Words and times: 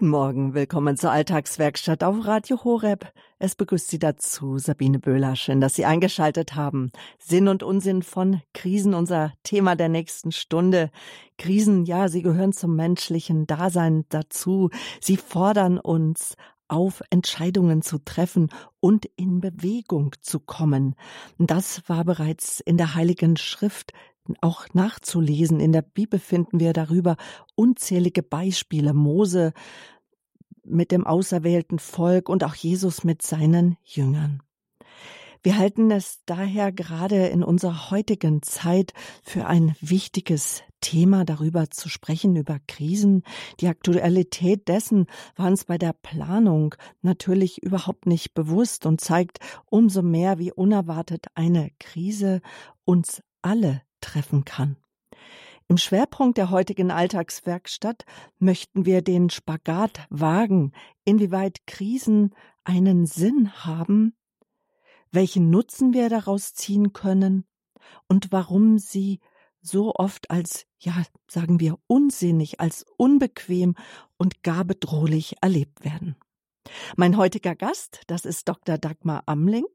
Guten 0.00 0.12
Morgen, 0.12 0.54
willkommen 0.54 0.96
zur 0.96 1.10
Alltagswerkstatt 1.10 2.02
auf 2.04 2.26
Radio 2.26 2.64
Horeb. 2.64 3.12
Es 3.38 3.54
begrüßt 3.54 3.90
Sie 3.90 3.98
dazu 3.98 4.56
Sabine 4.56 4.98
Böhler. 4.98 5.36
Schön, 5.36 5.60
dass 5.60 5.74
Sie 5.74 5.84
eingeschaltet 5.84 6.54
haben. 6.54 6.90
Sinn 7.18 7.48
und 7.48 7.62
Unsinn 7.62 8.02
von 8.02 8.40
Krisen, 8.54 8.94
unser 8.94 9.34
Thema 9.42 9.76
der 9.76 9.90
nächsten 9.90 10.32
Stunde. 10.32 10.90
Krisen, 11.36 11.84
ja, 11.84 12.08
sie 12.08 12.22
gehören 12.22 12.54
zum 12.54 12.76
menschlichen 12.76 13.46
Dasein 13.46 14.06
dazu. 14.08 14.70
Sie 15.02 15.18
fordern 15.18 15.78
uns 15.78 16.34
auf, 16.66 17.02
Entscheidungen 17.10 17.82
zu 17.82 17.98
treffen 17.98 18.48
und 18.80 19.04
in 19.16 19.40
Bewegung 19.40 20.14
zu 20.22 20.40
kommen. 20.40 20.94
Das 21.36 21.82
war 21.88 22.06
bereits 22.06 22.60
in 22.60 22.78
der 22.78 22.94
Heiligen 22.94 23.36
Schrift 23.36 23.92
auch 24.40 24.66
nachzulesen. 24.72 25.60
In 25.60 25.72
der 25.72 25.82
Bibel 25.82 26.18
finden 26.18 26.60
wir 26.60 26.72
darüber 26.72 27.16
unzählige 27.54 28.22
Beispiele. 28.22 28.92
Mose 28.92 29.52
mit 30.64 30.92
dem 30.92 31.06
auserwählten 31.06 31.78
Volk 31.78 32.28
und 32.28 32.44
auch 32.44 32.54
Jesus 32.54 33.04
mit 33.04 33.22
seinen 33.22 33.76
Jüngern. 33.84 34.42
Wir 35.42 35.56
halten 35.56 35.90
es 35.90 36.20
daher 36.26 36.70
gerade 36.70 37.28
in 37.28 37.42
unserer 37.42 37.90
heutigen 37.90 38.42
Zeit 38.42 38.92
für 39.22 39.46
ein 39.46 39.74
wichtiges 39.80 40.62
Thema, 40.82 41.24
darüber 41.24 41.70
zu 41.70 41.88
sprechen, 41.88 42.36
über 42.36 42.58
Krisen. 42.68 43.22
Die 43.60 43.68
Aktualität 43.68 44.68
dessen 44.68 45.06
war 45.36 45.46
uns 45.46 45.64
bei 45.64 45.78
der 45.78 45.94
Planung 45.94 46.74
natürlich 47.00 47.62
überhaupt 47.62 48.04
nicht 48.04 48.34
bewusst 48.34 48.84
und 48.84 49.00
zeigt 49.00 49.38
umso 49.70 50.02
mehr, 50.02 50.38
wie 50.38 50.52
unerwartet 50.52 51.26
eine 51.34 51.70
Krise 51.78 52.42
uns 52.84 53.22
alle 53.40 53.80
treffen 54.00 54.44
kann. 54.44 54.76
Im 55.68 55.76
Schwerpunkt 55.76 56.36
der 56.36 56.50
heutigen 56.50 56.90
Alltagswerkstatt 56.90 58.04
möchten 58.38 58.86
wir 58.86 59.02
den 59.02 59.30
Spagat 59.30 60.06
wagen, 60.10 60.72
inwieweit 61.04 61.66
Krisen 61.66 62.34
einen 62.64 63.06
Sinn 63.06 63.52
haben, 63.64 64.16
welchen 65.12 65.50
Nutzen 65.50 65.92
wir 65.92 66.08
daraus 66.08 66.54
ziehen 66.54 66.92
können 66.92 67.44
und 68.08 68.32
warum 68.32 68.78
sie 68.78 69.20
so 69.62 69.94
oft 69.94 70.30
als, 70.30 70.66
ja, 70.78 71.04
sagen 71.28 71.60
wir, 71.60 71.78
unsinnig, 71.86 72.60
als 72.60 72.84
unbequem 72.96 73.76
und 74.16 74.42
gar 74.42 74.64
bedrohlich 74.64 75.36
erlebt 75.40 75.84
werden. 75.84 76.16
Mein 76.96 77.16
heutiger 77.16 77.54
Gast, 77.54 78.02
das 78.06 78.24
ist 78.24 78.48
Dr. 78.48 78.78
Dagmar 78.78 79.22
Amling. 79.26 79.68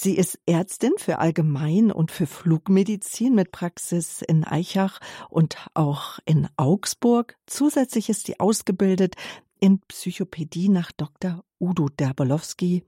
Sie 0.00 0.14
ist 0.16 0.38
Ärztin 0.46 0.92
für 0.96 1.18
Allgemein- 1.18 1.90
und 1.90 2.12
für 2.12 2.28
Flugmedizin 2.28 3.34
mit 3.34 3.50
Praxis 3.50 4.22
in 4.22 4.44
Eichach 4.44 5.00
und 5.28 5.56
auch 5.74 6.20
in 6.24 6.48
Augsburg. 6.56 7.36
Zusätzlich 7.46 8.08
ist 8.08 8.26
sie 8.26 8.38
ausgebildet 8.38 9.16
in 9.58 9.80
Psychopädie 9.80 10.68
nach 10.68 10.92
Dr. 10.92 11.42
Udo 11.58 11.88
Derbolowski. 11.88 12.84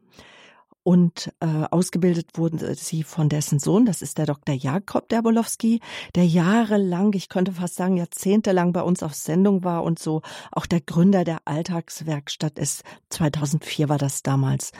Und 0.84 1.32
äh, 1.40 1.64
ausgebildet 1.72 2.38
wurden 2.38 2.76
sie 2.76 3.02
von 3.02 3.28
dessen 3.28 3.58
Sohn, 3.58 3.86
das 3.86 4.02
ist 4.02 4.16
der 4.16 4.26
Dr. 4.26 4.54
Jakob 4.54 5.08
Derbolowski, 5.08 5.80
der 6.14 6.26
jahrelang, 6.26 7.12
ich 7.14 7.28
könnte 7.28 7.50
fast 7.50 7.74
sagen 7.74 7.96
jahrzehntelang 7.96 8.72
bei 8.72 8.82
uns 8.82 9.02
auf 9.02 9.14
Sendung 9.14 9.64
war 9.64 9.82
und 9.82 9.98
so 9.98 10.22
auch 10.52 10.66
der 10.66 10.80
Gründer 10.80 11.24
der 11.24 11.38
Alltagswerkstatt 11.44 12.56
ist. 12.56 12.84
2004 13.08 13.88
war 13.88 13.98
das 13.98 14.22
damals. 14.22 14.70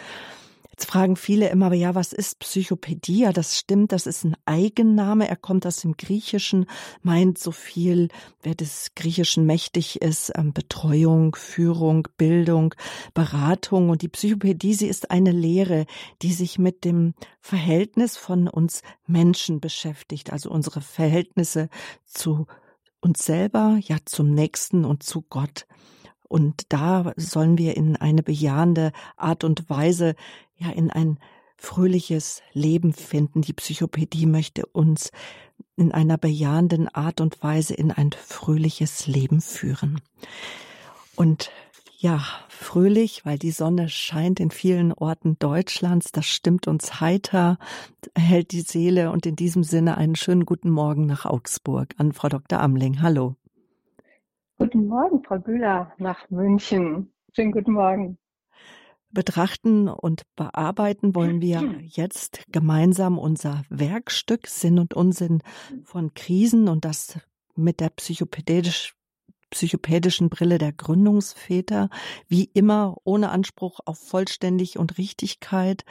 Jetzt 0.81 0.93
fragen 0.93 1.17
viele 1.17 1.51
immer, 1.51 1.67
aber 1.67 1.75
ja, 1.75 1.95
was 1.95 2.15
ist 2.15 2.39
Psychopädie? 2.39 3.21
Ja, 3.21 3.35
das 3.35 3.59
stimmt, 3.59 3.93
das 3.93 4.07
ist 4.07 4.25
ein 4.25 4.35
Eigenname. 4.47 5.29
Er 5.29 5.37
kommt 5.37 5.67
aus 5.67 5.77
dem 5.77 5.99
Griechischen, 5.99 6.65
meint 7.03 7.37
so 7.37 7.53
viel, 7.53 8.09
wer 8.43 8.55
des 8.55 8.93
Griechischen 8.97 9.45
mächtig 9.45 10.01
ist, 10.01 10.33
ähm, 10.37 10.55
Betreuung, 10.55 11.35
Führung, 11.35 12.09
Bildung, 12.17 12.75
Beratung. 13.13 13.91
Und 13.91 14.01
die 14.01 14.09
Psychopädie, 14.09 14.73
sie 14.73 14.87
ist 14.87 15.11
eine 15.11 15.33
Lehre, 15.33 15.85
die 16.23 16.33
sich 16.33 16.59
mit 16.59 16.87
dem 16.87 17.13
Verhältnis 17.43 18.17
von 18.17 18.49
uns 18.49 18.81
Menschen 19.07 19.61
beschäftigt, 19.61 20.33
also 20.33 20.49
unsere 20.49 20.81
Verhältnisse 20.81 21.69
zu 22.07 22.47
uns 23.03 23.27
selber, 23.27 23.79
ja, 23.83 23.99
zum 24.07 24.33
Nächsten 24.33 24.87
und 24.87 25.03
zu 25.03 25.21
Gott. 25.29 25.67
Und 26.31 26.63
da 26.69 27.13
sollen 27.17 27.59
wir 27.59 27.77
in 27.77 27.97
eine 27.97 28.23
bejahende 28.23 28.93
Art 29.17 29.43
und 29.43 29.69
Weise 29.69 30.15
ja 30.57 30.71
in 30.71 30.89
ein 30.89 31.19
fröhliches 31.57 32.41
Leben 32.53 32.93
finden. 32.93 33.43
Die 33.43 33.53
Psychopädie 33.53 34.27
möchte 34.27 34.65
uns 34.67 35.11
in 35.77 35.91
einer 35.91 36.19
bejahenden 36.19 36.87
Art 36.87 37.21
und 37.21 37.43
Weise 37.43 37.75
in 37.75 37.91
ein 37.91 38.13
fröhliches 38.13 39.09
Leben 39.09 39.41
führen. 39.41 40.01
Und 41.17 41.51
ja, 41.99 42.23
fröhlich, 42.49 43.27
weil 43.27 43.37
die 43.37 43.51
Sonne 43.51 43.89
scheint 43.89 44.39
in 44.39 44.53
vielen 44.53 44.93
Orten 44.93 45.37
Deutschlands. 45.41 46.13
Das 46.13 46.27
stimmt 46.27 46.69
uns 46.69 47.01
heiter, 47.01 47.59
hält 48.17 48.53
die 48.53 48.61
Seele 48.61 49.11
und 49.11 49.27
in 49.27 49.35
diesem 49.35 49.65
Sinne 49.65 49.99
einen 49.99 50.15
schönen 50.15 50.47
guten 50.47 50.71
Morgen 50.71 51.07
nach 51.07 51.27
Augsburg 51.27 51.93
an 51.99 52.13
Frau 52.13 52.29
Dr. 52.29 52.61
Amling. 52.61 53.03
Hallo. 53.03 53.35
Guten 54.61 54.89
Morgen, 54.89 55.25
Frau 55.25 55.39
Bühler, 55.39 55.91
nach 55.97 56.29
München. 56.29 57.11
Schönen 57.35 57.51
guten 57.51 57.73
Morgen. 57.73 58.19
Betrachten 59.11 59.89
und 59.89 60.25
bearbeiten 60.37 61.15
wollen 61.15 61.41
wir 61.41 61.81
jetzt 61.81 62.45
gemeinsam 62.53 63.17
unser 63.17 63.63
Werkstück 63.71 64.47
Sinn 64.49 64.79
und 64.79 64.93
Unsinn 64.93 65.43
von 65.83 66.13
Krisen 66.13 66.69
und 66.69 66.85
das 66.85 67.19
mit 67.57 67.81
der 67.81 67.89
psychopädisch 67.89 68.95
psychopädischen 69.49 70.29
Brille 70.29 70.59
der 70.59 70.75
Gründungsväter, 70.75 71.89
wie 72.29 72.45
immer 72.53 72.99
ohne 73.05 73.31
Anspruch 73.31 73.81
auf 73.87 73.99
Vollständig 73.99 74.79
und 74.79 74.99
Richtigkeit, 74.99 75.87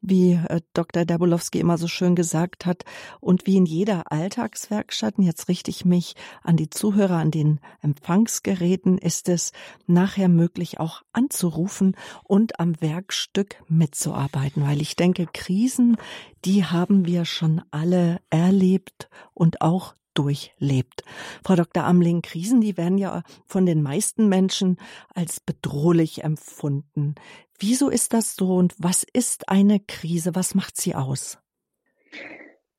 wie 0.00 0.32
äh, 0.32 0.60
Dr. 0.74 1.04
Dabolowski 1.04 1.60
immer 1.60 1.78
so 1.78 1.88
schön 1.88 2.14
gesagt 2.14 2.66
hat, 2.66 2.84
und 3.20 3.46
wie 3.46 3.56
in 3.56 3.66
jeder 3.66 4.10
Alltagswerkstatt, 4.12 5.14
jetzt 5.18 5.48
richte 5.48 5.70
ich 5.70 5.84
mich 5.84 6.14
an 6.42 6.56
die 6.56 6.70
Zuhörer, 6.70 7.16
an 7.16 7.30
den 7.30 7.60
Empfangsgeräten, 7.82 8.98
ist 8.98 9.28
es 9.28 9.52
nachher 9.86 10.28
möglich, 10.28 10.80
auch 10.80 11.02
anzurufen 11.12 11.96
und 12.24 12.60
am 12.60 12.80
Werkstück 12.80 13.62
mitzuarbeiten, 13.68 14.62
weil 14.62 14.80
ich 14.80 14.96
denke, 14.96 15.26
Krisen, 15.32 15.96
die 16.44 16.64
haben 16.64 17.06
wir 17.06 17.24
schon 17.24 17.62
alle 17.70 18.20
erlebt 18.30 19.08
und 19.34 19.60
auch 19.60 19.94
durchlebt. 20.14 21.04
Frau 21.44 21.54
Dr. 21.54 21.84
Amling, 21.84 22.22
Krisen, 22.22 22.60
die 22.60 22.76
werden 22.76 22.98
ja 22.98 23.22
von 23.46 23.66
den 23.66 23.82
meisten 23.82 24.28
Menschen 24.28 24.76
als 25.14 25.40
bedrohlich 25.40 26.24
empfunden. 26.24 27.14
Wieso 27.58 27.88
ist 27.88 28.12
das 28.14 28.34
so 28.34 28.56
und 28.56 28.74
was 28.78 29.04
ist 29.12 29.48
eine 29.48 29.80
Krise? 29.80 30.34
Was 30.34 30.54
macht 30.54 30.76
sie 30.76 30.94
aus? 30.94 31.38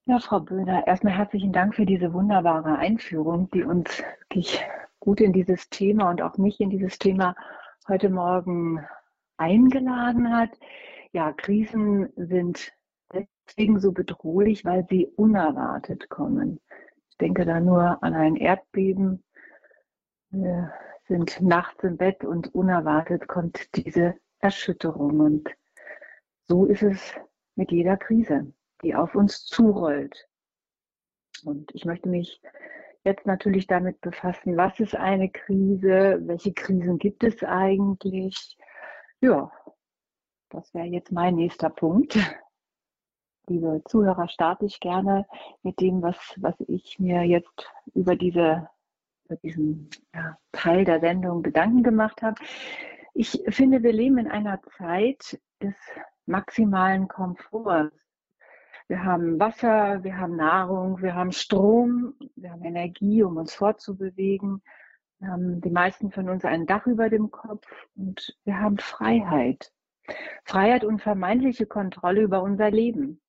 Ja, 0.06 0.20
Frau 0.20 0.40
Böhner, 0.40 0.88
erstmal 0.88 1.14
herzlichen 1.14 1.54
Dank 1.54 1.76
für 1.76 1.86
diese 1.86 2.12
wunderbare 2.14 2.78
Einführung, 2.78 3.50
die 3.52 3.64
uns 3.64 4.04
wirklich 4.22 4.60
gut 5.00 5.22
in 5.22 5.32
dieses 5.32 5.70
Thema 5.70 6.10
und 6.10 6.22
auch 6.22 6.38
mich 6.38 6.60
in 6.60 6.70
dieses 6.70 6.98
Thema 6.98 7.36
heute 7.88 8.10
Morgen 8.10 8.84
eingeladen 9.38 10.36
hat. 10.36 10.50
Ja, 11.14 11.32
Krisen 11.34 12.10
sind 12.16 12.72
deswegen 13.14 13.80
so 13.80 13.92
bedrohlich, 13.92 14.66
weil 14.66 14.86
sie 14.90 15.06
unerwartet 15.06 16.10
kommen 16.10 16.60
denke 17.22 17.46
da 17.46 17.60
nur 17.60 18.04
an 18.04 18.14
ein 18.14 18.36
Erdbeben. 18.36 19.24
Wir 20.32 20.74
sind 21.08 21.40
nachts 21.42 21.84
im 21.84 21.98
Bett 21.98 22.24
und 22.24 22.54
unerwartet 22.56 23.28
kommt 23.28 23.76
diese 23.76 24.16
Erschütterung. 24.40 25.20
Und 25.20 25.50
so 26.48 26.66
ist 26.66 26.84
es 26.84 27.14
mit 27.56 27.72
jeder 27.72 27.98
Krise, 27.98 28.52
die 28.84 28.96
auf 28.96 29.16
uns 29.16 29.46
zurollt. 29.46 30.28
Und 31.46 31.74
ich 31.74 31.86
möchte 31.86 32.10
mich 32.10 32.42
jetzt 33.04 33.26
natürlich 33.26 33.68
damit 33.68 34.02
befassen, 34.02 34.58
was 34.58 34.80
ist 34.80 34.96
eine 34.96 35.30
Krise, 35.30 36.20
welche 36.24 36.54
Krisen 36.54 36.98
gibt 36.98 37.24
es 37.24 37.44
eigentlich. 37.44 38.58
Ja, 39.22 39.52
das 40.50 40.74
wäre 40.74 40.88
jetzt 40.88 41.12
mein 41.12 41.36
nächster 41.36 41.70
Punkt 41.70 42.18
liebe 43.48 43.82
Zuhörer, 43.86 44.28
starte 44.28 44.66
ich 44.66 44.80
gerne 44.80 45.26
mit 45.64 45.80
dem, 45.80 46.02
was, 46.02 46.18
was 46.38 46.56
ich 46.68 47.00
mir 47.00 47.24
jetzt 47.24 47.70
über, 47.94 48.16
diese, 48.16 48.70
über 49.26 49.36
diesen 49.38 49.90
ja, 50.14 50.38
Teil 50.52 50.86
der 50.86 51.00
Sendung 51.00 51.44
Gedanken 51.44 51.84
gemacht 51.84 52.22
habe. 52.22 52.42
Ich 53.14 53.44
finde, 53.50 53.84
wir 53.84 53.94
leben 53.94 54.18
in 54.18 54.28
einer 54.28 54.62
Zeit 54.78 55.40
des 55.62 55.76
maximalen 56.26 57.08
Komforts. 57.08 57.96
Wir 58.88 59.04
haben 59.04 59.40
Wasser, 59.40 60.04
wir 60.04 60.18
haben 60.18 60.36
Nahrung, 60.36 61.02
wir 61.02 61.16
haben 61.16 61.32
Strom, 61.32 62.14
wir 62.36 62.52
haben 62.52 62.64
Energie, 62.64 63.24
um 63.24 63.38
uns 63.38 63.54
fortzubewegen. 63.54 64.62
Wir 65.20 65.30
haben 65.30 65.62
die 65.62 65.70
meisten 65.70 66.12
von 66.12 66.30
uns 66.30 66.44
ein 66.46 66.66
Dach 66.66 66.88
über 66.88 67.10
dem 67.10 67.32
Kopf 67.32 67.68
und 67.96 68.36
wir 68.44 68.60
haben 68.60 68.78
Freiheit. 68.78 69.72
Freiheit 70.46 70.84
und 70.84 71.02
vermeintliche 71.02 71.68
Kontrolle 71.68 72.22
über 72.22 72.42
unser 72.42 72.72
Leben. 72.72 73.22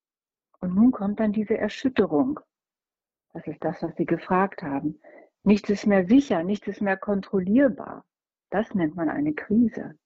Und 0.63 0.77
nun 0.77 0.93
kommt 0.93 1.19
dann 1.19 1.33
diese 1.33 1.59
Erschütterung. 1.59 2.39
Das 3.33 3.45
ist 3.49 3.63
das, 3.65 3.83
was 3.83 3.97
Sie 3.97 4.07
gefragt 4.07 4.63
haben. 4.63 5.01
Nichts 5.43 5.69
ist 5.69 5.87
mehr 5.87 6.07
sicher, 6.07 6.45
nichts 6.45 6.69
ist 6.69 6.81
mehr 6.81 6.97
kontrollierbar. 6.97 8.05
Das 8.51 8.73
nennt 8.75 8.95
man 8.95 9.09
eine 9.09 9.35
Krise. 9.35 9.99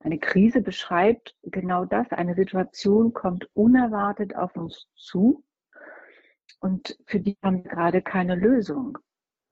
Eine 0.00 0.18
Krise 0.18 0.62
beschreibt 0.62 1.36
genau 1.42 1.84
das. 1.84 2.10
Eine 2.10 2.34
Situation 2.34 3.12
kommt 3.12 3.50
unerwartet 3.54 4.34
auf 4.34 4.56
uns 4.56 4.88
zu 4.94 5.44
und 6.60 6.98
für 7.06 7.20
die 7.20 7.36
haben 7.42 7.64
wir 7.64 7.70
gerade 7.70 8.00
keine 8.00 8.34
Lösung. 8.34 8.96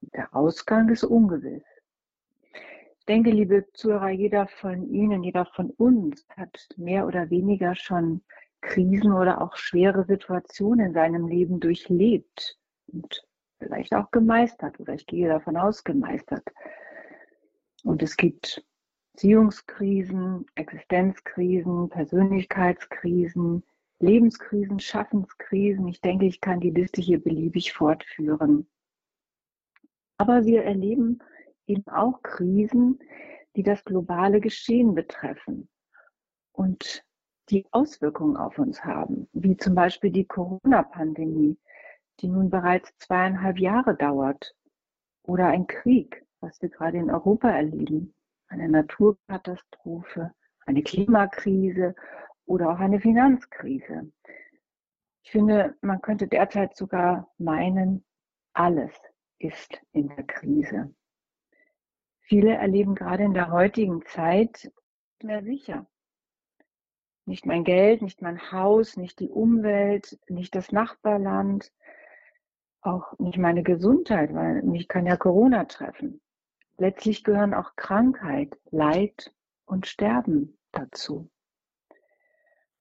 Der 0.01 0.35
Ausgang 0.35 0.89
ist 0.89 1.05
ungewiss. 1.05 1.65
Ich 2.99 3.05
denke, 3.07 3.31
liebe 3.31 3.67
Zuhörer, 3.75 4.09
jeder 4.11 4.47
von 4.47 4.89
Ihnen, 4.89 5.23
jeder 5.23 5.45
von 5.45 5.71
uns 5.71 6.27
hat 6.37 6.69
mehr 6.77 7.07
oder 7.07 7.29
weniger 7.29 7.75
schon 7.75 8.23
Krisen 8.61 9.13
oder 9.13 9.41
auch 9.41 9.57
schwere 9.57 10.05
Situationen 10.05 10.87
in 10.87 10.93
seinem 10.93 11.27
Leben 11.29 11.61
durchlebt 11.61 12.59
und 12.89 13.27
vielleicht 13.59 13.95
auch 13.95 14.11
gemeistert 14.11 14.79
oder 14.81 14.95
ich 14.95 15.07
gehe 15.07 15.29
davon 15.29 15.57
aus 15.57 15.85
gemeistert. 15.85 16.45
Und 17.85 18.03
es 18.03 18.17
gibt 18.17 18.65
Beziehungskrisen, 19.13 20.45
Existenzkrisen, 20.57 21.89
Persönlichkeitskrisen, 21.89 23.65
Lebenskrisen, 23.99 24.79
Schaffenskrisen. 24.79 25.89
Ich 25.89 26.01
denke, 26.01 26.27
ich 26.27 26.41
kann 26.41 26.61
die 26.61 26.71
Liste 26.71 27.01
hier 27.01 27.23
beliebig 27.23 27.73
fortführen. 27.73 28.69
Aber 30.19 30.45
wir 30.45 30.65
erleben 30.65 31.21
eben 31.67 31.87
auch 31.89 32.23
Krisen, 32.23 32.99
die 33.57 33.63
das 33.63 33.85
globale 33.85 34.41
Geschehen 34.41 34.95
betreffen 34.95 35.69
und 36.53 37.05
die 37.51 37.67
Auswirkungen 37.71 38.37
auf 38.37 38.59
uns 38.59 38.85
haben, 38.85 39.29
wie 39.33 39.57
zum 39.57 39.75
Beispiel 39.75 40.11
die 40.11 40.27
Corona-Pandemie, 40.27 41.59
die 42.21 42.29
nun 42.29 42.51
bereits 42.51 42.97
zweieinhalb 42.99 43.59
Jahre 43.59 43.95
dauert, 43.95 44.55
oder 45.23 45.49
ein 45.49 45.67
Krieg, 45.67 46.25
was 46.41 46.61
wir 46.63 46.69
gerade 46.69 46.99
in 46.99 47.11
Europa 47.11 47.51
erleben, 47.51 48.15
eine 48.49 48.69
Naturkatastrophe, 48.69 50.33
eine 50.67 50.83
Klimakrise 50.83 51.95
oder 52.47 52.71
auch 52.71 52.79
eine 52.79 53.01
Finanzkrise. 53.01 54.11
Ich 55.23 55.33
finde, 55.33 55.77
man 55.81 56.01
könnte 56.01 56.29
derzeit 56.29 56.77
sogar 56.77 57.33
meinen, 57.39 58.05
alles 58.53 58.93
ist 59.39 59.81
in 59.93 60.09
der 60.09 60.25
Krise. 60.25 60.95
Viele 62.21 62.55
erleben 62.55 62.95
gerade 62.95 63.25
in 63.25 63.35
der 63.35 63.51
heutigen 63.51 64.05
Zeit 64.07 64.71
mehr 65.23 65.43
sicher. 65.43 65.87
Nicht 67.27 67.45
mein 67.45 67.65
Geld, 67.65 68.03
nicht 68.03 68.23
mein 68.23 68.53
Haus, 68.53 68.97
nicht 68.97 69.19
die 69.19 69.29
Umwelt, 69.29 70.19
nicht 70.29 70.55
das 70.55 70.71
Nachbarland, 70.71 71.73
auch 72.83 73.19
nicht 73.19 73.37
meine 73.37 73.65
Gesundheit, 73.65 74.33
weil 74.33 74.63
mich 74.63 74.87
kann 74.87 75.07
ja 75.07 75.17
Corona 75.17 75.65
treffen. 75.65 76.21
Letztlich 76.79 77.25
gehören 77.25 77.53
auch 77.53 77.75
Krankheit, 77.75 78.57
Leid 78.71 79.35
und 79.65 79.87
Sterben 79.87 80.57
dazu. 80.71 81.29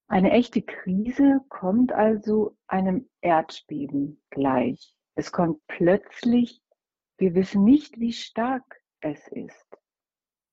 Eine 0.07 0.31
echte 0.31 0.61
Krise 0.61 1.41
kommt 1.49 1.91
also 1.91 2.55
einem 2.67 3.09
Erdbeben 3.21 4.21
gleich. 4.29 4.95
Es 5.15 5.31
kommt 5.31 5.65
plötzlich, 5.67 6.61
wir 7.17 7.33
wissen 7.33 7.63
nicht, 7.63 7.99
wie 7.99 8.13
stark 8.13 8.81
es 8.99 9.27
ist, 9.29 9.65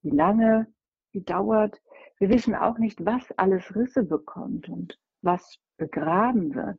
wie 0.00 0.11
lange, 0.11 0.73
wie 1.11 1.23
dauert. 1.23 1.83
Wir 2.23 2.29
wissen 2.29 2.55
auch 2.55 2.79
nicht, 2.79 3.05
was 3.05 3.33
alles 3.33 3.75
Risse 3.75 4.05
bekommt 4.05 4.69
und 4.69 4.97
was 5.23 5.59
begraben 5.77 6.55
wird. 6.55 6.79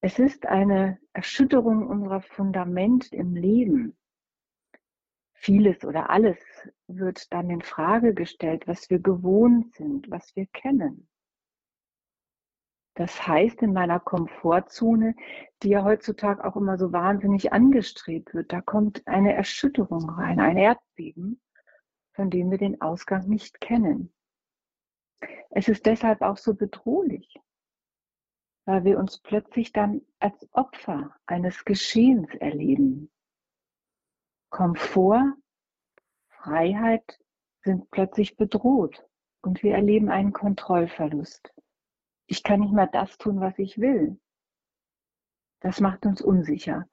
Es 0.00 0.18
ist 0.18 0.44
eine 0.46 0.98
Erschütterung 1.12 1.86
unserer 1.86 2.20
Fundament 2.20 3.12
im 3.12 3.36
Leben. 3.36 3.96
Vieles 5.34 5.84
oder 5.84 6.10
alles 6.10 6.38
wird 6.88 7.32
dann 7.32 7.48
in 7.48 7.62
Frage 7.62 8.12
gestellt, 8.12 8.66
was 8.66 8.90
wir 8.90 8.98
gewohnt 8.98 9.72
sind, 9.76 10.10
was 10.10 10.34
wir 10.34 10.46
kennen. 10.46 11.08
Das 12.94 13.24
heißt, 13.24 13.62
in 13.62 13.72
meiner 13.72 14.00
Komfortzone, 14.00 15.14
die 15.62 15.68
ja 15.68 15.84
heutzutage 15.84 16.44
auch 16.44 16.56
immer 16.56 16.76
so 16.76 16.92
wahnsinnig 16.92 17.52
angestrebt 17.52 18.34
wird, 18.34 18.52
da 18.52 18.62
kommt 18.62 19.06
eine 19.06 19.32
Erschütterung 19.32 20.10
rein, 20.10 20.40
ein 20.40 20.56
Erdbeben, 20.56 21.40
von 22.20 22.28
dem 22.28 22.50
wir 22.50 22.58
den 22.58 22.82
Ausgang 22.82 23.26
nicht 23.30 23.62
kennen. 23.62 24.12
Es 25.48 25.68
ist 25.68 25.86
deshalb 25.86 26.20
auch 26.20 26.36
so 26.36 26.52
bedrohlich, 26.52 27.40
weil 28.66 28.84
wir 28.84 28.98
uns 28.98 29.20
plötzlich 29.20 29.72
dann 29.72 30.02
als 30.18 30.46
Opfer 30.52 31.16
eines 31.24 31.64
Geschehens 31.64 32.28
erleben. 32.34 33.10
Komfort, 34.50 35.32
Freiheit 36.28 37.18
sind 37.64 37.90
plötzlich 37.90 38.36
bedroht 38.36 39.02
und 39.40 39.62
wir 39.62 39.72
erleben 39.72 40.10
einen 40.10 40.34
Kontrollverlust. 40.34 41.54
Ich 42.26 42.42
kann 42.42 42.60
nicht 42.60 42.74
mehr 42.74 42.88
das 42.88 43.16
tun, 43.16 43.40
was 43.40 43.58
ich 43.58 43.78
will. 43.78 44.20
Das 45.60 45.80
macht 45.80 46.04
uns 46.04 46.20
unsicher. 46.20 46.86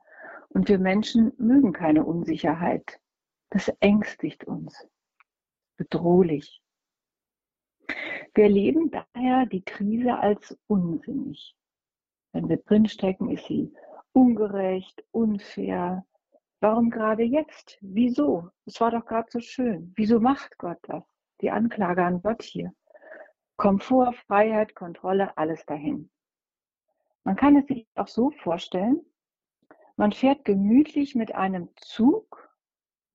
Und 0.47 0.69
wir 0.69 0.80
Menschen 0.80 1.33
mögen 1.38 1.73
keine 1.73 2.06
Unsicherheit. 2.06 3.01
Das 3.50 3.68
ängstigt 3.81 4.45
uns. 4.45 4.88
Bedrohlich. 5.77 6.62
Wir 8.33 8.44
erleben 8.44 8.91
daher 8.91 9.45
die 9.45 9.63
Krise 9.63 10.18
als 10.18 10.57
unsinnig. 10.68 11.56
Wenn 12.33 12.50
wir 12.50 12.57
drinstecken, 12.57 13.31
ist 13.31 13.45
sie 13.45 13.74
ungerecht, 14.12 15.03
unfair, 15.12 16.06
Warum 16.59 16.89
gerade 16.89 17.21
jetzt? 17.21 17.77
Wieso? 17.81 18.50
Es 18.65 18.81
war 18.81 18.89
doch 18.89 19.06
gerade 19.06 19.29
so 19.29 19.39
schön. 19.39 19.94
Wieso 19.95 20.19
macht 20.19 20.57
Gott 20.57 20.79
das? 20.83 21.03
Die 21.41 21.51
Anklage 21.51 22.03
an 22.03 22.21
Gott 22.23 22.41
hier. 22.41 22.73
Komfort, 23.57 24.13
Freiheit, 24.25 24.73
Kontrolle, 24.73 25.38
alles 25.38 25.63
dahin. 25.65 26.09
Man 27.23 27.35
kann 27.35 27.57
es 27.57 27.68
sich 27.68 27.88
auch 27.95 28.07
so 28.07 28.31
vorstellen, 28.31 29.01
man 29.97 30.12
fährt 30.12 30.45
gemütlich 30.45 31.15
mit 31.15 31.33
einem 31.35 31.69
Zug, 31.75 32.50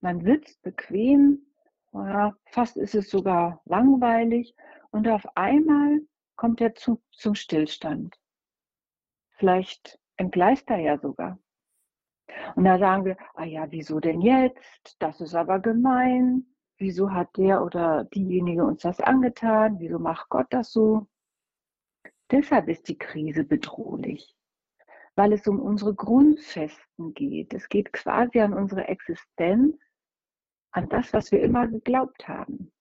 man 0.00 0.20
sitzt 0.20 0.62
bequem, 0.62 1.47
ja, 1.93 2.35
fast 2.47 2.77
ist 2.77 2.94
es 2.94 3.11
sogar 3.11 3.61
langweilig 3.65 4.55
und 4.91 5.09
auf 5.09 5.25
einmal 5.37 6.00
kommt 6.37 6.61
der 6.61 6.75
Zug 6.75 7.03
zum 7.12 7.35
Stillstand. 7.35 8.19
Vielleicht 9.37 9.99
entgleist 10.17 10.69
er 10.71 10.79
ja 10.79 10.99
sogar. 10.99 11.39
Und 12.55 12.65
da 12.65 12.79
sagen 12.79 13.05
wir, 13.05 13.17
ah 13.35 13.44
ja, 13.44 13.71
wieso 13.71 14.00
denn 14.00 14.21
jetzt? 14.21 14.97
Das 14.99 15.21
ist 15.21 15.35
aber 15.35 15.59
gemein. 15.61 16.47
Wieso 16.79 17.12
hat 17.12 17.37
der 17.37 17.62
oder 17.62 18.05
diejenige 18.05 18.65
uns 18.65 18.82
das 18.82 19.01
angetan? 19.01 19.79
Wieso 19.79 19.99
macht 19.99 20.29
Gott 20.29 20.46
das 20.51 20.72
so? 20.72 21.06
Deshalb 22.31 22.69
ist 22.69 22.89
die 22.89 22.96
Krise 22.96 23.44
bedrohlich, 23.44 24.34
weil 25.15 25.32
es 25.32 25.46
um 25.46 25.61
unsere 25.61 25.94
Grundfesten 25.94 27.13
geht. 27.15 27.53
Es 27.53 27.69
geht 27.69 27.93
quasi 27.93 28.41
an 28.41 28.55
unsere 28.55 28.89
Existenz, 28.89 29.77
an 30.72 30.88
das, 30.88 31.12
was 31.12 31.31
wir 31.32 31.43
immer 31.43 31.69
geglaubt 31.69 32.26
haben. 32.29 32.72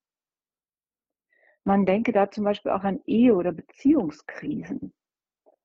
Man 1.63 1.85
denke 1.85 2.11
da 2.11 2.31
zum 2.31 2.43
Beispiel 2.43 2.71
auch 2.71 2.83
an 2.83 3.01
Ehe- 3.05 3.35
oder 3.35 3.51
Beziehungskrisen 3.51 4.93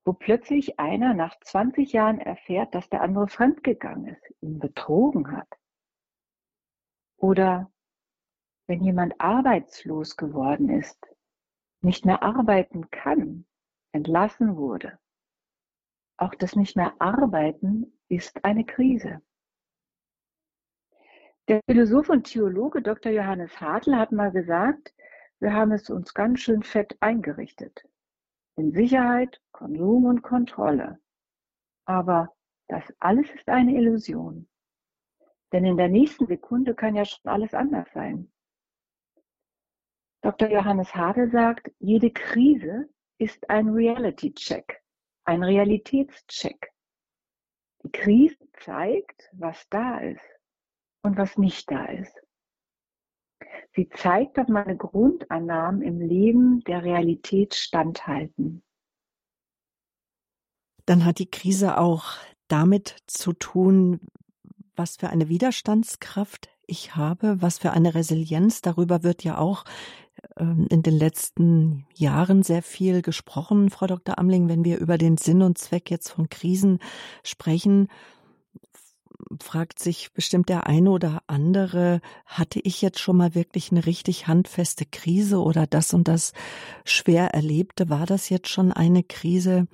wo 0.06 0.12
plötzlich 0.12 0.78
einer 0.78 1.14
nach 1.14 1.38
20 1.40 1.92
Jahren 1.92 2.20
erfährt, 2.20 2.74
dass 2.74 2.88
der 2.88 3.02
andere 3.02 3.26
fremdgegangen 3.26 4.14
ist, 4.14 4.34
ihn 4.40 4.60
betrogen 4.60 5.32
hat. 5.32 5.48
Oder 7.16 7.72
wenn 8.68 8.82
jemand 8.82 9.20
arbeitslos 9.20 10.16
geworden 10.16 10.70
ist, 10.70 11.04
nicht 11.80 12.06
mehr 12.06 12.22
arbeiten 12.22 12.88
kann, 12.90 13.46
entlassen 13.92 14.56
wurde. 14.56 14.98
Auch 16.18 16.34
das 16.36 16.54
nicht 16.54 16.76
mehr 16.76 16.94
arbeiten 17.00 17.98
ist 18.08 18.44
eine 18.44 18.64
Krise. 18.64 19.20
Der 21.48 21.60
Philosoph 21.64 22.08
und 22.08 22.24
Theologe 22.24 22.82
Dr. 22.82 23.12
Johannes 23.12 23.60
Hartl 23.60 23.94
hat 23.94 24.10
mal 24.10 24.32
gesagt, 24.32 24.92
wir 25.38 25.52
haben 25.52 25.70
es 25.70 25.88
uns 25.90 26.12
ganz 26.12 26.40
schön 26.40 26.64
fett 26.64 26.96
eingerichtet 27.00 27.86
in 28.56 28.72
Sicherheit, 28.72 29.40
Konsum 29.52 30.06
und 30.06 30.22
Kontrolle. 30.22 30.98
Aber 31.84 32.34
das 32.68 32.82
alles 32.98 33.30
ist 33.30 33.48
eine 33.48 33.76
Illusion. 33.76 34.48
Denn 35.52 35.64
in 35.64 35.76
der 35.76 35.88
nächsten 35.88 36.26
Sekunde 36.26 36.74
kann 36.74 36.96
ja 36.96 37.04
schon 37.04 37.30
alles 37.30 37.54
anders 37.54 37.86
sein. 37.92 38.32
Dr. 40.22 40.48
Johannes 40.48 40.92
Hade 40.96 41.30
sagt, 41.30 41.70
jede 41.78 42.10
Krise 42.10 42.88
ist 43.18 43.48
ein 43.48 43.68
Reality-Check, 43.68 44.82
ein 45.24 45.44
Realitätscheck. 45.44 46.72
Die 47.84 47.92
Krise 47.92 48.48
zeigt, 48.54 49.30
was 49.32 49.68
da 49.68 49.98
ist 50.00 50.35
und 51.06 51.16
was 51.16 51.38
nicht 51.38 51.70
da 51.70 51.86
ist. 51.86 52.12
Sie 53.74 53.88
zeigt, 53.88 54.36
dass 54.36 54.48
meine 54.48 54.76
Grundannahmen 54.76 55.82
im 55.82 56.00
Leben 56.00 56.60
der 56.64 56.82
Realität 56.82 57.54
standhalten. 57.54 58.62
Dann 60.84 61.04
hat 61.04 61.18
die 61.18 61.30
Krise 61.30 61.78
auch 61.78 62.14
damit 62.48 62.96
zu 63.06 63.32
tun, 63.32 64.00
was 64.74 64.96
für 64.96 65.10
eine 65.10 65.28
Widerstandskraft 65.28 66.48
ich 66.66 66.96
habe, 66.96 67.40
was 67.40 67.58
für 67.58 67.70
eine 67.70 67.94
Resilienz, 67.94 68.60
darüber 68.60 69.02
wird 69.02 69.22
ja 69.24 69.38
auch 69.38 69.64
ähm, 70.38 70.66
in 70.70 70.82
den 70.82 70.94
letzten 70.94 71.86
Jahren 71.94 72.42
sehr 72.42 72.62
viel 72.62 73.02
gesprochen, 73.02 73.70
Frau 73.70 73.86
Dr. 73.86 74.18
Amling, 74.18 74.48
wenn 74.48 74.64
wir 74.64 74.78
über 74.78 74.98
den 74.98 75.16
Sinn 75.16 75.42
und 75.42 75.58
Zweck 75.58 75.90
jetzt 75.90 76.10
von 76.10 76.28
Krisen 76.28 76.78
sprechen 77.22 77.88
fragt 79.42 79.78
sich 79.78 80.12
bestimmt 80.12 80.48
der 80.48 80.66
eine 80.66 80.90
oder 80.90 81.22
andere, 81.26 82.00
hatte 82.24 82.60
ich 82.60 82.82
jetzt 82.82 83.00
schon 83.00 83.16
mal 83.16 83.34
wirklich 83.34 83.70
eine 83.70 83.86
richtig 83.86 84.26
handfeste 84.26 84.84
Krise 84.84 85.40
oder 85.40 85.66
das 85.66 85.94
und 85.94 86.08
das 86.08 86.32
schwer 86.84 87.34
erlebte? 87.34 87.88
War 87.90 88.06
das 88.06 88.28
jetzt 88.28 88.48
schon 88.48 88.72
eine 88.72 89.02
Krise? 89.02 89.66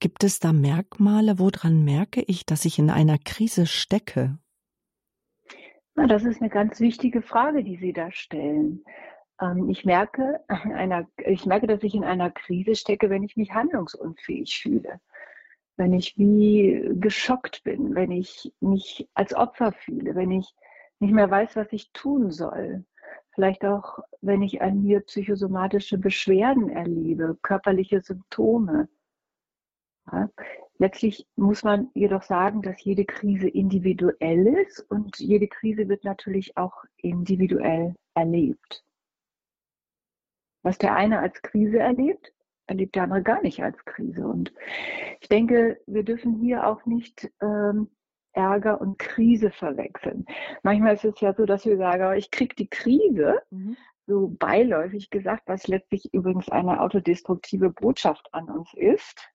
Gibt 0.00 0.24
es 0.24 0.40
da 0.40 0.52
Merkmale? 0.52 1.38
Woran 1.38 1.84
merke 1.84 2.22
ich, 2.22 2.44
dass 2.44 2.64
ich 2.64 2.78
in 2.78 2.90
einer 2.90 3.18
Krise 3.18 3.66
stecke? 3.66 4.38
Na, 5.94 6.06
das 6.06 6.24
ist 6.24 6.40
eine 6.40 6.50
ganz 6.50 6.80
wichtige 6.80 7.22
Frage, 7.22 7.62
die 7.62 7.76
Sie 7.76 7.92
da 7.92 8.10
stellen. 8.10 8.84
Ähm, 9.40 9.68
ich 9.68 9.84
merke, 9.84 10.40
einer, 10.48 11.06
ich 11.26 11.46
merke, 11.46 11.66
dass 11.66 11.82
ich 11.82 11.94
in 11.94 12.04
einer 12.04 12.30
Krise 12.30 12.74
stecke, 12.74 13.10
wenn 13.10 13.22
ich 13.22 13.36
mich 13.36 13.52
handlungsunfähig 13.52 14.60
fühle 14.60 15.00
wenn 15.76 15.92
ich 15.92 16.16
wie 16.18 16.88
geschockt 16.94 17.64
bin, 17.64 17.94
wenn 17.94 18.10
ich 18.10 18.52
mich 18.60 19.08
als 19.14 19.34
Opfer 19.34 19.72
fühle, 19.72 20.14
wenn 20.14 20.30
ich 20.30 20.54
nicht 21.00 21.12
mehr 21.12 21.30
weiß, 21.30 21.56
was 21.56 21.72
ich 21.72 21.92
tun 21.92 22.30
soll. 22.30 22.84
Vielleicht 23.34 23.64
auch, 23.64 23.98
wenn 24.20 24.42
ich 24.42 24.60
an 24.60 24.82
mir 24.82 25.00
psychosomatische 25.00 25.98
Beschwerden 25.98 26.68
erlebe, 26.68 27.38
körperliche 27.42 28.00
Symptome. 28.00 28.88
Ja. 30.10 30.28
Letztlich 30.78 31.26
muss 31.36 31.62
man 31.62 31.90
jedoch 31.94 32.22
sagen, 32.22 32.60
dass 32.62 32.82
jede 32.82 33.04
Krise 33.04 33.48
individuell 33.48 34.46
ist 34.66 34.80
und 34.90 35.18
jede 35.18 35.46
Krise 35.48 35.88
wird 35.88 36.04
natürlich 36.04 36.56
auch 36.56 36.84
individuell 36.96 37.94
erlebt. 38.14 38.84
Was 40.62 40.78
der 40.78 40.94
eine 40.94 41.20
als 41.20 41.40
Krise 41.42 41.78
erlebt, 41.78 42.32
erlebt 42.72 42.96
der 42.96 43.04
andere 43.04 43.22
gar 43.22 43.42
nicht 43.42 43.62
als 43.62 43.76
Krise. 43.84 44.26
Und 44.26 44.52
ich 45.20 45.28
denke, 45.28 45.80
wir 45.86 46.02
dürfen 46.02 46.34
hier 46.40 46.66
auch 46.66 46.84
nicht 46.86 47.30
ähm, 47.40 47.88
Ärger 48.32 48.80
und 48.80 48.98
Krise 48.98 49.50
verwechseln. 49.50 50.24
Manchmal 50.62 50.94
ist 50.94 51.04
es 51.04 51.20
ja 51.20 51.34
so, 51.34 51.44
dass 51.44 51.66
wir 51.66 51.76
sagen, 51.76 52.16
ich 52.16 52.30
kriege 52.30 52.54
die 52.54 52.68
Krise, 52.68 53.42
mhm. 53.50 53.76
so 54.06 54.34
beiläufig 54.38 55.10
gesagt, 55.10 55.42
was 55.46 55.68
letztlich 55.68 56.12
übrigens 56.14 56.48
eine 56.48 56.80
autodestruktive 56.80 57.70
Botschaft 57.70 58.28
an 58.32 58.48
uns 58.48 58.72
ist. 58.74 59.28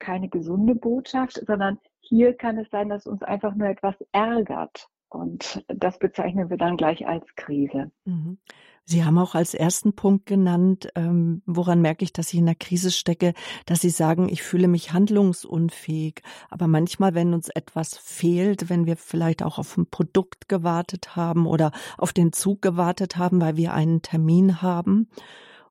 Keine 0.00 0.28
gesunde 0.28 0.74
Botschaft, 0.74 1.40
sondern 1.46 1.78
hier 2.00 2.34
kann 2.34 2.58
es 2.58 2.68
sein, 2.70 2.88
dass 2.88 3.06
uns 3.06 3.22
einfach 3.22 3.54
nur 3.54 3.68
etwas 3.68 3.94
ärgert. 4.10 4.88
Und 5.12 5.62
das 5.68 5.98
bezeichnen 5.98 6.48
wir 6.48 6.56
dann 6.56 6.76
gleich 6.76 7.06
als 7.06 7.24
Krise. 7.36 7.90
Mhm. 8.04 8.38
Sie 8.84 9.04
haben 9.04 9.18
auch 9.18 9.34
als 9.34 9.54
ersten 9.54 9.94
Punkt 9.94 10.26
genannt, 10.26 10.88
ähm, 10.96 11.42
woran 11.46 11.80
merke 11.80 12.02
ich, 12.02 12.12
dass 12.12 12.32
ich 12.32 12.38
in 12.40 12.46
der 12.46 12.56
Krise 12.56 12.90
stecke, 12.90 13.32
dass 13.64 13.80
Sie 13.80 13.90
sagen, 13.90 14.28
ich 14.28 14.42
fühle 14.42 14.66
mich 14.66 14.92
handlungsunfähig. 14.92 16.22
Aber 16.50 16.66
manchmal, 16.66 17.14
wenn 17.14 17.32
uns 17.32 17.48
etwas 17.48 17.96
fehlt, 17.96 18.70
wenn 18.70 18.86
wir 18.86 18.96
vielleicht 18.96 19.42
auch 19.42 19.58
auf 19.58 19.76
ein 19.76 19.86
Produkt 19.88 20.48
gewartet 20.48 21.14
haben 21.14 21.46
oder 21.46 21.70
auf 21.96 22.12
den 22.12 22.32
Zug 22.32 22.60
gewartet 22.60 23.16
haben, 23.18 23.40
weil 23.40 23.56
wir 23.56 23.72
einen 23.72 24.02
Termin 24.02 24.62
haben 24.62 25.08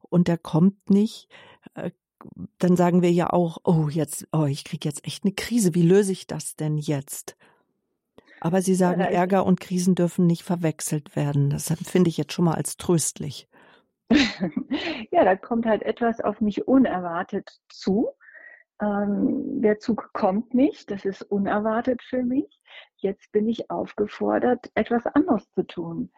und 0.01 0.27
der 0.27 0.38
kommt 0.38 0.89
nicht, 0.89 1.27
äh, 1.74 1.91
dann 2.60 2.75
sagen 2.75 3.01
wir 3.01 3.12
ja 3.12 3.31
auch, 3.31 3.57
oh, 3.63 3.89
jetzt, 3.89 4.27
oh, 4.31 4.45
ich 4.45 4.63
kriege 4.63 4.88
jetzt 4.88 5.05
echt 5.05 5.25
eine 5.25 5.33
Krise. 5.33 5.74
Wie 5.75 5.81
löse 5.81 6.12
ich 6.12 6.27
das 6.27 6.55
denn 6.55 6.77
jetzt? 6.77 7.36
Aber 8.43 8.63
Sie 8.63 8.74
sagen, 8.74 9.01
Ärger 9.01 9.45
und 9.45 9.60
Krisen 9.62 9.93
dürfen 9.93 10.25
nicht 10.25 10.41
verwechselt 10.41 11.15
werden. 11.15 11.51
Das 11.51 11.71
finde 11.86 12.10
ich 12.10 12.17
jetzt 12.17 12.33
schon 12.33 12.45
mal 12.45 12.55
als 12.55 12.75
tröstlich. 12.75 13.48
ja, 15.12 15.24
da 15.24 15.36
kommt 15.36 15.67
halt 15.67 15.83
etwas 15.83 16.19
auf 16.19 16.41
mich 16.41 16.67
unerwartet 16.67 17.62
zu. 17.69 18.10
Ähm, 18.82 19.62
der 19.62 19.80
Zug 19.80 20.10
kommt 20.14 20.54
nicht, 20.56 20.90
das 20.90 21.06
ist 21.06 21.22
unerwartet 21.24 22.02
für 22.02 22.24
mich. 22.24 22.60
Jetzt 22.98 23.32
bin 23.32 23.48
ich 23.48 23.70
aufgefordert, 23.70 24.72
etwas 24.76 25.06
anderes 25.06 25.50
zu 25.52 25.64
tun, 25.64 26.12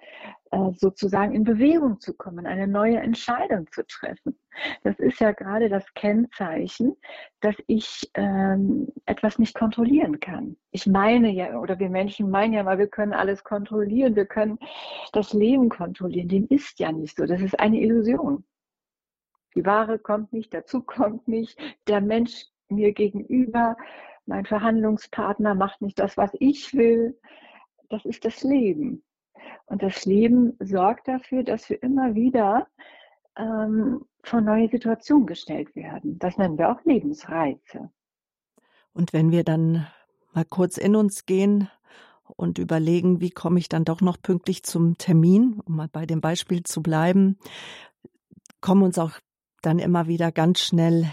äh, 0.52 0.72
sozusagen 0.74 1.34
in 1.34 1.44
Bewegung 1.44 2.00
zu 2.00 2.14
kommen, 2.14 2.46
eine 2.46 2.68
neue 2.68 3.00
Entscheidung 3.00 3.68
zu 3.72 3.86
treffen. 3.86 4.40
Das 4.84 5.00
ist 5.00 5.20
ja 5.20 5.32
gerade 5.32 5.68
das 5.68 5.94
Kennzeichen, 5.94 6.96
dass 7.42 7.56
ich 7.68 8.10
ähm, 8.14 8.88
etwas 9.06 9.40
nicht 9.40 9.56
kontrollieren 9.56 10.20
kann. 10.20 10.56
Ich 10.72 10.88
meine 10.88 11.32
ja, 11.32 11.60
oder 11.60 11.80
wir 11.80 11.90
Menschen 11.90 12.30
meinen 12.30 12.54
ja 12.54 12.64
mal, 12.64 12.78
wir 12.78 12.88
können 12.88 13.14
alles 13.14 13.44
kontrollieren, 13.44 14.16
wir 14.16 14.26
können 14.26 14.58
das 15.12 15.34
Leben 15.34 15.70
kontrollieren. 15.70 16.30
Dem 16.30 16.48
ist 16.48 16.80
ja 16.80 16.92
nicht 16.92 17.18
so. 17.18 17.26
Das 17.26 17.42
ist 17.42 17.60
eine 17.60 17.82
Illusion. 17.82 18.46
Die 19.56 19.66
Ware 19.66 20.00
kommt 20.00 20.34
nicht, 20.34 20.54
der 20.54 20.66
Zug 20.66 20.88
kommt 20.88 21.28
nicht, 21.28 21.60
der 21.88 22.02
Mensch 22.02 22.46
mir 22.76 22.94
gegenüber, 22.94 23.78
mein 24.26 24.46
Verhandlungspartner 24.46 25.56
macht 25.56 25.82
nicht 25.82 26.00
das, 26.00 26.18
was 26.18 26.32
ich 26.40 26.74
will. 26.74 27.20
Das 27.90 28.06
ist 28.06 28.26
das 28.26 28.44
Leben. 28.44 29.04
Und 29.66 29.84
das 29.84 30.06
Leben 30.06 30.58
sorgt 30.60 31.08
dafür, 31.08 31.44
dass 31.44 31.70
wir 31.70 31.82
immer 31.84 32.16
wieder 32.16 32.68
ähm, 33.38 34.06
vor 34.24 34.42
neue 34.42 34.70
Situationen 34.70 35.28
gestellt 35.28 35.76
werden. 35.76 36.20
Das 36.20 36.38
nennen 36.38 36.58
wir 36.58 36.72
auch 36.72 36.84
Lebensreize. 36.86 37.92
Und 38.94 39.14
wenn 39.14 39.32
wir 39.32 39.44
dann 39.44 39.88
mal 40.34 40.46
kurz 40.46 40.78
in 40.78 40.96
uns 40.96 41.26
gehen 41.26 41.70
und 42.36 42.58
überlegen, 42.58 43.22
wie 43.22 43.32
komme 43.32 43.60
ich 43.60 43.70
dann 43.70 43.86
doch 43.86 44.02
noch 44.02 44.22
pünktlich 44.22 44.64
zum 44.64 44.98
Termin, 44.98 45.62
um 45.66 45.76
mal 45.76 45.90
bei 45.92 46.06
dem 46.06 46.22
Beispiel 46.22 46.64
zu 46.64 46.82
bleiben, 46.82 47.38
kommen 48.62 48.84
uns 48.84 48.98
auch 48.98 49.20
dann 49.62 49.80
immer 49.80 50.08
wieder 50.08 50.32
ganz 50.32 50.60
schnell 50.60 51.10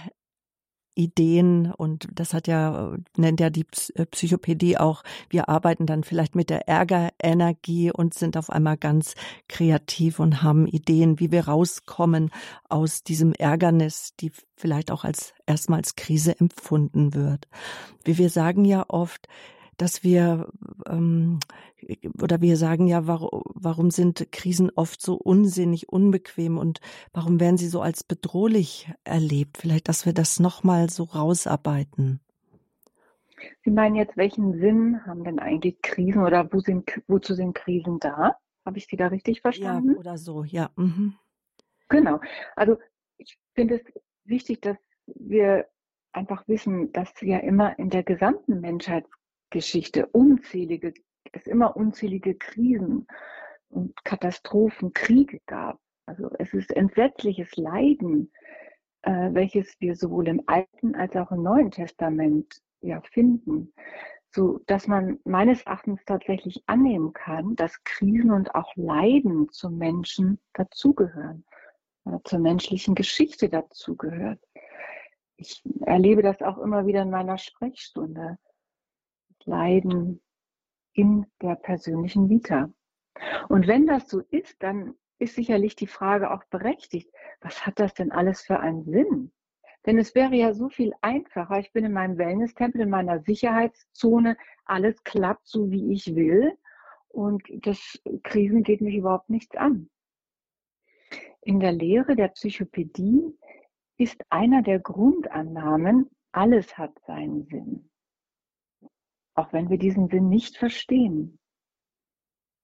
Ideen 0.94 1.72
und 1.72 2.08
das 2.12 2.34
hat 2.34 2.46
ja, 2.46 2.96
nennt 3.16 3.40
ja 3.40 3.50
die 3.50 3.66
äh, 3.94 4.06
Psychopädie 4.06 4.78
auch, 4.78 5.02
wir 5.28 5.48
arbeiten 5.48 5.86
dann 5.86 6.04
vielleicht 6.04 6.34
mit 6.34 6.50
der 6.50 6.68
Ärgerenergie 6.68 7.92
und 7.92 8.14
sind 8.14 8.36
auf 8.36 8.50
einmal 8.50 8.76
ganz 8.76 9.14
kreativ 9.48 10.18
und 10.18 10.42
haben 10.42 10.66
Ideen, 10.66 11.20
wie 11.20 11.30
wir 11.30 11.48
rauskommen 11.48 12.30
aus 12.68 13.02
diesem 13.02 13.32
Ärgernis, 13.32 14.14
die 14.20 14.32
vielleicht 14.56 14.90
auch 14.90 15.04
als 15.04 15.32
erstmals 15.46 15.96
Krise 15.96 16.38
empfunden 16.38 17.14
wird. 17.14 17.48
Wie 18.04 18.18
wir 18.18 18.30
sagen 18.30 18.64
ja 18.64 18.84
oft, 18.88 19.28
dass 19.80 20.02
wir 20.04 20.48
ähm, 20.86 21.40
oder 22.22 22.40
wir 22.40 22.56
sagen 22.56 22.86
ja, 22.86 23.06
warum, 23.06 23.42
warum 23.46 23.90
sind 23.90 24.30
Krisen 24.32 24.70
oft 24.74 25.00
so 25.00 25.14
unsinnig, 25.14 25.88
unbequem 25.88 26.58
und 26.58 26.80
warum 27.12 27.40
werden 27.40 27.56
sie 27.56 27.68
so 27.68 27.80
als 27.80 28.04
bedrohlich 28.04 28.92
erlebt? 29.04 29.58
Vielleicht, 29.58 29.88
dass 29.88 30.06
wir 30.06 30.12
das 30.12 30.40
nochmal 30.40 30.90
so 30.90 31.04
rausarbeiten. 31.04 32.20
Sie 33.64 33.70
meinen 33.70 33.96
jetzt, 33.96 34.16
welchen 34.16 34.58
Sinn 34.60 35.04
haben 35.06 35.24
denn 35.24 35.38
eigentlich 35.38 35.80
Krisen 35.80 36.22
oder 36.22 36.52
wo 36.52 36.60
sind, 36.60 37.00
wozu 37.08 37.34
sind 37.34 37.54
Krisen 37.54 37.98
da? 37.98 38.36
Habe 38.66 38.76
ich 38.76 38.86
Sie 38.86 38.96
da 38.96 39.06
richtig 39.06 39.40
verstanden? 39.40 39.92
Ja, 39.92 39.98
oder 39.98 40.18
so, 40.18 40.44
ja. 40.44 40.70
Mhm. 40.76 41.14
Genau. 41.88 42.20
Also 42.56 42.76
ich 43.16 43.38
finde 43.54 43.76
es 43.76 44.02
wichtig, 44.24 44.60
dass 44.60 44.76
wir 45.06 45.66
einfach 46.12 46.46
wissen, 46.46 46.92
dass 46.92 47.12
ja 47.22 47.38
immer 47.38 47.78
in 47.78 47.88
der 47.88 48.02
gesamten 48.02 48.60
Menschheit 48.60 49.06
Geschichte 49.50 50.06
unzählige, 50.06 50.94
es 51.32 51.46
immer 51.46 51.76
unzählige 51.76 52.34
Krisen 52.34 53.06
und 53.68 54.04
Katastrophen, 54.04 54.92
Kriege 54.92 55.40
gab. 55.46 55.78
Also 56.06 56.30
es 56.38 56.54
ist 56.54 56.74
entsetzliches 56.76 57.56
Leiden, 57.56 58.32
äh, 59.02 59.30
welches 59.32 59.80
wir 59.80 59.94
sowohl 59.94 60.28
im 60.28 60.42
Alten 60.46 60.94
als 60.94 61.14
auch 61.16 61.30
im 61.30 61.42
Neuen 61.42 61.70
Testament 61.70 62.60
ja 62.80 63.00
finden, 63.02 63.72
so 64.30 64.60
dass 64.66 64.86
man 64.86 65.18
meines 65.24 65.62
Erachtens 65.62 66.00
tatsächlich 66.04 66.62
annehmen 66.66 67.12
kann, 67.12 67.56
dass 67.56 67.82
Krisen 67.84 68.30
und 68.30 68.54
auch 68.54 68.74
Leiden 68.76 69.48
zum 69.50 69.76
Menschen 69.76 70.40
dazugehören, 70.54 71.44
äh, 72.06 72.18
zur 72.24 72.38
menschlichen 72.38 72.94
Geschichte 72.94 73.48
dazugehört. 73.48 74.40
Ich 75.36 75.62
erlebe 75.86 76.22
das 76.22 76.42
auch 76.42 76.58
immer 76.58 76.86
wieder 76.86 77.02
in 77.02 77.10
meiner 77.10 77.38
Sprechstunde 77.38 78.38
Leiden 79.46 80.20
in 80.92 81.26
der 81.40 81.56
persönlichen 81.56 82.28
Vita. 82.28 82.70
Und 83.48 83.66
wenn 83.66 83.86
das 83.86 84.08
so 84.08 84.20
ist, 84.20 84.62
dann 84.62 84.94
ist 85.18 85.34
sicherlich 85.34 85.76
die 85.76 85.86
Frage 85.86 86.30
auch 86.30 86.44
berechtigt, 86.44 87.10
was 87.40 87.66
hat 87.66 87.78
das 87.78 87.94
denn 87.94 88.12
alles 88.12 88.42
für 88.42 88.60
einen 88.60 88.84
Sinn? 88.84 89.32
Denn 89.86 89.98
es 89.98 90.14
wäre 90.14 90.34
ja 90.34 90.52
so 90.52 90.68
viel 90.68 90.92
einfacher, 91.00 91.58
ich 91.58 91.72
bin 91.72 91.84
in 91.84 91.92
meinem 91.92 92.18
Wellness-Tempel, 92.18 92.82
in 92.82 92.90
meiner 92.90 93.20
Sicherheitszone, 93.20 94.36
alles 94.64 95.02
klappt 95.04 95.46
so, 95.46 95.70
wie 95.70 95.92
ich 95.92 96.14
will 96.14 96.56
und 97.08 97.42
das 97.66 98.00
Krisen 98.22 98.62
geht 98.62 98.80
mich 98.80 98.94
überhaupt 98.94 99.30
nichts 99.30 99.56
an. 99.56 99.88
In 101.42 101.60
der 101.60 101.72
Lehre 101.72 102.14
der 102.14 102.28
Psychopädie 102.28 103.36
ist 103.96 104.22
einer 104.30 104.62
der 104.62 104.78
Grundannahmen, 104.78 106.10
alles 106.32 106.76
hat 106.76 106.92
seinen 107.06 107.44
Sinn 107.46 107.89
auch 109.40 109.54
wenn 109.54 109.70
wir 109.70 109.78
diesen 109.78 110.08
Sinn 110.08 110.28
nicht 110.28 110.58
verstehen. 110.58 111.38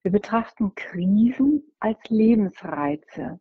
Wir 0.03 0.13
betrachten 0.13 0.75
Krisen 0.75 1.63
als 1.81 1.99
Lebensreize. 2.11 3.41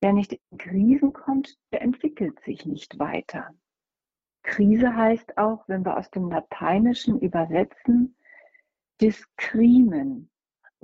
Wer 0.00 0.12
nicht 0.14 0.32
in 0.32 0.58
Krisen 0.58 1.12
kommt, 1.12 1.58
der 1.72 1.82
entwickelt 1.82 2.40
sich 2.40 2.64
nicht 2.64 2.98
weiter. 2.98 3.54
Krise 4.42 4.96
heißt 4.96 5.36
auch, 5.36 5.68
wenn 5.68 5.84
wir 5.84 5.98
aus 5.98 6.10
dem 6.10 6.30
Lateinischen 6.30 7.20
übersetzen, 7.20 8.16
discrimen, 9.00 10.30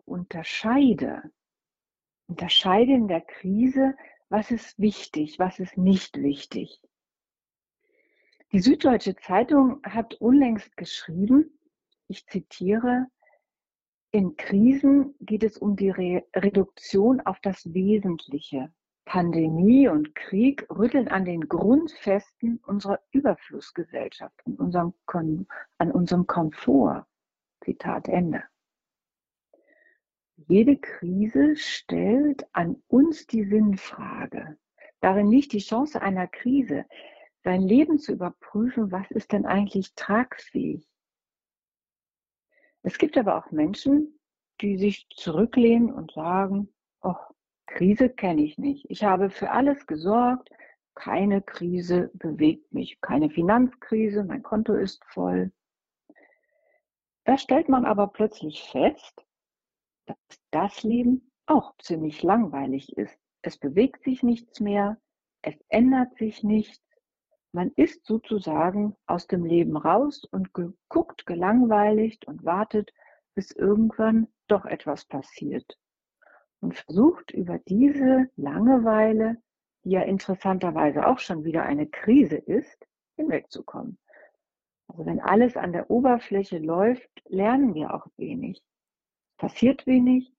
unterscheide. 0.04 1.22
Unterscheide 2.28 2.92
in 2.92 3.08
der 3.08 3.22
Krise, 3.22 3.96
was 4.28 4.50
ist 4.50 4.78
wichtig, 4.78 5.38
was 5.38 5.58
ist 5.58 5.78
nicht 5.78 6.20
wichtig. 6.20 6.78
Die 8.52 8.60
Süddeutsche 8.60 9.14
Zeitung 9.14 9.82
hat 9.82 10.14
unlängst 10.14 10.74
geschrieben, 10.78 11.58
ich 12.06 12.26
zitiere, 12.26 13.06
in 14.10 14.36
Krisen 14.36 15.14
geht 15.20 15.42
es 15.42 15.58
um 15.58 15.76
die 15.76 15.90
Re 15.90 16.24
Reduktion 16.34 17.20
auf 17.20 17.40
das 17.40 17.74
Wesentliche. 17.74 18.72
Pandemie 19.04 19.88
und 19.88 20.14
Krieg 20.14 20.66
rütteln 20.70 21.08
an 21.08 21.26
den 21.26 21.46
Grundfesten 21.48 22.58
unserer 22.66 23.00
Überflussgesellschaft, 23.10 24.34
an 24.46 24.54
unserem, 24.54 24.94
an 25.76 25.92
unserem 25.92 26.26
Komfort. 26.26 27.06
Zitat 27.62 28.08
Ende. 28.08 28.42
Jede 30.36 30.78
Krise 30.78 31.54
stellt 31.56 32.46
an 32.52 32.82
uns 32.86 33.26
die 33.26 33.44
Sinnfrage. 33.44 34.56
Darin 35.00 35.30
liegt 35.30 35.52
die 35.52 35.58
Chance 35.58 36.00
einer 36.00 36.28
Krise, 36.28 36.86
sein 37.48 37.62
Leben 37.62 37.98
zu 37.98 38.12
überprüfen, 38.12 38.92
was 38.92 39.10
ist 39.10 39.32
denn 39.32 39.46
eigentlich 39.46 39.94
tragfähig. 39.94 40.86
Es 42.82 42.98
gibt 42.98 43.16
aber 43.16 43.38
auch 43.38 43.50
Menschen, 43.50 44.20
die 44.60 44.76
sich 44.76 45.08
zurücklehnen 45.16 45.90
und 45.90 46.12
sagen, 46.12 46.68
oh, 47.00 47.14
Krise 47.64 48.10
kenne 48.10 48.42
ich 48.42 48.58
nicht. 48.58 48.84
Ich 48.90 49.02
habe 49.02 49.30
für 49.30 49.50
alles 49.50 49.86
gesorgt. 49.86 50.50
Keine 50.94 51.40
Krise 51.40 52.10
bewegt 52.12 52.70
mich. 52.70 53.00
Keine 53.00 53.30
Finanzkrise. 53.30 54.24
Mein 54.24 54.42
Konto 54.42 54.74
ist 54.74 55.02
voll. 55.06 55.50
Da 57.24 57.38
stellt 57.38 57.70
man 57.70 57.86
aber 57.86 58.08
plötzlich 58.08 58.62
fest, 58.64 59.24
dass 60.04 60.18
das 60.50 60.82
Leben 60.82 61.32
auch 61.46 61.74
ziemlich 61.78 62.22
langweilig 62.22 62.94
ist. 62.98 63.18
Es 63.40 63.56
bewegt 63.56 64.04
sich 64.04 64.22
nichts 64.22 64.60
mehr, 64.60 65.00
es 65.40 65.54
ändert 65.70 66.14
sich 66.18 66.42
nichts. 66.42 66.87
Man 67.52 67.70
ist 67.76 68.04
sozusagen 68.06 68.96
aus 69.06 69.26
dem 69.26 69.44
Leben 69.44 69.76
raus 69.76 70.24
und 70.30 70.50
guckt 70.88 71.26
gelangweiligt 71.26 72.26
und 72.26 72.44
wartet, 72.44 72.92
bis 73.34 73.52
irgendwann 73.52 74.28
doch 74.48 74.64
etwas 74.64 75.04
passiert. 75.04 75.78
Und 76.60 76.76
versucht 76.76 77.30
über 77.30 77.58
diese 77.58 78.28
Langeweile, 78.36 79.40
die 79.84 79.90
ja 79.90 80.02
interessanterweise 80.02 81.06
auch 81.06 81.18
schon 81.18 81.44
wieder 81.44 81.62
eine 81.62 81.86
Krise 81.86 82.36
ist, 82.36 82.86
hinwegzukommen. 83.16 83.98
Also 84.88 85.06
wenn 85.06 85.20
alles 85.20 85.56
an 85.56 85.72
der 85.72 85.90
Oberfläche 85.90 86.58
läuft, 86.58 87.10
lernen 87.28 87.74
wir 87.74 87.94
auch 87.94 88.06
wenig 88.16 88.62
passiert 89.38 89.86
wenig, 89.86 90.30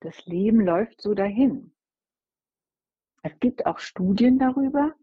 das 0.00 0.24
Leben 0.24 0.60
läuft 0.60 1.02
so 1.02 1.12
dahin. 1.12 1.74
Es 3.22 3.38
gibt 3.40 3.66
auch 3.66 3.78
Studien 3.78 4.38
darüber, 4.38 4.94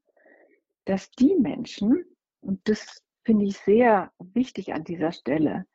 dass 0.86 1.12
die 1.12 1.36
Menschen, 1.36 2.06
und 2.42 2.68
das 2.68 3.04
finde 3.24 3.46
ich 3.46 3.58
sehr 3.58 4.12
wichtig 4.20 4.74
an 4.74 4.84
dieser 4.84 5.12
Stelle, 5.12 5.66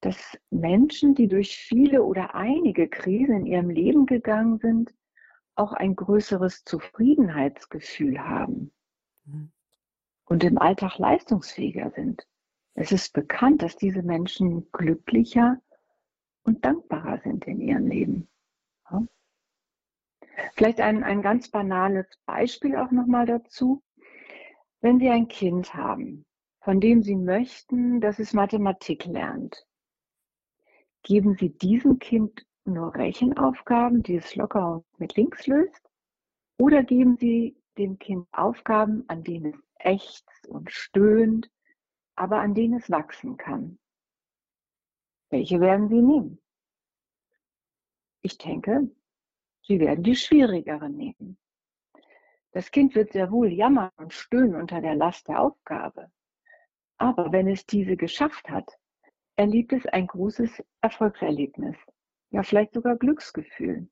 dass 0.00 0.38
Menschen, 0.50 1.14
die 1.14 1.28
durch 1.28 1.56
viele 1.56 2.02
oder 2.02 2.34
einige 2.34 2.88
Krisen 2.88 3.40
in 3.40 3.46
ihrem 3.46 3.70
Leben 3.70 4.06
gegangen 4.06 4.58
sind, 4.58 4.94
auch 5.54 5.72
ein 5.72 5.94
größeres 5.94 6.64
Zufriedenheitsgefühl 6.64 8.18
haben 8.18 8.72
mhm. 9.24 9.52
und 10.24 10.42
im 10.42 10.58
Alltag 10.58 10.98
leistungsfähiger 10.98 11.90
sind. 11.90 12.26
Es 12.74 12.92
ist 12.92 13.12
bekannt, 13.12 13.62
dass 13.62 13.76
diese 13.76 14.02
Menschen 14.02 14.70
glücklicher 14.72 15.60
und 16.44 16.64
dankbarer 16.64 17.20
sind 17.22 17.46
in 17.46 17.60
ihrem 17.60 17.86
Leben. 17.86 18.28
Ja. 18.90 19.04
Vielleicht 20.54 20.80
ein, 20.80 21.04
ein 21.04 21.20
ganz 21.20 21.50
banales 21.50 22.06
Beispiel 22.24 22.76
auch 22.76 22.90
nochmal 22.90 23.26
dazu. 23.26 23.82
Wenn 24.82 24.98
Sie 24.98 25.10
ein 25.10 25.28
Kind 25.28 25.74
haben, 25.74 26.24
von 26.62 26.80
dem 26.80 27.02
Sie 27.02 27.16
möchten, 27.16 28.00
dass 28.00 28.18
es 28.18 28.32
Mathematik 28.32 29.04
lernt, 29.04 29.66
geben 31.02 31.36
Sie 31.38 31.50
diesem 31.50 31.98
Kind 31.98 32.46
nur 32.64 32.94
Rechenaufgaben, 32.94 34.02
die 34.02 34.16
es 34.16 34.36
locker 34.36 34.82
mit 34.96 35.16
links 35.16 35.46
löst, 35.46 35.90
oder 36.58 36.82
geben 36.82 37.16
Sie 37.16 37.56
dem 37.76 37.98
Kind 37.98 38.26
Aufgaben, 38.32 39.04
an 39.08 39.22
denen 39.22 39.52
es 39.54 39.60
ächzt 39.78 40.46
und 40.48 40.70
stöhnt, 40.70 41.50
aber 42.14 42.40
an 42.40 42.54
denen 42.54 42.78
es 42.78 42.90
wachsen 42.90 43.36
kann. 43.36 43.78
Welche 45.30 45.60
werden 45.60 45.88
Sie 45.88 46.02
nehmen? 46.02 46.38
Ich 48.22 48.36
denke, 48.36 48.90
Sie 49.62 49.78
werden 49.78 50.02
die 50.04 50.16
schwierigere 50.16 50.90
nehmen. 50.90 51.38
Das 52.52 52.70
Kind 52.70 52.94
wird 52.94 53.12
sehr 53.12 53.30
wohl 53.30 53.52
jammern 53.52 53.90
und 53.96 54.12
stöhnen 54.12 54.56
unter 54.56 54.80
der 54.80 54.94
Last 54.94 55.28
der 55.28 55.40
Aufgabe. 55.40 56.10
Aber 56.98 57.32
wenn 57.32 57.48
es 57.48 57.64
diese 57.64 57.96
geschafft 57.96 58.48
hat, 58.50 58.76
erlebt 59.36 59.72
es 59.72 59.86
ein 59.86 60.06
großes 60.06 60.62
Erfolgserlebnis, 60.82 61.76
ja 62.30 62.42
vielleicht 62.42 62.74
sogar 62.74 62.96
Glücksgefühl. 62.96 63.88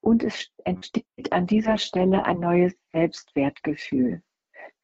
Und 0.00 0.22
es 0.22 0.52
entsteht 0.64 1.32
an 1.32 1.46
dieser 1.46 1.78
Stelle 1.78 2.24
ein 2.24 2.38
neues 2.38 2.76
Selbstwertgefühl. 2.92 4.22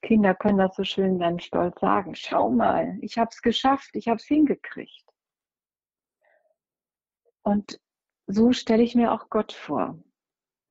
Kinder 0.01 0.35
können 0.35 0.59
das 0.59 0.75
so 0.75 0.83
schön 0.83 1.19
ganz 1.19 1.45
stolz 1.45 1.79
sagen. 1.79 2.15
Schau 2.17 2.51
mal, 2.51 2.99
ich 3.03 3.19
habe 3.19 3.31
es 3.31 3.41
geschafft, 3.41 3.91
ich 3.95 4.09
habe 4.09 4.17
es 4.17 4.25
hingekriegt. 4.25 5.05
Und 7.45 7.81
so 8.27 8.53
stelle 8.53 8.83
ich 8.83 8.95
mir 8.95 9.13
auch 9.13 9.29
Gott 9.29 9.53
vor. 9.53 9.97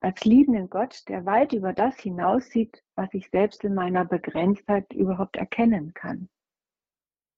Als 0.01 0.25
liebenden 0.25 0.67
Gott, 0.69 1.07
der 1.09 1.27
weit 1.27 1.53
über 1.53 1.73
das 1.73 1.95
hinaussieht, 1.99 2.83
was 2.95 3.13
ich 3.13 3.29
selbst 3.29 3.63
in 3.63 3.75
meiner 3.75 4.03
Begrenztheit 4.03 4.91
überhaupt 4.93 5.37
erkennen 5.37 5.93
kann. 5.93 6.27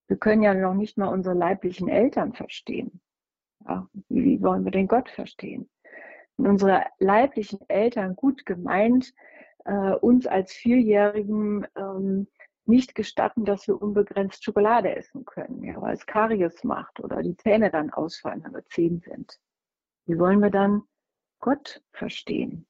Wir 0.08 0.16
können 0.18 0.44
ja 0.44 0.54
noch 0.54 0.74
nicht 0.74 0.98
mal 0.98 1.08
unsere 1.08 1.36
leiblichen 1.36 1.90
Eltern 1.90 2.34
verstehen. 2.34 3.02
Ja, 3.68 3.90
wie 4.08 4.42
wollen 4.42 4.64
wir 4.64 4.72
den 4.72 4.88
Gott 4.88 5.10
verstehen? 5.10 5.70
Wenn 6.38 6.52
unsere 6.52 6.86
leiblichen 7.00 7.60
Eltern 7.68 8.16
gut 8.16 8.46
gemeint 8.46 9.14
äh, 9.66 9.92
uns 9.96 10.26
als 10.26 10.54
Vierjährigen 10.54 11.68
ähm, 11.76 12.28
nicht 12.66 12.96
gestatten, 12.96 13.44
dass 13.44 13.68
wir 13.68 13.82
unbegrenzt 13.82 14.44
Schokolade 14.44 14.96
essen 14.96 15.26
können, 15.26 15.64
ja, 15.64 15.82
weil 15.82 15.94
es 15.94 16.06
Karies 16.06 16.64
macht 16.64 17.02
oder 17.02 17.22
die 17.22 17.36
Zähne 17.36 17.72
dann 17.72 17.90
ausfallen, 17.90 18.42
wenn 18.44 18.54
wir 18.54 18.66
zehn 18.66 19.02
sind. 19.02 19.38
Wie 20.06 20.18
wollen 20.18 20.40
wir 20.40 20.50
dann 20.50 20.84
Gott 21.44 21.82
verstehen 21.92 22.66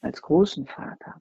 als 0.00 0.22
großen 0.22 0.66
Vater? 0.66 1.20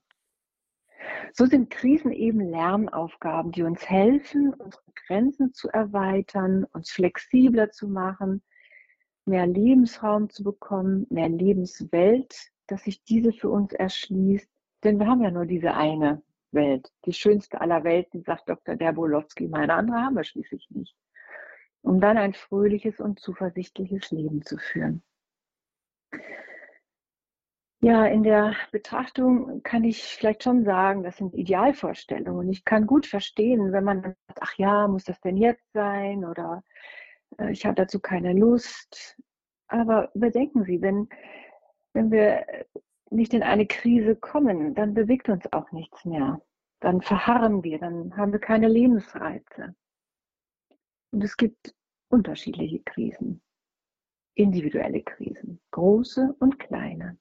So 1.33 1.45
sind 1.45 1.69
Krisen 1.69 2.13
eben 2.13 2.39
Lernaufgaben, 2.39 3.51
die 3.51 3.63
uns 3.63 3.89
helfen, 3.89 4.53
unsere 4.53 4.83
Grenzen 4.95 5.53
zu 5.53 5.67
erweitern, 5.67 6.63
uns 6.71 6.89
flexibler 6.89 7.71
zu 7.71 7.89
machen, 7.89 8.41
mehr 9.25 9.45
Lebensraum 9.45 10.29
zu 10.29 10.45
bekommen, 10.45 11.05
mehr 11.09 11.27
Lebenswelt, 11.27 12.49
dass 12.67 12.85
sich 12.85 13.03
diese 13.03 13.33
für 13.33 13.49
uns 13.49 13.73
erschließt. 13.73 14.49
Denn 14.85 14.99
wir 14.99 15.07
haben 15.07 15.23
ja 15.23 15.31
nur 15.31 15.45
diese 15.45 15.73
eine 15.73 16.23
Welt. 16.51 16.89
Die 17.03 17.13
schönste 17.13 17.59
aller 17.59 17.83
Welten, 17.83 18.23
sagt 18.23 18.47
Dr. 18.47 18.77
Derbolowski. 18.77 19.49
Meine 19.49 19.73
andere 19.73 19.97
haben 19.97 20.15
wir 20.15 20.23
schließlich 20.23 20.69
nicht. 20.69 20.95
Um 21.81 21.99
dann 21.99 22.17
ein 22.17 22.33
fröhliches 22.33 23.01
und 23.01 23.19
zuversichtliches 23.19 24.11
Leben 24.11 24.43
zu 24.43 24.57
führen. 24.57 25.03
Ja, 27.81 28.05
in 28.07 28.23
der 28.23 28.55
Betrachtung 28.71 29.61
kann 29.61 29.83
ich 29.83 30.03
vielleicht 30.03 30.43
schon 30.43 30.63
sagen, 30.65 31.03
das 31.03 31.17
sind 31.17 31.35
Idealvorstellungen. 31.35 32.49
Ich 32.49 32.65
kann 32.65 32.87
gut 32.87 33.05
verstehen, 33.05 33.71
wenn 33.71 33.83
man 33.83 34.01
sagt, 34.01 34.39
ach 34.41 34.53
ja, 34.57 34.87
muss 34.87 35.03
das 35.03 35.21
denn 35.21 35.37
jetzt 35.37 35.71
sein 35.73 36.25
oder 36.25 36.63
äh, 37.37 37.51
ich 37.51 37.65
habe 37.65 37.75
dazu 37.75 37.99
keine 37.99 38.33
Lust. 38.33 39.15
Aber 39.67 40.09
bedenken 40.15 40.63
Sie, 40.63 40.81
wenn, 40.81 41.07
wenn 41.93 42.09
wir 42.11 42.45
nicht 43.11 43.33
in 43.33 43.43
eine 43.43 43.67
Krise 43.67 44.15
kommen, 44.15 44.73
dann 44.75 44.93
bewegt 44.93 45.29
uns 45.29 45.51
auch 45.53 45.71
nichts 45.71 46.03
mehr. 46.05 46.41
Dann 46.79 47.01
verharren 47.01 47.63
wir, 47.63 47.79
dann 47.79 48.15
haben 48.17 48.31
wir 48.31 48.39
keine 48.39 48.67
Lebensreize. 48.67 49.75
Und 51.11 51.23
es 51.23 51.37
gibt 51.37 51.75
unterschiedliche 52.09 52.79
Krisen, 52.83 53.41
individuelle 54.37 55.01
Krisen, 55.01 55.59
große 55.71 56.35
und 56.39 56.59
kleine. 56.59 57.17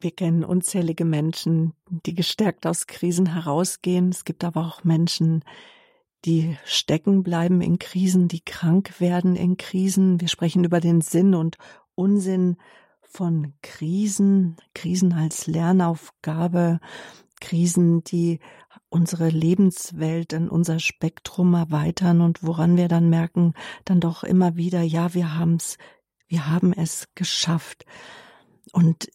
Wir 0.00 0.12
kennen 0.12 0.44
unzählige 0.44 1.04
Menschen, 1.04 1.74
die 1.88 2.14
gestärkt 2.14 2.66
aus 2.66 2.86
Krisen 2.86 3.34
herausgehen. 3.34 4.08
Es 4.08 4.24
gibt 4.24 4.44
aber 4.44 4.60
auch 4.60 4.82
Menschen, 4.82 5.44
die 6.24 6.56
stecken 6.64 7.22
bleiben 7.22 7.60
in 7.60 7.78
Krisen, 7.78 8.28
die 8.28 8.40
krank 8.40 9.00
werden 9.00 9.36
in 9.36 9.56
Krisen. 9.56 10.20
Wir 10.20 10.28
sprechen 10.28 10.64
über 10.64 10.80
den 10.80 11.00
Sinn 11.00 11.34
und 11.34 11.58
Unsinn 11.94 12.56
von 13.02 13.54
Krisen, 13.62 14.56
Krisen 14.74 15.12
als 15.12 15.46
Lernaufgabe, 15.46 16.80
Krisen, 17.40 18.04
die 18.04 18.40
unsere 18.88 19.28
Lebenswelt 19.28 20.32
und 20.34 20.48
unser 20.48 20.78
Spektrum 20.78 21.54
erweitern 21.54 22.20
und 22.20 22.42
woran 22.42 22.76
wir 22.76 22.88
dann 22.88 23.10
merken, 23.10 23.54
dann 23.84 24.00
doch 24.00 24.24
immer 24.24 24.56
wieder, 24.56 24.82
ja, 24.82 25.14
wir 25.14 25.36
haben's, 25.36 25.78
wir 26.28 26.48
haben 26.48 26.72
es 26.72 27.08
geschafft. 27.14 27.84
Und 28.72 29.10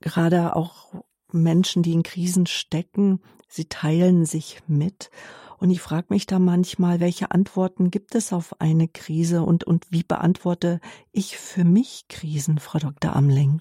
gerade 0.00 0.54
auch 0.56 0.94
Menschen, 1.32 1.82
die 1.82 1.92
in 1.92 2.02
Krisen 2.02 2.46
stecken, 2.46 3.20
sie 3.48 3.68
teilen 3.68 4.24
sich 4.24 4.60
mit. 4.66 5.10
Und 5.58 5.70
ich 5.70 5.80
frage 5.80 6.08
mich 6.10 6.26
da 6.26 6.38
manchmal, 6.38 6.98
welche 6.98 7.30
Antworten 7.30 7.90
gibt 7.90 8.14
es 8.16 8.32
auf 8.32 8.60
eine 8.60 8.88
Krise 8.88 9.42
und, 9.42 9.64
und 9.64 9.92
wie 9.92 10.02
beantworte 10.02 10.80
ich 11.12 11.38
für 11.38 11.64
mich 11.64 12.06
Krisen, 12.08 12.58
Frau 12.58 12.80
Dr. 12.80 13.14
Amling? 13.14 13.60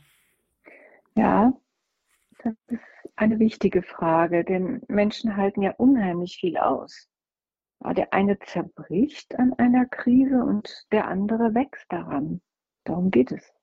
Ja, 1.15 1.53
das 2.43 2.53
ist 2.67 2.81
eine 3.15 3.39
wichtige 3.39 3.81
Frage, 3.83 4.43
denn 4.43 4.81
Menschen 4.87 5.37
halten 5.37 5.61
ja 5.61 5.71
unheimlich 5.77 6.37
viel 6.37 6.57
aus. 6.57 7.09
Der 7.83 8.13
eine 8.13 8.37
zerbricht 8.39 9.37
an 9.39 9.53
einer 9.53 9.85
Krise 9.87 10.43
und 10.43 10.85
der 10.91 11.07
andere 11.07 11.55
wächst 11.55 11.91
daran. 11.91 12.41
Darum 12.83 13.09
geht 13.09 13.31
es. 13.31 13.53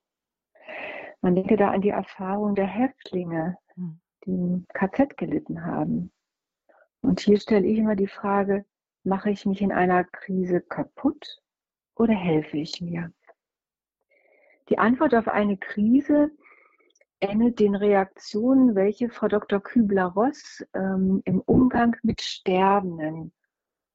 Man 1.20 1.34
denke 1.34 1.56
da 1.56 1.70
an 1.70 1.80
die 1.80 1.90
Erfahrung 1.90 2.54
der 2.54 2.66
Häftlinge, 2.66 3.56
hm. 3.74 4.00
die 4.24 4.30
im 4.30 4.66
KZ 4.74 5.16
gelitten 5.16 5.64
haben. 5.64 6.12
Und 7.00 7.20
hier 7.20 7.38
stelle 7.38 7.66
ich 7.66 7.78
immer 7.78 7.96
die 7.96 8.08
Frage, 8.08 8.64
mache 9.04 9.30
ich 9.30 9.46
mich 9.46 9.62
in 9.62 9.72
einer 9.72 10.04
Krise 10.04 10.60
kaputt 10.60 11.40
oder 11.94 12.14
helfe 12.14 12.58
ich 12.58 12.80
mir? 12.80 13.12
Die 14.68 14.78
Antwort 14.78 15.14
auf 15.14 15.28
eine 15.28 15.56
Krise 15.56 16.30
ähnelt 17.20 17.58
den 17.58 17.74
Reaktionen, 17.74 18.74
welche 18.74 19.08
Frau 19.08 19.28
Dr. 19.28 19.60
Kübler-Ross 19.60 20.64
ähm, 20.74 21.22
im 21.24 21.40
Umgang 21.40 21.96
mit 22.02 22.20
Sterbenden 22.20 23.32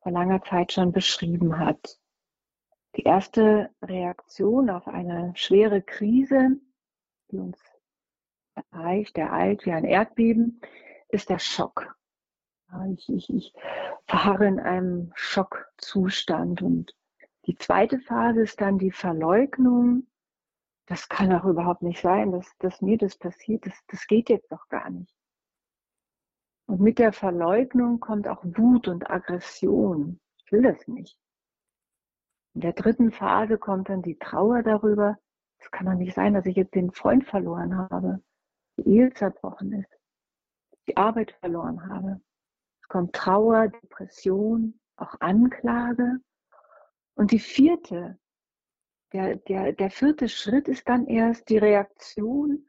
vor 0.01 0.12
langer 0.12 0.41
Zeit 0.43 0.71
schon 0.71 0.91
beschrieben 0.91 1.59
hat. 1.59 1.99
Die 2.95 3.03
erste 3.03 3.69
Reaktion 3.81 4.69
auf 4.69 4.88
eine 4.88 5.31
schwere 5.36 5.81
Krise 5.81 6.59
die 7.33 7.39
uns 7.39 7.57
erreicht, 8.71 9.17
ereilt 9.17 9.65
wie 9.65 9.71
ein 9.71 9.86
Erdbeben, 9.86 10.62
ist 11.09 11.29
der 11.29 11.39
Schock. 11.39 11.95
Ich, 12.95 13.09
ich, 13.09 13.29
ich 13.29 13.53
verharre 14.05 14.47
in 14.47 14.59
einem 14.59 15.12
Schockzustand. 15.15 16.62
Und 16.62 16.95
die 17.45 17.55
zweite 17.55 17.99
Phase 17.99 18.41
ist 18.41 18.62
dann 18.62 18.77
die 18.77 18.91
Verleugnung. 18.91 20.07
Das 20.87 21.07
kann 21.07 21.31
auch 21.31 21.45
überhaupt 21.45 21.81
nicht 21.81 22.01
sein, 22.01 22.31
dass, 22.31 22.51
dass 22.57 22.81
mir 22.81 22.97
das 22.97 23.17
passiert. 23.17 23.65
Das, 23.65 23.73
das 23.87 24.05
geht 24.07 24.29
jetzt 24.29 24.51
doch 24.51 24.67
gar 24.67 24.89
nicht. 24.89 25.13
Und 26.65 26.81
mit 26.81 26.99
der 26.99 27.13
Verleugnung 27.13 27.99
kommt 27.99 28.27
auch 28.27 28.43
Wut 28.43 28.87
und 28.87 29.09
Aggression. 29.09 30.19
Ich 30.45 30.51
will 30.51 30.63
das 30.63 30.87
nicht. 30.87 31.17
In 32.55 32.61
der 32.61 32.73
dritten 32.73 33.11
Phase 33.11 33.57
kommt 33.57 33.89
dann 33.89 34.01
die 34.01 34.17
Trauer 34.17 34.61
darüber, 34.61 35.17
es 35.63 35.71
kann 35.71 35.85
doch 35.85 35.93
nicht 35.93 36.13
sein, 36.13 36.33
dass 36.33 36.45
ich 36.45 36.55
jetzt 36.55 36.75
den 36.75 36.91
Freund 36.91 37.25
verloren 37.25 37.77
habe, 37.77 38.21
die 38.77 38.87
Ehe 38.87 39.13
zerbrochen 39.13 39.73
ist, 39.73 39.89
die 40.87 40.97
Arbeit 40.97 41.31
verloren 41.39 41.89
habe. 41.89 42.21
Es 42.81 42.87
kommt 42.89 43.13
Trauer, 43.13 43.69
Depression, 43.69 44.79
auch 44.97 45.15
Anklage. 45.21 46.19
Und 47.15 47.31
die 47.31 47.39
vierte, 47.39 48.19
der, 49.13 49.36
der, 49.38 49.73
der 49.73 49.91
vierte 49.91 50.28
Schritt 50.28 50.67
ist 50.67 50.89
dann 50.89 51.08
erst 51.08 51.49
die 51.49 51.58
Reaktion 51.58 52.65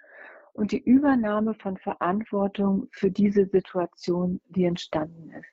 und 0.53 0.73
die 0.73 0.83
Übernahme 0.83 1.55
von 1.55 1.77
Verantwortung 1.79 2.89
für 2.93 3.11
diese 3.11 3.47
Situation, 3.47 4.41
die 4.47 4.65
entstanden 4.65 5.31
ist. 5.31 5.49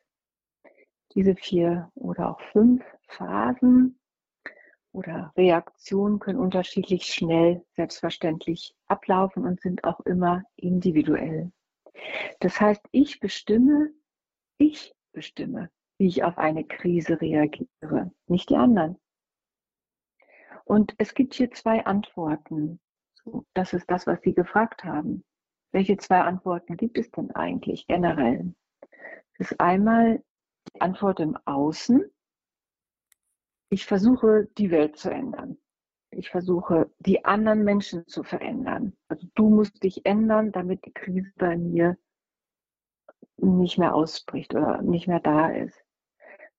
Diese 1.16 1.36
vier 1.36 1.92
oder 1.96 2.32
auch 2.32 2.42
fünf 2.52 2.84
Phasen 3.08 4.00
oder 4.92 5.32
Reaktionen 5.36 6.20
können 6.20 6.40
unterschiedlich 6.40 7.06
schnell 7.06 7.64
selbstverständlich 7.76 8.76
ablaufen 8.88 9.46
und 9.46 9.62
sind 9.62 9.84
auch 9.84 10.02
immer 10.02 10.44
individuell. 10.56 11.52
Das 12.40 12.60
heißt, 12.60 12.82
ich 12.92 13.20
bestimme, 13.20 13.92
ich 14.58 14.94
bestimme, 15.14 15.70
wie 15.98 16.08
ich 16.08 16.24
auf 16.24 16.38
eine 16.38 16.64
Krise 16.64 17.20
reagiere, 17.20 18.12
nicht 18.28 18.50
die 18.50 18.56
anderen. 18.56 18.98
Und 20.72 20.96
es 21.00 21.14
gibt 21.14 21.34
hier 21.34 21.52
zwei 21.52 21.86
Antworten. 21.86 22.80
Das 23.54 23.74
ist 23.74 23.92
das, 23.92 24.08
was 24.08 24.22
Sie 24.22 24.34
gefragt 24.34 24.86
haben. 24.86 25.26
Welche 25.74 25.98
zwei 25.98 26.22
Antworten 26.22 26.78
gibt 26.78 26.98
es 26.98 27.12
denn 27.12 27.30
eigentlich 27.32 27.88
generell? 27.88 28.56
Das 29.38 29.52
ist 29.52 29.60
einmal 29.60 30.24
die 30.74 30.80
Antwort 30.80 31.20
im 31.20 31.36
Außen, 31.44 32.10
ich 33.70 33.86
versuche, 33.86 34.48
die 34.58 34.72
Welt 34.72 34.96
zu 34.96 35.12
ändern. 35.12 35.58
Ich 36.10 36.30
versuche, 36.30 36.90
die 37.00 37.26
anderen 37.26 37.66
Menschen 37.66 38.08
zu 38.08 38.24
verändern. 38.24 38.96
Also 39.10 39.28
du 39.36 39.50
musst 39.50 39.84
dich 39.84 40.06
ändern, 40.06 40.54
damit 40.54 40.86
die 40.86 40.94
Krise 40.94 41.34
bei 41.36 41.58
mir 41.58 41.98
nicht 43.36 43.78
mehr 43.78 43.94
ausbricht 43.94 44.56
oder 44.56 44.82
nicht 44.82 45.10
mehr 45.10 45.20
da 45.20 45.50
ist. 45.50 45.81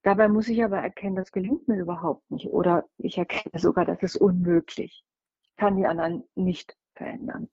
Dabei 0.03 0.29
muss 0.29 0.49
ich 0.49 0.63
aber 0.65 0.79
erkennen, 0.79 1.17
das 1.17 1.33
gelingt 1.33 1.69
mir 1.69 1.81
überhaupt 1.81 2.29
nicht. 2.31 2.47
Oder 2.49 2.89
ich 2.99 3.19
erkenne 3.19 3.59
sogar, 3.59 3.85
das 3.85 4.03
ist 4.03 4.17
unmöglich. 4.17 5.05
Ich 5.43 5.57
kann 5.57 5.77
die 5.77 5.87
anderen 5.87 6.25
nicht 6.35 6.77
verändern. 6.95 7.49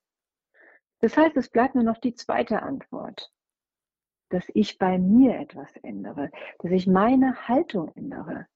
Das 0.99 1.15
heißt, 1.15 1.37
es 1.37 1.49
bleibt 1.49 1.75
nur 1.75 1.83
noch 1.83 1.99
die 1.99 2.15
zweite 2.15 2.61
Antwort, 2.61 3.31
dass 4.29 4.45
ich 4.53 4.77
bei 4.77 4.97
mir 4.97 5.39
etwas 5.39 5.75
ändere, 5.77 6.31
dass 6.59 6.71
ich 6.71 6.87
meine 6.87 7.47
Haltung 7.47 7.91
ändere, 7.95 8.47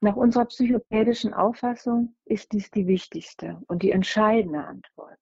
nach 0.00 0.16
unserer 0.16 0.44
psychopädischen 0.44 1.32
Auffassung 1.32 2.14
ist 2.26 2.52
dies 2.52 2.70
die 2.70 2.86
wichtigste 2.86 3.62
und 3.66 3.82
die 3.82 3.92
entscheidende 3.92 4.64
Antwort. 4.64 5.18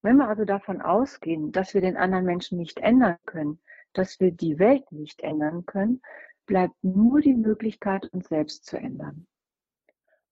Wenn 0.00 0.16
wir 0.16 0.28
also 0.28 0.44
davon 0.44 0.80
ausgehen, 0.80 1.52
dass 1.52 1.74
wir 1.74 1.80
den 1.80 1.96
anderen 1.96 2.24
Menschen 2.24 2.56
nicht 2.56 2.78
ändern 2.78 3.18
können, 3.26 3.60
dass 3.92 4.20
wir 4.20 4.32
die 4.32 4.58
Welt 4.58 4.90
nicht 4.90 5.20
ändern 5.20 5.66
können, 5.66 6.00
bleibt 6.48 6.74
nur 6.82 7.20
die 7.20 7.34
Möglichkeit, 7.34 8.06
uns 8.12 8.28
selbst 8.28 8.66
zu 8.66 8.76
ändern. 8.76 9.28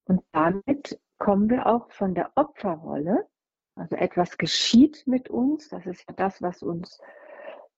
Und 0.07 0.22
damit 0.33 0.98
kommen 1.18 1.48
wir 1.48 1.66
auch 1.66 1.92
von 1.92 2.14
der 2.14 2.33
Opferrolle, 2.35 3.29
also 3.76 3.94
etwas 3.94 4.38
geschieht 4.38 5.07
mit 5.07 5.29
uns, 5.29 5.68
das 5.68 5.87
ist 5.87 6.05
ja 6.09 6.14
das, 6.16 6.42
was 6.42 6.62
uns 6.62 6.98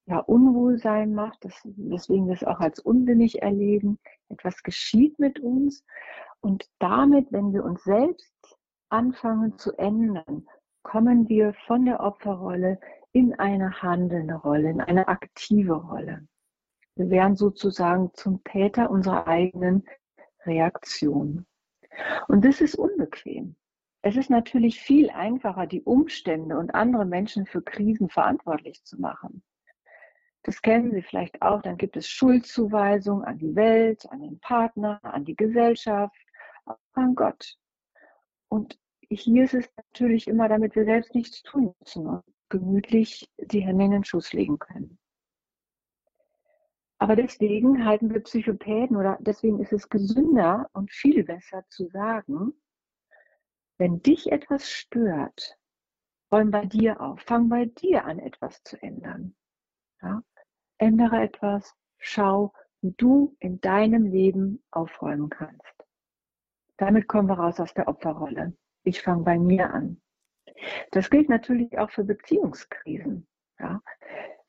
ja, 0.07 0.21
Unwohlsein 0.21 1.13
macht, 1.13 1.45
das, 1.45 1.61
weswegen 1.65 2.29
wir 2.29 2.35
es 2.35 2.45
auch 2.45 2.61
als 2.61 2.79
unsinnig 2.79 3.43
erleben. 3.43 3.99
Etwas 4.31 4.63
geschieht 4.63 5.19
mit 5.19 5.41
uns 5.41 5.85
und 6.41 6.65
damit, 6.79 7.31
wenn 7.33 7.53
wir 7.53 7.65
uns 7.65 7.83
selbst 7.85 8.33
anfangen 8.89 9.59
zu 9.59 9.73
ändern, 9.77 10.47
kommen 10.83 11.29
wir 11.29 11.53
von 11.67 11.85
der 11.85 12.01
Opferrolle 12.01 12.79
in 13.13 13.35
eine 13.39 13.83
handelnde 13.83 14.35
Rolle, 14.35 14.71
in 14.71 14.81
eine 14.81 15.09
aktive 15.09 15.75
Rolle. 15.75 16.27
Wir 16.99 17.11
werden 17.11 17.37
sozusagen 17.37 18.11
zum 18.15 18.43
Täter 18.43 18.91
unserer 18.91 19.29
eigenen 19.29 19.85
Reaktion. 20.45 21.47
Und 22.27 22.45
das 22.45 22.61
ist 22.61 22.75
unbequem. 22.75 23.55
Es 24.03 24.17
ist 24.17 24.31
natürlich 24.31 24.81
viel 24.81 25.09
einfacher, 25.11 25.69
die 25.69 25.83
Umstände 25.83 26.59
und 26.59 26.75
andere 26.75 27.05
Menschen 27.05 27.47
für 27.47 27.63
Krisen 27.63 28.09
verantwortlich 28.09 28.83
zu 28.83 29.01
machen. 29.01 29.45
Das 30.43 30.61
kennen 30.61 30.91
Sie 30.91 31.03
vielleicht 31.03 31.41
auch. 31.41 31.63
Dann 31.63 31.77
gibt 31.77 31.97
es 31.97 32.09
Schuldzuweisung 32.09 33.23
an 33.23 33.39
die 33.39 33.55
Welt, 33.55 34.05
an 34.11 34.21
den 34.21 34.41
Partner, 34.41 34.99
an 35.03 35.25
die 35.25 35.37
Gesellschaft, 35.37 36.17
an 36.95 37.15
Gott. 37.15 37.57
Und 38.49 38.77
hier 39.09 39.45
ist 39.45 39.55
es 39.55 39.71
natürlich 39.77 40.27
immer, 40.27 40.49
damit 40.49 40.75
wir 40.75 40.85
selbst 40.85 41.15
nichts 41.15 41.45
tun 41.45 41.73
müssen 41.79 42.09
und 42.09 42.25
gemütlich 42.49 43.31
die 43.39 43.61
Hände 43.61 43.85
in 43.85 43.91
den 43.93 44.05
Schuss 44.05 44.33
legen 44.33 44.59
können. 44.59 44.98
Aber 46.99 47.15
deswegen 47.15 47.85
halten 47.85 48.13
wir 48.13 48.21
Psychopäden 48.21 48.97
oder 48.97 49.19
deswegen 49.21 49.61
ist 49.61 49.73
es 49.73 49.89
gesünder 49.89 50.69
und 50.73 50.91
viel 50.91 51.23
besser 51.25 51.65
zu 51.69 51.87
sagen, 51.89 52.53
wenn 53.79 54.03
dich 54.03 54.33
etwas 54.33 54.69
stört, 54.69 55.57
räum 56.33 56.51
bei 56.51 56.67
dir 56.67 57.01
auf, 57.01 57.21
fang 57.21 57.49
bei 57.49 57.67
dir 57.67 58.05
an, 58.05 58.19
etwas 58.19 58.63
zu 58.65 58.83
ändern. 58.83 59.37
Ja? 60.03 60.23
Ändere 60.79 61.23
etwas, 61.23 61.75
schau, 61.99 62.53
wie 62.81 62.93
du 62.97 63.37
in 63.39 63.61
deinem 63.61 64.05
Leben 64.05 64.63
aufräumen 64.73 65.31
kannst. 65.31 65.63
Damit 66.77 67.09
kommen 67.09 67.29
wir 67.29 67.39
raus 67.39 67.61
aus 67.61 67.75
der 67.75 67.89
Opferrolle. 67.89 68.57
Ich 68.83 69.03
fange 69.03 69.23
bei 69.23 69.39
mir 69.39 69.73
an. 69.73 70.01
Das 70.91 71.11
gilt 71.11 71.29
natürlich 71.29 71.79
auch 71.79 71.91
für 71.91 72.05
Beziehungskrisen. 72.05 73.29
Ja? 73.61 73.81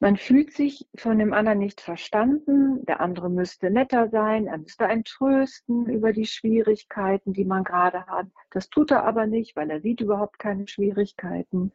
Man 0.02 0.16
fühlt 0.16 0.54
sich 0.54 0.88
von 0.96 1.20
dem 1.20 1.34
anderen 1.34 1.60
nicht 1.60 1.82
verstanden, 1.82 2.86
der 2.86 3.02
andere 3.02 3.30
müsste 3.30 3.70
netter 3.70 4.08
sein, 4.10 4.48
er 4.48 4.58
müsste 4.58 4.86
einen 4.86 5.04
trösten 5.04 5.88
über 5.88 6.14
die 6.14 6.26
Schwierigkeiten, 6.26 7.34
die 7.34 7.44
man 7.44 7.66
gerade 7.66 8.06
hat. 8.06 8.28
Das 8.52 8.70
tut 8.70 8.92
er 8.92 9.04
aber 9.04 9.28
nicht, 9.28 9.58
weil 9.58 9.70
er 9.70 9.82
sieht 9.82 10.00
überhaupt 10.00 10.40
keine 10.40 10.70
Schwierigkeiten. 10.70 11.74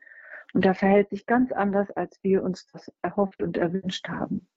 Und 0.55 0.65
er 0.65 0.75
verhält 0.75 1.11
sich 1.11 1.27
ganz 1.27 1.53
anders, 1.53 1.91
als 1.91 2.19
wir 2.23 2.43
uns 2.43 2.67
das 2.69 2.91
erhofft 3.03 3.43
und 3.43 3.59
erwünscht 3.59 4.09
haben. 4.09 4.49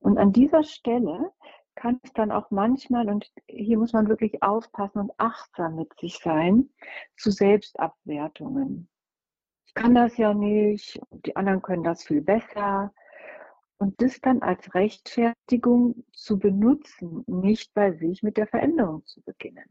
Und 0.00 0.16
an 0.16 0.32
dieser 0.32 0.62
Stelle 0.62 1.30
kann 1.74 2.00
es 2.02 2.12
dann 2.14 2.32
auch 2.32 2.50
manchmal, 2.50 3.10
und 3.10 3.30
hier 3.46 3.78
muss 3.78 3.92
man 3.92 4.08
wirklich 4.08 4.42
aufpassen 4.42 5.00
und 5.00 5.12
achtsam 5.18 5.76
mit 5.76 5.92
sich 6.00 6.18
sein, 6.20 6.70
zu 7.16 7.30
Selbstabwertungen. 7.30 8.88
Ich 9.68 9.74
kann 9.74 9.94
das 9.94 10.16
ja 10.16 10.32
nicht, 10.32 10.98
die 11.10 11.36
anderen 11.36 11.60
können 11.60 11.84
das 11.84 12.02
viel 12.02 12.22
besser. 12.22 12.90
Und 13.76 14.00
das 14.00 14.18
dann 14.20 14.40
als 14.40 14.74
Rechtfertigung 14.74 16.04
zu 16.12 16.38
benutzen, 16.38 17.22
nicht 17.26 17.74
bei 17.74 17.92
sich 17.92 18.22
mit 18.22 18.38
der 18.38 18.46
Veränderung 18.46 19.04
zu 19.04 19.20
beginnen. 19.22 19.66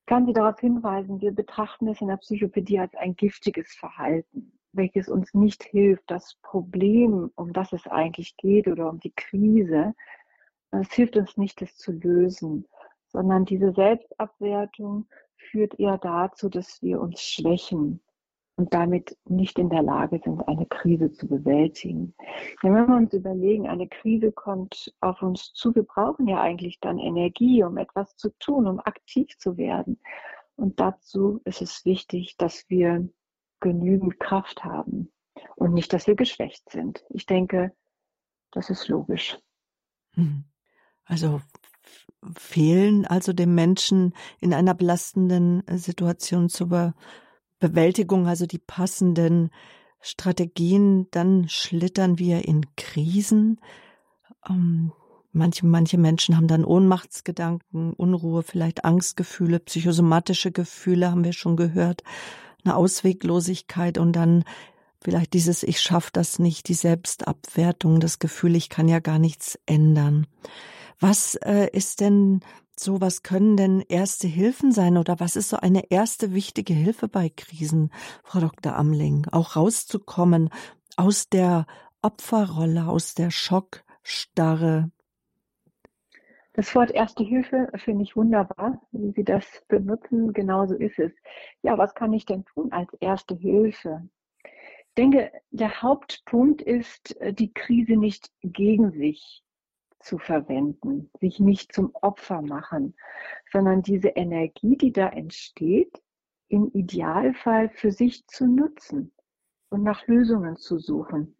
Ich 0.00 0.06
kann 0.06 0.26
Sie 0.26 0.32
darauf 0.32 0.58
hinweisen, 0.58 1.20
wir 1.20 1.30
betrachten 1.30 1.86
es 1.88 2.00
in 2.00 2.08
der 2.08 2.16
Psychopädie 2.16 2.80
als 2.80 2.94
ein 2.96 3.14
giftiges 3.14 3.72
Verhalten, 3.72 4.52
welches 4.72 5.08
uns 5.08 5.32
nicht 5.32 5.62
hilft, 5.62 6.10
das 6.10 6.34
Problem, 6.42 7.30
um 7.36 7.52
das 7.52 7.72
es 7.72 7.86
eigentlich 7.86 8.36
geht 8.36 8.66
oder 8.66 8.90
um 8.90 8.98
die 8.98 9.12
Krise, 9.14 9.94
es 10.72 10.92
hilft 10.92 11.16
uns 11.16 11.36
nicht, 11.36 11.62
das 11.62 11.76
zu 11.76 11.92
lösen, 11.92 12.66
sondern 13.06 13.44
diese 13.44 13.72
Selbstabwertung 13.72 15.06
führt 15.36 15.78
eher 15.78 15.98
dazu, 15.98 16.48
dass 16.48 16.82
wir 16.82 17.00
uns 17.00 17.22
schwächen 17.22 18.00
und 18.56 18.74
damit 18.74 19.16
nicht 19.24 19.58
in 19.58 19.70
der 19.70 19.82
Lage 19.82 20.20
sind, 20.22 20.46
eine 20.46 20.66
Krise 20.66 21.12
zu 21.12 21.26
bewältigen. 21.26 22.14
Wenn 22.60 22.74
wir 22.74 22.96
uns 22.96 23.12
überlegen, 23.14 23.68
eine 23.68 23.88
Krise 23.88 24.30
kommt 24.30 24.94
auf 25.00 25.22
uns 25.22 25.52
zu, 25.54 25.74
wir 25.74 25.84
brauchen 25.84 26.28
ja 26.28 26.40
eigentlich 26.40 26.78
dann 26.80 26.98
Energie, 26.98 27.62
um 27.64 27.78
etwas 27.78 28.16
zu 28.16 28.30
tun, 28.38 28.66
um 28.66 28.78
aktiv 28.80 29.36
zu 29.38 29.56
werden. 29.56 29.98
Und 30.56 30.80
dazu 30.80 31.40
ist 31.44 31.62
es 31.62 31.84
wichtig, 31.84 32.36
dass 32.36 32.68
wir 32.68 33.08
genügend 33.60 34.20
Kraft 34.20 34.64
haben 34.64 35.10
und 35.56 35.72
nicht, 35.72 35.92
dass 35.92 36.06
wir 36.06 36.14
geschwächt 36.14 36.70
sind. 36.70 37.04
Ich 37.08 37.26
denke, 37.26 37.72
das 38.50 38.68
ist 38.68 38.88
logisch. 38.88 39.38
Hm. 40.14 40.44
Also 41.04 41.40
fehlen 42.34 43.06
also 43.06 43.32
dem 43.32 43.54
Menschen 43.54 44.14
in 44.40 44.54
einer 44.54 44.74
belastenden 44.74 45.66
äh, 45.66 45.78
Situation 45.78 46.48
zur 46.48 46.68
Be 46.68 46.94
Bewältigung, 47.62 48.26
also 48.26 48.44
die 48.44 48.58
passenden 48.58 49.50
Strategien, 50.00 51.06
dann 51.12 51.48
schlittern 51.48 52.18
wir 52.18 52.44
in 52.44 52.66
Krisen. 52.76 53.60
Ähm, 54.50 54.90
manche, 55.30 55.64
manche 55.64 55.96
Menschen 55.96 56.36
haben 56.36 56.48
dann 56.48 56.64
Ohnmachtsgedanken, 56.64 57.92
Unruhe, 57.92 58.42
vielleicht 58.42 58.84
Angstgefühle, 58.84 59.60
psychosomatische 59.60 60.50
Gefühle, 60.50 61.12
haben 61.12 61.22
wir 61.22 61.32
schon 61.32 61.56
gehört, 61.56 62.02
eine 62.64 62.74
Ausweglosigkeit 62.74 63.96
und 63.96 64.14
dann 64.14 64.42
vielleicht 65.00 65.32
dieses 65.32 65.62
Ich 65.62 65.80
schaff 65.80 66.10
das 66.10 66.40
nicht, 66.40 66.66
die 66.66 66.74
Selbstabwertung, 66.74 68.00
das 68.00 68.18
Gefühl, 68.18 68.56
ich 68.56 68.70
kann 68.70 68.88
ja 68.88 68.98
gar 68.98 69.20
nichts 69.20 69.56
ändern. 69.66 70.26
Was 70.98 71.36
äh, 71.36 71.68
ist 71.72 72.00
denn 72.00 72.40
so, 72.78 73.00
was 73.00 73.22
können 73.22 73.56
denn 73.56 73.80
erste 73.88 74.26
Hilfen 74.26 74.72
sein 74.72 74.96
oder 74.96 75.20
was 75.20 75.36
ist 75.36 75.50
so 75.50 75.58
eine 75.58 75.90
erste 75.90 76.32
wichtige 76.32 76.72
Hilfe 76.72 77.08
bei 77.08 77.28
Krisen, 77.28 77.90
Frau 78.24 78.40
Dr. 78.40 78.74
Amling, 78.76 79.26
auch 79.30 79.56
rauszukommen 79.56 80.50
aus 80.96 81.28
der 81.28 81.66
Opferrolle, 82.00 82.88
aus 82.88 83.14
der 83.14 83.30
Schockstarre? 83.30 84.90
Das 86.54 86.74
Wort 86.74 86.90
Erste 86.90 87.24
Hilfe 87.24 87.68
finde 87.76 88.04
ich 88.04 88.14
wunderbar, 88.14 88.82
wie 88.90 89.12
Sie 89.12 89.24
das 89.24 89.46
benutzen. 89.68 90.34
Genauso 90.34 90.74
ist 90.74 90.98
es. 90.98 91.12
Ja, 91.62 91.78
was 91.78 91.94
kann 91.94 92.12
ich 92.12 92.26
denn 92.26 92.44
tun 92.44 92.72
als 92.72 92.92
Erste 93.00 93.34
Hilfe? 93.34 94.06
Ich 94.44 94.94
denke, 94.98 95.32
der 95.50 95.80
Hauptpunkt 95.80 96.60
ist, 96.60 97.18
äh, 97.20 97.32
die 97.32 97.54
Krise 97.54 97.96
nicht 97.96 98.30
gegen 98.42 98.92
sich 98.92 99.42
zu 100.02 100.18
verwenden, 100.18 101.10
sich 101.20 101.40
nicht 101.40 101.72
zum 101.72 101.94
Opfer 101.94 102.42
machen, 102.42 102.94
sondern 103.50 103.82
diese 103.82 104.08
Energie, 104.08 104.76
die 104.76 104.92
da 104.92 105.08
entsteht, 105.08 106.02
im 106.48 106.70
Idealfall 106.72 107.70
für 107.70 107.92
sich 107.92 108.26
zu 108.26 108.46
nutzen 108.46 109.12
und 109.70 109.82
nach 109.82 110.06
Lösungen 110.06 110.56
zu 110.56 110.78
suchen. 110.78 111.36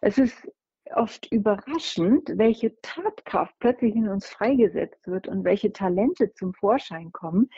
Es 0.00 0.18
ist 0.18 0.50
oft 0.94 1.30
überraschend, 1.32 2.32
welche 2.36 2.80
Tatkraft 2.80 3.54
plötzlich 3.58 3.94
in 3.94 4.08
uns 4.08 4.26
freigesetzt 4.26 5.06
wird 5.06 5.28
und 5.28 5.44
welche 5.44 5.72
Talente 5.72 6.32
zum 6.34 6.54
Vorschein 6.54 7.12
kommen, 7.12 7.50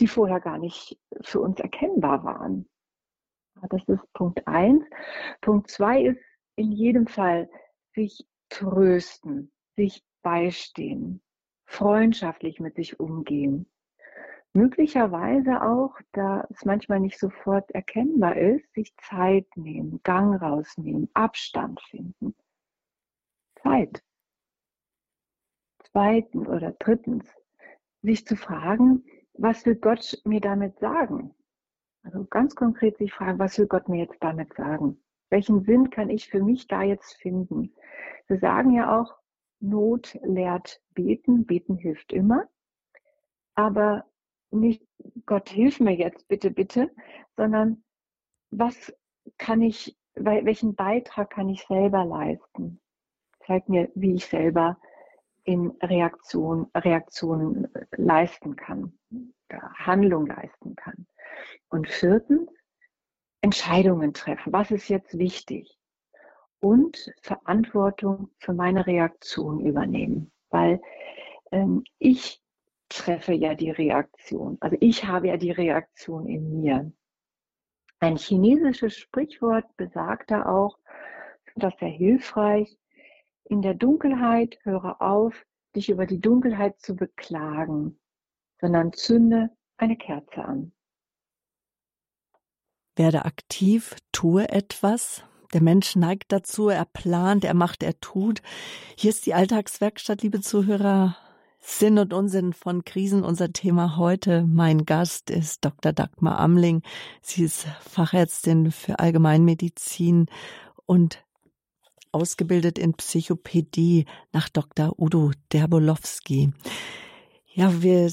die 0.00 0.06
vorher 0.06 0.40
gar 0.40 0.58
nicht 0.58 0.98
für 1.22 1.40
uns 1.40 1.60
erkennbar 1.60 2.24
waren. 2.24 2.68
Das 3.68 3.82
ist 3.88 4.12
Punkt 4.12 4.46
eins. 4.46 4.84
Punkt 5.40 5.70
zwei 5.70 6.02
ist 6.02 6.20
in 6.56 6.72
jedem 6.72 7.06
Fall 7.06 7.50
sich 7.94 8.26
trösten, 8.48 9.52
sich 9.78 10.04
beistehen, 10.22 11.22
freundschaftlich 11.64 12.58
mit 12.58 12.74
sich 12.74 12.98
umgehen. 12.98 13.70
Möglicherweise 14.52 15.62
auch, 15.62 15.94
da 16.10 16.44
es 16.50 16.64
manchmal 16.64 16.98
nicht 16.98 17.18
sofort 17.18 17.70
erkennbar 17.70 18.36
ist, 18.36 18.74
sich 18.74 18.92
Zeit 18.96 19.46
nehmen, 19.54 20.00
Gang 20.02 20.42
rausnehmen, 20.42 21.08
Abstand 21.14 21.80
finden. 21.82 22.34
Zeit. 23.62 24.02
Zweitens 25.92 26.48
oder 26.48 26.72
drittens, 26.72 27.24
sich 28.02 28.26
zu 28.26 28.34
fragen, 28.36 29.04
was 29.34 29.64
will 29.64 29.76
Gott 29.76 30.20
mir 30.24 30.40
damit 30.40 30.76
sagen? 30.80 31.34
Also 32.02 32.24
ganz 32.24 32.56
konkret 32.56 32.98
sich 32.98 33.12
fragen, 33.12 33.38
was 33.38 33.56
will 33.58 33.68
Gott 33.68 33.88
mir 33.88 34.02
jetzt 34.04 34.20
damit 34.20 34.54
sagen? 34.54 35.00
Welchen 35.30 35.62
Sinn 35.62 35.90
kann 35.90 36.10
ich 36.10 36.28
für 36.28 36.42
mich 36.42 36.66
da 36.66 36.82
jetzt 36.82 37.14
finden? 37.20 37.72
Wir 38.26 38.40
sagen 38.40 38.72
ja 38.72 38.98
auch, 38.98 39.14
Not 39.60 40.18
lehrt 40.22 40.80
beten. 40.94 41.46
Beten 41.46 41.76
hilft 41.76 42.12
immer. 42.12 42.48
Aber 43.54 44.04
nicht, 44.50 44.82
Gott 45.26 45.48
hilf 45.48 45.80
mir 45.80 45.94
jetzt 45.94 46.28
bitte, 46.28 46.50
bitte, 46.50 46.90
sondern 47.36 47.82
was 48.50 48.94
kann 49.36 49.62
ich, 49.62 49.96
welchen 50.14 50.74
Beitrag 50.74 51.30
kann 51.30 51.48
ich 51.48 51.66
selber 51.66 52.04
leisten? 52.04 52.80
Zeig 53.46 53.68
mir, 53.68 53.90
wie 53.94 54.14
ich 54.14 54.26
selber 54.26 54.78
in 55.44 55.70
Reaktion, 55.82 56.70
Reaktionen 56.74 57.68
leisten 57.96 58.56
kann, 58.56 58.98
Handlung 59.50 60.26
leisten 60.26 60.76
kann. 60.76 61.06
Und 61.68 61.88
viertens, 61.88 62.50
Entscheidungen 63.40 64.12
treffen. 64.12 64.52
Was 64.52 64.70
ist 64.70 64.88
jetzt 64.88 65.18
wichtig? 65.18 65.77
Und 66.60 67.12
Verantwortung 67.22 68.30
für 68.38 68.52
meine 68.52 68.86
Reaktion 68.86 69.60
übernehmen, 69.60 70.32
weil 70.50 70.80
ähm, 71.52 71.84
ich 71.98 72.42
treffe 72.88 73.34
ja 73.34 73.54
die 73.54 73.70
Reaktion. 73.70 74.56
Also 74.60 74.76
ich 74.80 75.04
habe 75.04 75.28
ja 75.28 75.36
die 75.36 75.50
Reaktion 75.50 76.26
in 76.26 76.60
mir. 76.60 76.92
Ein 78.00 78.16
chinesisches 78.16 78.96
Sprichwort 78.96 79.64
besagt 79.76 80.30
da 80.30 80.46
auch, 80.46 80.78
das 81.56 81.74
sehr 81.78 81.88
hilfreich, 81.88 82.78
in 83.44 83.62
der 83.62 83.74
Dunkelheit 83.74 84.58
höre 84.62 85.00
auf, 85.02 85.44
dich 85.74 85.90
über 85.90 86.06
die 86.06 86.20
Dunkelheit 86.20 86.80
zu 86.80 86.94
beklagen, 86.94 87.98
sondern 88.60 88.92
zünde 88.92 89.50
eine 89.76 89.96
Kerze 89.96 90.44
an. 90.44 90.72
Werde 92.96 93.24
aktiv, 93.24 93.96
tue 94.12 94.48
etwas, 94.48 95.24
der 95.52 95.62
Mensch 95.62 95.96
neigt 95.96 96.32
dazu, 96.32 96.68
er 96.68 96.84
plant, 96.84 97.44
er 97.44 97.54
macht, 97.54 97.82
er 97.82 97.98
tut. 98.00 98.42
Hier 98.96 99.10
ist 99.10 99.26
die 99.26 99.34
Alltagswerkstatt, 99.34 100.22
liebe 100.22 100.40
Zuhörer. 100.40 101.16
Sinn 101.60 101.98
und 101.98 102.12
Unsinn 102.14 102.52
von 102.52 102.84
Krisen 102.84 103.24
unser 103.24 103.52
Thema 103.52 103.96
heute. 103.96 104.44
Mein 104.46 104.84
Gast 104.86 105.28
ist 105.28 105.64
Dr. 105.64 105.92
Dagmar 105.92 106.38
Amling. 106.38 106.82
Sie 107.20 107.44
ist 107.44 107.66
Fachärztin 107.80 108.70
für 108.70 108.98
Allgemeinmedizin 108.98 110.26
und 110.86 111.24
ausgebildet 112.12 112.78
in 112.78 112.94
Psychopädie 112.94 114.06
nach 114.32 114.48
Dr. 114.48 114.98
Udo 114.98 115.32
Derbolowski. 115.52 116.52
Ja, 117.46 117.82
wir 117.82 118.10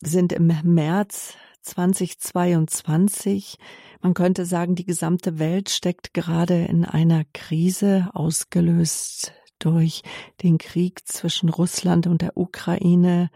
sind 0.00 0.32
im 0.32 0.52
März 0.64 1.36
2022. 1.62 3.58
Man 4.00 4.14
könnte 4.14 4.44
sagen, 4.46 4.74
die 4.74 4.84
gesamte 4.84 5.38
Welt 5.38 5.70
steckt 5.70 6.14
gerade 6.14 6.64
in 6.64 6.84
einer 6.84 7.24
Krise, 7.32 8.10
ausgelöst 8.14 9.32
durch 9.58 10.02
den 10.42 10.58
Krieg 10.58 11.06
zwischen 11.06 11.48
Russland 11.48 12.06
und 12.06 12.22
der 12.22 12.36
Ukraine. 12.36 13.30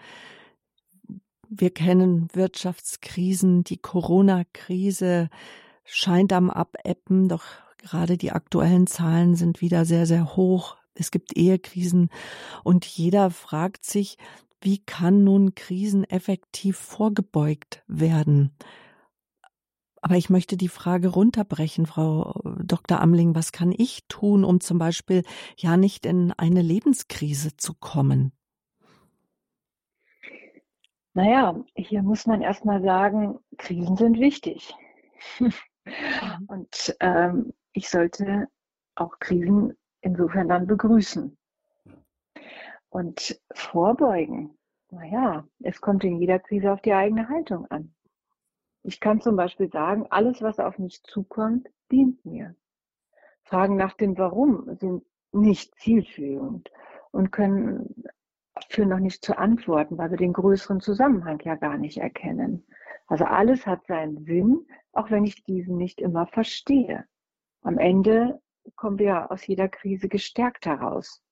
Wir 1.49 1.71
kennen 1.71 2.29
Wirtschaftskrisen, 2.33 3.65
die 3.65 3.79
Corona-Krise 3.79 5.29
scheint 5.85 6.33
am 6.33 6.49
Abebben, 6.51 7.29
doch 7.29 7.45
Gerade 7.85 8.17
die 8.17 8.33
aktuellen 8.33 8.87
Zahlen 8.87 9.35
sind 9.35 9.61
wieder 9.61 9.85
sehr, 9.85 10.07
sehr 10.07 10.37
hoch. 10.37 10.79
Es 10.95 11.11
gibt 11.11 11.37
Ehekrisen 11.37 12.09
und 12.63 12.87
jeder 12.87 13.31
fragt 13.31 13.85
sich, 13.85 14.17
wie 14.65 14.79
kann 14.79 15.25
nun 15.25 15.55
Krisen 15.55 16.05
effektiv 16.05 16.79
vorgebeugt 16.79 17.85
werden? 17.87 18.57
Aber 20.01 20.17
ich 20.17 20.29
möchte 20.29 20.57
die 20.57 20.69
Frage 20.69 21.09
runterbrechen, 21.09 21.87
Frau 21.87 22.41
Dr. 22.63 23.01
Amling. 23.01 23.35
Was 23.35 23.53
kann 23.53 23.73
ich 23.73 24.07
tun, 24.09 24.45
um 24.45 24.61
zum 24.61 24.79
Beispiel 24.79 25.23
ja 25.57 25.77
nicht 25.77 26.05
in 26.05 26.33
eine 26.33 26.61
Lebenskrise 26.61 27.57
zu 27.57 27.75
kommen? 27.75 28.33
Naja, 31.15 31.63
hier 31.77 32.03
muss 32.03 32.27
man 32.27 32.43
erstmal 32.43 32.83
sagen, 32.83 33.39
Krisen 33.57 33.97
sind 33.97 34.19
wichtig. 34.19 34.75
Und 36.49 36.97
ähm, 37.01 37.53
ich 37.73 37.89
sollte 37.89 38.49
auch 38.97 39.19
Krisen 39.21 39.75
insofern 40.01 40.49
dann 40.49 40.67
begrüßen. 40.67 41.37
Und 42.95 43.43
vorbeugen, 43.53 44.57
naja, 44.91 45.49
es 45.65 45.81
kommt 45.81 46.05
in 46.05 46.21
jeder 46.21 46.39
Krise 46.39 46.71
auf 46.71 46.81
die 46.81 46.93
eigene 46.93 47.29
Haltung 47.29 47.67
an. 47.67 47.93
Ich 48.85 49.01
kann 49.01 49.21
zum 49.21 49.35
Beispiel 49.35 49.69
sagen, 49.69 50.07
alles, 50.11 50.43
was 50.43 50.61
auf 50.61 50.79
mich 50.79 51.03
zukommt, 51.03 51.67
dient 51.91 52.25
mir. 52.25 52.55
Fragen 53.43 53.75
nach 53.75 53.95
dem 53.95 54.17
Warum 54.17 54.77
sind 54.77 55.05
nicht 55.33 55.75
zielführend 55.75 56.71
und 57.11 57.33
können 57.33 58.05
führen 58.69 58.91
noch 58.91 59.01
nicht 59.01 59.25
zu 59.25 59.37
Antworten, 59.37 59.99
weil 59.99 60.13
wir 60.13 60.17
den 60.17 60.33
größeren 60.33 60.81
Zusammenhang 60.81 61.41
ja 61.43 61.57
gar 61.57 61.77
nicht 61.77 61.99
erkennen. 61.99 62.65
Also 63.09 63.25
alles 63.25 63.67
hat 63.67 63.85
seinen 63.89 64.25
Sinn, 64.25 64.69
auch 64.93 65.11
wenn 65.11 65.25
ich 65.25 65.43
diesen 65.43 65.79
nicht 65.79 66.01
immer 66.01 66.29
verstehe. 66.29 67.05
Am 67.63 67.77
Ende 67.77 68.41
kommen 68.77 69.01
wir 69.01 69.33
aus 69.33 69.45
jeder 69.49 69.69
Krise 69.69 70.09
gestärkt 70.09 70.67
heraus. 70.67 71.24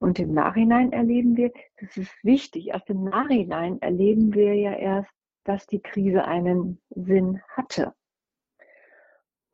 Und 0.00 0.18
im 0.18 0.32
Nachhinein 0.32 0.92
erleben 0.92 1.36
wir, 1.36 1.52
das 1.78 1.96
ist 1.96 2.12
wichtig, 2.24 2.68
erst 2.68 2.88
im 2.88 3.04
Nachhinein 3.04 3.80
erleben 3.82 4.34
wir 4.34 4.54
ja 4.54 4.72
erst, 4.72 5.10
dass 5.44 5.66
die 5.66 5.80
Krise 5.80 6.24
einen 6.24 6.80
Sinn 6.88 7.42
hatte. 7.48 7.94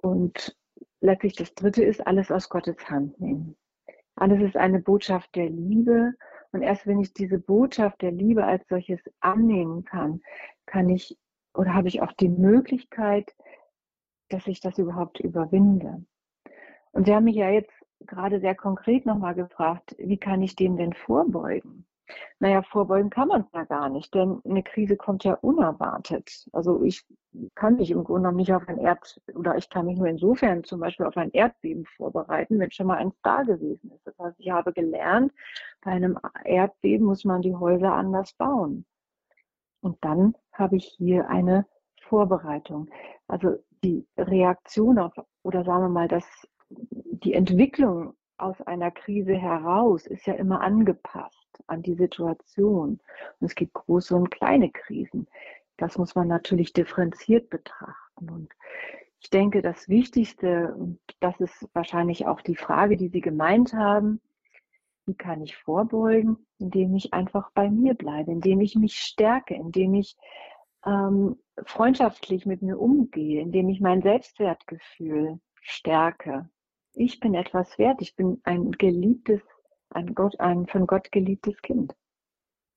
Und 0.01 0.57
letztlich 1.01 1.35
das 1.35 1.53
Dritte 1.55 1.85
ist, 1.85 2.07
alles 2.07 2.31
aus 2.31 2.49
Gottes 2.49 2.77
Hand 2.89 3.21
nehmen. 3.21 3.57
Alles 4.15 4.41
ist 4.41 4.57
eine 4.57 4.81
Botschaft 4.81 5.35
der 5.35 5.51
Liebe. 5.51 6.15
Und 6.53 6.63
erst 6.63 6.87
wenn 6.87 7.01
ich 7.01 7.13
diese 7.13 7.39
Botschaft 7.39 8.01
der 8.03 8.13
Liebe 8.13 8.45
als 8.45 8.67
solches 8.69 9.01
annehmen 9.21 9.85
kann, 9.85 10.23
kann 10.65 10.89
ich 10.89 11.19
oder 11.55 11.75
habe 11.75 11.89
ich 11.89 12.03
auch 12.03 12.13
die 12.13 12.29
Möglichkeit, 12.29 13.35
dass 14.29 14.47
ich 14.47 14.61
das 14.61 14.79
überhaupt 14.79 15.21
überwinde. 15.21 16.05
Und 16.93 17.07
Sie 17.07 17.15
haben 17.15 17.25
mich 17.25 17.37
ja 17.37 17.51
jetzt 17.51 17.73
gerade 18.01 18.41
sehr 18.41 18.55
konkret 18.55 19.07
nochmal 19.07 19.35
gefragt, 19.35 19.95
wie 19.99 20.19
kann 20.19 20.43
ich 20.43 20.57
dem 20.57 20.77
denn 20.77 20.93
vorbeugen? 20.93 21.87
Naja, 22.39 22.63
vorbeugen 22.63 23.11
kann 23.11 23.29
man 23.29 23.43
es 23.43 23.53
ja 23.53 23.65
gar 23.65 23.89
nicht, 23.89 24.15
denn 24.15 24.41
eine 24.45 24.63
Krise 24.63 24.97
kommt 24.97 25.25
ja 25.25 25.35
unerwartet. 25.35 26.47
Also 26.53 26.83
ich 26.83 27.05
kann 27.55 27.77
mich 27.77 27.91
im 27.91 28.05
Grunde 28.05 28.23
genommen 28.23 28.37
nicht 28.37 28.53
auf 28.53 28.69
ein 28.69 28.79
Erd, 28.79 29.21
oder 29.35 29.57
ich 29.57 29.69
kann 29.69 29.87
mich 29.87 29.99
nur 29.99 30.07
insofern 30.07 30.63
zum 30.63 30.81
Beispiel 30.81 31.07
auf 31.07 31.17
ein 31.17 31.33
Erdbeben 31.33 31.85
vorbereiten, 31.97 32.59
wenn 32.59 32.71
schon 32.71 32.87
mal 32.87 32.99
eins 32.99 33.15
da 33.23 33.43
gewesen 33.43 33.91
ist. 33.91 34.07
Das 34.07 34.19
heißt, 34.19 34.39
ich 34.39 34.51
habe 34.51 34.73
gelernt, 34.73 35.33
bei 35.83 35.93
einem 35.93 36.19
Erdbeben 36.45 37.07
muss 37.07 37.25
man 37.25 37.43
die 37.43 37.55
Häuser 37.55 37.93
anders 37.93 38.33
bauen. 38.35 38.85
Und 39.81 39.97
dann 40.05 40.37
habe 40.53 40.77
ich 40.77 40.87
hier 40.97 41.29
eine 41.29 41.67
Vorbereitung. 42.03 42.89
Also 43.27 43.57
die 43.83 44.07
Reaktion 44.17 44.99
auf, 44.99 45.13
oder 45.43 45.65
sagen 45.65 45.85
wir 45.85 45.89
mal, 45.89 46.09
das 46.09 46.25
die 46.71 47.35
Entwicklung 47.35 48.15
aus 48.39 48.61
einer 48.63 48.91
Krise 48.91 49.35
heraus 49.35 50.07
ist 50.07 50.27
ja 50.27 50.35
immer 50.35 50.61
angepasst 50.61 51.63
an 51.67 51.83
die 51.83 51.95
Situation. 51.95 53.01
Und 53.41 53.47
es 53.47 53.55
gibt 53.55 53.73
große 53.75 54.15
und 54.15 54.31
kleine 54.31 54.71
Krisen. 54.71 55.27
Das 55.77 55.99
muss 55.99 56.15
man 56.15 56.29
natürlich 56.29 56.73
differenziert 56.73 57.51
betrachten. 57.51 58.31
Und 58.31 58.53
ich 59.21 59.31
denke, 59.31 59.63
das 59.63 59.89
Wichtigste, 59.89 60.75
und 60.75 61.01
das 61.21 61.39
ist 61.41 61.69
wahrscheinlich 61.73 62.27
auch 62.27 62.41
die 62.43 62.57
Frage, 62.57 62.97
die 62.97 63.09
Sie 63.09 63.21
gemeint 63.21 63.73
haben, 63.73 64.21
wie 65.07 65.15
kann 65.15 65.41
ich 65.41 65.57
vorbeugen, 65.57 66.47
indem 66.59 66.95
ich 66.95 67.15
einfach 67.15 67.51
bei 67.53 67.71
mir 67.71 67.95
bleibe, 67.95 68.33
indem 68.33 68.61
ich 68.61 68.75
mich 68.75 68.99
stärke, 69.01 69.55
indem 69.55 69.95
ich 69.95 70.17
ähm, 70.85 71.39
freundschaftlich 71.65 72.45
mit 72.45 72.61
mir 72.63 72.79
umgehe, 72.79 73.41
indem 73.41 73.69
ich 73.69 73.81
mein 73.81 74.03
Selbstwertgefühl 74.03 75.41
stärke, 75.61 76.49
ich 76.97 77.21
bin 77.21 77.35
etwas 77.35 77.79
wert, 77.79 78.01
ich 78.01 78.17
bin 78.17 78.41
ein 78.45 78.73
geliebtes, 78.73 79.43
ein, 79.91 80.15
Gott, 80.15 80.41
ein 80.41 80.67
von 80.67 80.87
Gott 80.87 81.13
geliebtes 81.13 81.61
Kind. 81.63 81.95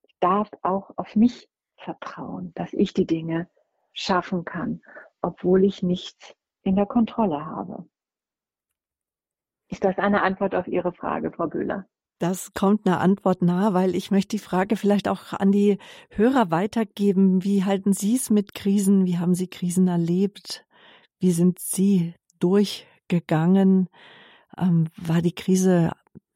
Ich 0.04 0.16
darf 0.20 0.50
auch 0.62 0.92
auf 0.98 1.16
mich 1.16 1.50
vertrauen, 1.78 2.52
dass 2.56 2.74
ich 2.74 2.94
die 2.94 3.08
Dinge 3.08 3.50
schaffen 3.94 4.44
kann, 4.44 4.82
obwohl 5.22 5.64
ich 5.64 5.82
nichts 5.84 6.36
in 6.64 6.76
der 6.76 6.86
Kontrolle 6.86 7.46
habe. 7.46 7.88
Ist 9.70 9.86
das 9.86 9.98
eine 9.98 10.22
Antwort 10.22 10.54
auf 10.54 10.68
Ihre 10.68 10.92
Frage, 10.92 11.32
Frau 11.32 11.48
Böhler? 11.48 11.88
Das 12.20 12.54
kommt 12.54 12.86
einer 12.86 13.00
Antwort 13.00 13.42
nahe, 13.42 13.74
weil 13.74 13.96
ich 13.96 14.12
möchte 14.12 14.36
die 14.36 14.44
Frage 14.44 14.76
vielleicht 14.76 15.08
auch 15.08 15.32
an 15.32 15.54
die 15.54 15.78
Hörer 16.10 16.52
weitergeben. 16.52 17.46
Wie 17.46 17.64
halten 17.64 17.94
Sie 17.94 18.18
es 18.18 18.30
mit 18.30 18.54
Krisen? 18.54 19.06
Wie 19.06 19.18
haben 19.18 19.36
Sie 19.36 19.48
Krisen 19.48 19.88
erlebt? 19.88 20.66
Wie 21.20 21.32
sind 21.32 21.60
Sie 21.60 22.14
durch 22.40 22.89
gegangen? 23.10 23.90
Ähm, 24.58 24.88
war 24.96 25.22
die 25.22 25.36
Krise 25.36 25.92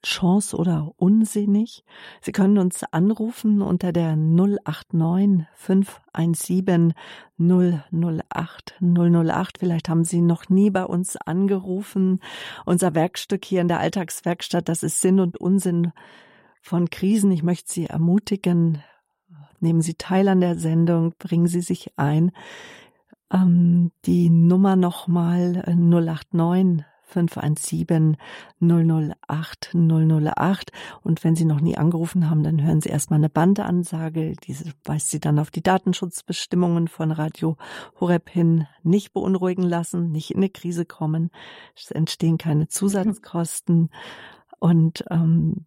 Chance 0.05 0.57
oder 0.57 0.91
unsinnig? 0.97 1.83
Sie 2.21 2.33
können 2.33 2.57
uns 2.57 2.83
anrufen 2.83 3.61
unter 3.61 3.93
der 3.93 4.15
089 4.15 5.47
517 5.55 6.93
008 7.37 8.75
008. 8.81 9.57
Vielleicht 9.57 9.89
haben 9.89 10.03
Sie 10.03 10.21
noch 10.21 10.49
nie 10.49 10.69
bei 10.69 10.85
uns 10.85 11.15
angerufen. 11.15 12.19
Unser 12.65 12.93
Werkstück 12.95 13.45
hier 13.45 13.61
in 13.61 13.69
der 13.69 13.79
Alltagswerkstatt, 13.79 14.67
das 14.67 14.83
ist 14.83 14.99
Sinn 14.99 15.19
und 15.19 15.37
Unsinn 15.37 15.93
von 16.61 16.89
Krisen. 16.89 17.31
Ich 17.31 17.43
möchte 17.43 17.71
Sie 17.71 17.85
ermutigen, 17.85 18.83
nehmen 19.59 19.81
Sie 19.81 19.95
teil 19.95 20.27
an 20.27 20.41
der 20.41 20.57
Sendung, 20.57 21.13
bringen 21.17 21.47
Sie 21.47 21.61
sich 21.61 21.93
ein. 21.97 22.31
Ähm, 23.33 23.91
die 24.05 24.29
Nummer 24.29 24.75
nochmal 24.75 25.63
089 25.67 26.85
517 27.13 28.17
008 28.59 29.75
008. 29.75 30.71
Und 31.03 31.23
wenn 31.23 31.35
Sie 31.35 31.45
noch 31.45 31.61
nie 31.61 31.77
angerufen 31.77 32.29
haben, 32.29 32.43
dann 32.43 32.61
hören 32.63 32.81
Sie 32.81 32.89
erstmal 32.89 33.17
eine 33.17 33.29
Bandeansage. 33.29 34.33
Diese 34.47 34.71
weist 34.83 35.09
Sie 35.09 35.19
dann 35.19 35.39
auf 35.39 35.51
die 35.51 35.61
Datenschutzbestimmungen 35.61 36.87
von 36.87 37.11
Radio 37.11 37.57
Horeb 37.99 38.29
hin. 38.29 38.67
Nicht 38.83 39.13
beunruhigen 39.13 39.63
lassen, 39.63 40.11
nicht 40.11 40.31
in 40.31 40.37
eine 40.37 40.49
Krise 40.49 40.85
kommen. 40.85 41.29
Es 41.75 41.91
entstehen 41.91 42.37
keine 42.37 42.67
Zusatzkosten. 42.67 43.89
Und 44.59 45.03
ähm, 45.09 45.65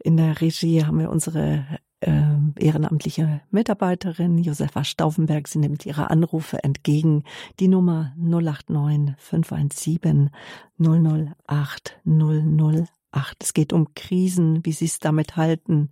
in 0.00 0.16
der 0.16 0.40
Regie 0.40 0.84
haben 0.84 0.98
wir 0.98 1.10
unsere 1.10 1.78
äh, 2.00 2.22
ehrenamtliche 2.58 3.40
Mitarbeiterin 3.50 4.38
Josefa 4.38 4.84
Stauffenberg. 4.84 5.48
Sie 5.48 5.58
nimmt 5.58 5.86
ihre 5.86 6.10
Anrufe 6.10 6.62
entgegen. 6.62 7.24
Die 7.60 7.68
Nummer 7.68 8.12
089 8.16 9.14
517 9.18 10.30
008 10.78 12.00
008. 12.04 13.36
Es 13.40 13.54
geht 13.54 13.72
um 13.72 13.94
Krisen, 13.94 14.64
wie 14.64 14.72
Sie 14.72 14.84
es 14.84 14.98
damit 14.98 15.36
halten, 15.36 15.90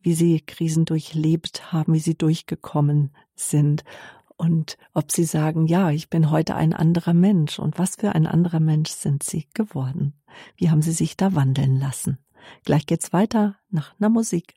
wie 0.00 0.14
Sie 0.14 0.40
Krisen 0.40 0.84
durchlebt 0.84 1.72
haben, 1.72 1.92
wie 1.92 1.98
Sie 1.98 2.16
durchgekommen 2.16 3.10
sind 3.34 3.84
und 4.40 4.78
ob 4.94 5.12
Sie 5.12 5.24
sagen, 5.24 5.66
ja, 5.66 5.90
ich 5.90 6.08
bin 6.08 6.30
heute 6.30 6.54
ein 6.54 6.72
anderer 6.72 7.12
Mensch 7.12 7.58
und 7.58 7.78
was 7.78 7.96
für 7.96 8.14
ein 8.14 8.26
anderer 8.26 8.60
Mensch 8.60 8.88
sind 8.88 9.22
Sie 9.22 9.46
geworden? 9.52 10.14
Wie 10.56 10.70
haben 10.70 10.80
Sie 10.80 10.92
sich 10.92 11.18
da 11.18 11.34
wandeln 11.34 11.78
lassen? 11.78 12.16
Gleich 12.64 12.86
geht's 12.86 13.12
weiter 13.12 13.56
nach 13.68 13.94
einer 13.98 14.08
Musik. 14.08 14.54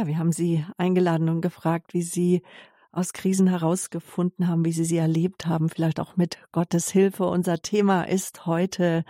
Ja, 0.00 0.06
wir 0.06 0.16
haben 0.16 0.32
Sie 0.32 0.64
eingeladen 0.78 1.28
und 1.28 1.42
gefragt, 1.42 1.92
wie 1.92 2.00
Sie 2.00 2.40
aus 2.90 3.12
Krisen 3.12 3.46
herausgefunden 3.46 4.48
haben, 4.48 4.64
wie 4.64 4.72
sie 4.72 4.84
sie 4.84 4.96
erlebt 4.96 5.46
haben, 5.46 5.68
vielleicht 5.68 6.00
auch 6.00 6.16
mit 6.16 6.38
Gottes 6.52 6.90
Hilfe. 6.90 7.24
Unser 7.24 7.60
Thema 7.60 8.02
ist 8.04 8.46
heute 8.46 9.04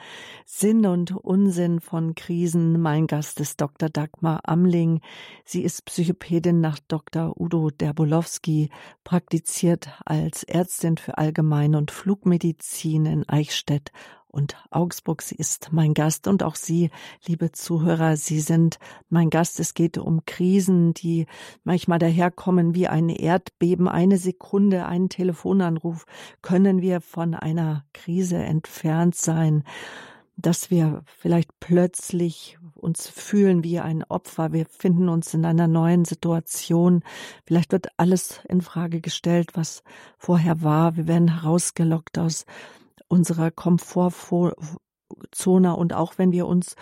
Sinn 0.45 0.85
und 0.85 1.13
Unsinn 1.17 1.81
von 1.81 2.15
Krisen. 2.15 2.81
Mein 2.81 3.07
Gast 3.07 3.41
ist 3.41 3.61
Dr. 3.61 3.89
Dagmar 3.89 4.41
Amling. 4.43 5.01
Sie 5.45 5.63
ist 5.63 5.87
Psychopädin 5.87 6.61
nach 6.61 6.79
Dr. 6.89 7.41
Udo 7.41 7.71
Derbolowski, 7.71 8.69
praktiziert 9.05 9.89
als 10.05 10.43
Ärztin 10.43 10.99
für 10.99 11.17
Allgemein- 11.17 11.77
und 11.77 11.91
Flugmedizin 11.91 13.07
in 13.07 13.29
Eichstätt 13.29 13.93
und 14.31 14.57
Augsburg. 14.71 15.23
Sie 15.23 15.37
ist 15.37 15.73
mein 15.73 15.95
Gast 15.95 16.27
und 16.27 16.43
auch 16.43 16.55
Sie, 16.55 16.91
liebe 17.27 17.53
Zuhörer, 17.53 18.17
Sie 18.17 18.41
sind 18.41 18.79
mein 19.09 19.31
Gast. 19.31 19.61
Es 19.61 19.75
geht 19.75 19.99
um 19.99 20.25
Krisen, 20.25 20.95
die 20.95 21.27
manchmal 21.65 21.99
daherkommen 21.99 22.75
wie 22.75 22.89
ein 22.89 23.09
Erdbeben. 23.09 23.89
Eine 23.89 24.19
Sekunde, 24.19 24.87
einen 24.87 25.09
Telefonanruf 25.09 26.07
können 26.43 26.81
wir 26.81 27.01
von 27.01 27.35
einer 27.35 27.85
Krise 27.93 28.37
entfernt 28.37 29.15
sein 29.15 29.65
dass 30.41 30.71
wir 30.71 31.03
vielleicht 31.19 31.51
plötzlich 31.61 32.59
uns 32.75 33.09
fühlen 33.09 33.63
wie 33.63 33.79
ein 33.79 34.05
Opfer. 34.05 34.53
Wir 34.53 34.67
finden 34.67 35.09
uns 35.09 35.35
in 35.35 35.45
einer 35.45 35.69
neuen 35.69 36.05
Situation. 36.05 37.03
Vielleicht 37.45 37.73
wird 37.73 37.89
alles 37.99 38.41
in 38.49 38.63
Frage 38.63 39.01
gestellt, 39.01 39.51
was 39.55 39.83
vorher 40.19 40.63
war. 40.63 40.97
Wir 40.97 41.07
werden 41.07 41.43
herausgelockt 41.43 42.19
aus 42.19 42.47
unserer 43.11 43.51
Komfortzone 43.51 45.77
und 45.77 45.93
auch 45.93 46.17
wenn 46.17 46.33
wir 46.33 46.47
uns 46.47 46.77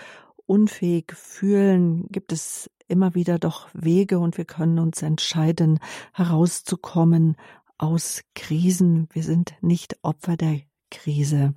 unfähig 0.46 1.12
fühlen, 1.14 2.06
gibt 2.08 2.32
es 2.32 2.70
immer 2.86 3.14
wieder 3.14 3.38
doch 3.38 3.68
Wege 3.72 4.18
und 4.18 4.38
wir 4.38 4.44
können 4.44 4.78
uns 4.78 5.02
entscheiden, 5.02 5.80
herauszukommen 6.12 7.36
aus 7.76 8.22
Krisen. 8.34 9.08
Wir 9.12 9.22
sind 9.22 9.54
nicht 9.60 9.98
Opfer 10.02 10.36
der 10.36 10.60
Krise. 10.90 11.54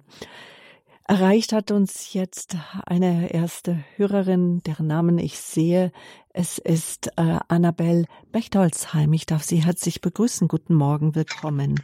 Erreicht 1.07 1.51
hat 1.51 1.71
uns 1.71 2.13
jetzt 2.13 2.55
eine 2.85 3.33
erste 3.33 3.83
Hörerin, 3.97 4.61
deren 4.63 4.87
Namen 4.87 5.17
ich 5.17 5.39
sehe. 5.39 5.91
Es 6.29 6.57
ist 6.57 7.07
äh, 7.17 7.39
Annabel 7.49 8.05
Bechtolzheim. 8.31 9.11
Ich 9.11 9.25
darf 9.25 9.43
Sie 9.43 9.65
herzlich 9.65 9.99
begrüßen. 9.99 10.47
Guten 10.47 10.75
Morgen, 10.75 11.15
willkommen. 11.15 11.81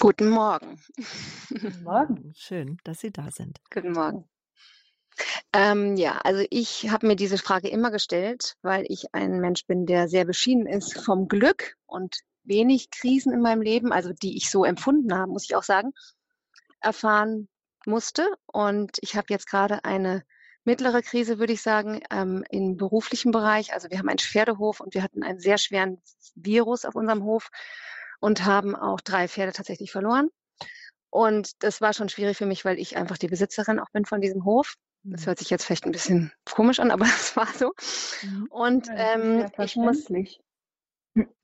Guten 0.00 0.30
Morgen. 0.30 0.80
Guten 1.48 1.82
Morgen. 1.84 2.32
Schön, 2.34 2.78
dass 2.84 3.00
Sie 3.00 3.12
da 3.12 3.30
sind. 3.30 3.58
Guten 3.72 3.92
Morgen. 3.92 4.28
Ähm, 5.52 5.96
ja, 5.96 6.18
also 6.24 6.44
ich 6.50 6.90
habe 6.90 7.06
mir 7.06 7.16
diese 7.16 7.38
Frage 7.38 7.68
immer 7.68 7.90
gestellt, 7.90 8.56
weil 8.62 8.84
ich 8.88 9.14
ein 9.14 9.40
Mensch 9.40 9.66
bin, 9.66 9.84
der 9.86 10.08
sehr 10.08 10.24
beschieden 10.24 10.66
ist 10.66 10.98
vom 11.04 11.28
Glück 11.28 11.76
und 11.86 12.16
wenig 12.44 12.90
Krisen 12.90 13.32
in 13.32 13.40
meinem 13.40 13.62
Leben, 13.62 13.92
also 13.92 14.12
die 14.12 14.36
ich 14.36 14.50
so 14.50 14.64
empfunden 14.64 15.14
habe, 15.14 15.30
muss 15.30 15.44
ich 15.44 15.54
auch 15.54 15.62
sagen, 15.62 15.92
erfahren 16.80 17.48
musste. 17.86 18.26
Und 18.46 18.98
ich 19.02 19.16
habe 19.16 19.26
jetzt 19.28 19.46
gerade 19.46 19.84
eine 19.84 20.24
mittlere 20.64 21.02
Krise, 21.02 21.38
würde 21.38 21.52
ich 21.52 21.62
sagen, 21.62 22.00
ähm, 22.10 22.44
im 22.50 22.76
beruflichen 22.76 23.30
Bereich. 23.30 23.74
Also 23.74 23.90
wir 23.90 23.98
haben 23.98 24.08
einen 24.08 24.18
Pferdehof 24.18 24.80
und 24.80 24.94
wir 24.94 25.02
hatten 25.02 25.22
einen 25.22 25.38
sehr 25.38 25.58
schweren 25.58 26.00
Virus 26.34 26.84
auf 26.84 26.94
unserem 26.94 27.24
Hof 27.24 27.50
und 28.22 28.44
haben 28.44 28.76
auch 28.76 29.00
drei 29.00 29.26
Pferde 29.26 29.52
tatsächlich 29.52 29.90
verloren. 29.90 30.30
Und 31.10 31.50
das 31.58 31.80
war 31.80 31.92
schon 31.92 32.08
schwierig 32.08 32.38
für 32.38 32.46
mich, 32.46 32.64
weil 32.64 32.78
ich 32.78 32.96
einfach 32.96 33.18
die 33.18 33.26
Besitzerin 33.26 33.80
auch 33.80 33.90
bin 33.90 34.06
von 34.06 34.20
diesem 34.20 34.44
Hof. 34.44 34.76
Das 35.02 35.22
mhm. 35.22 35.26
hört 35.26 35.38
sich 35.40 35.50
jetzt 35.50 35.64
vielleicht 35.64 35.84
ein 35.84 35.92
bisschen 35.92 36.32
komisch 36.44 36.78
an, 36.78 36.92
aber 36.92 37.04
das 37.04 37.36
war 37.36 37.48
so. 37.48 37.72
Mhm. 38.22 38.46
Und 38.48 38.88
ähm, 38.94 39.50
ich 39.58 39.76
muss. 39.76 40.08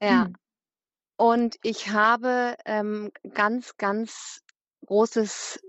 Ja. 0.01 0.27
Hm. 0.27 0.35
Und 1.17 1.57
ich 1.63 1.89
habe 1.91 2.55
ähm, 2.65 3.11
ganz, 3.35 3.77
ganz 3.77 4.41
großes 4.87 5.61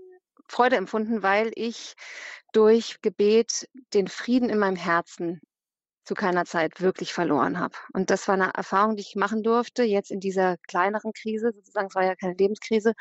Freude 0.46 0.76
empfunden, 0.76 1.24
weil 1.24 1.50
ich 1.56 1.94
durch 2.52 3.02
Gebet 3.02 3.68
den 3.92 4.06
Frieden 4.06 4.48
in 4.48 4.58
meinem 4.58 4.76
Herzen 4.76 5.40
zu 6.10 6.14
keiner 6.16 6.44
Zeit 6.44 6.80
wirklich 6.80 7.12
verloren 7.12 7.60
habe. 7.60 7.76
Und 7.92 8.10
das 8.10 8.26
war 8.26 8.34
eine 8.34 8.52
Erfahrung, 8.52 8.96
die 8.96 9.02
ich 9.02 9.14
machen 9.14 9.44
durfte, 9.44 9.84
jetzt 9.84 10.10
in 10.10 10.18
dieser 10.18 10.56
kleineren 10.66 11.12
Krise, 11.12 11.52
sozusagen, 11.54 11.86
es 11.86 11.94
war 11.94 12.04
ja 12.04 12.16
keine 12.16 12.34
Lebenskrise. 12.34 12.94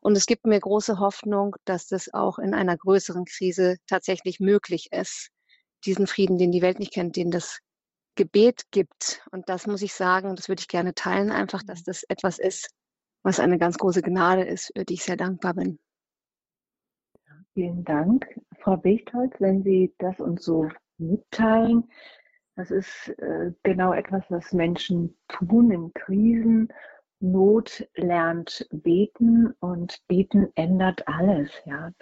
Und 0.00 0.16
es 0.16 0.26
gibt 0.26 0.44
mir 0.44 0.58
große 0.58 0.98
Hoffnung, 0.98 1.54
dass 1.64 1.86
das 1.86 2.12
auch 2.12 2.40
in 2.40 2.54
einer 2.54 2.76
größeren 2.76 3.26
Krise 3.26 3.76
tatsächlich 3.86 4.40
möglich 4.40 4.88
ist, 4.90 5.28
diesen 5.84 6.08
Frieden, 6.08 6.36
den 6.36 6.50
die 6.50 6.60
Welt 6.60 6.80
nicht 6.80 6.92
kennt, 6.92 7.14
den 7.14 7.30
das 7.30 7.60
Gebet 8.16 8.64
gibt. 8.72 9.24
Und 9.30 9.48
das 9.48 9.68
muss 9.68 9.82
ich 9.82 9.94
sagen, 9.94 10.34
das 10.34 10.48
würde 10.48 10.58
ich 10.58 10.66
gerne 10.66 10.94
teilen, 10.94 11.30
einfach, 11.30 11.62
dass 11.62 11.84
das 11.84 12.02
etwas 12.08 12.40
ist, 12.40 12.70
was 13.22 13.38
eine 13.38 13.58
ganz 13.58 13.78
große 13.78 14.02
Gnade 14.02 14.42
ist, 14.42 14.72
für 14.76 14.84
die 14.84 14.94
ich 14.94 15.04
sehr 15.04 15.16
dankbar 15.16 15.54
bin. 15.54 15.78
Vielen 17.54 17.84
Dank, 17.84 18.26
Frau 18.58 18.76
Bechtholz, 18.76 19.32
wenn 19.38 19.62
Sie 19.62 19.94
das 19.98 20.18
uns 20.18 20.44
so 20.44 20.68
mitteilen. 20.98 21.88
Das 22.58 22.72
ist 22.72 23.08
äh, 23.20 23.52
genau 23.62 23.92
etwas, 23.92 24.24
was 24.30 24.52
Menschen 24.52 25.16
tun 25.28 25.70
in 25.70 25.94
Krisen. 25.94 26.72
Not 27.20 27.88
lernt 27.94 28.66
beten 28.72 29.54
und 29.60 30.02
beten 30.08 30.48
ändert 30.56 31.06
alles, 31.06 31.52
ja. 31.66 31.92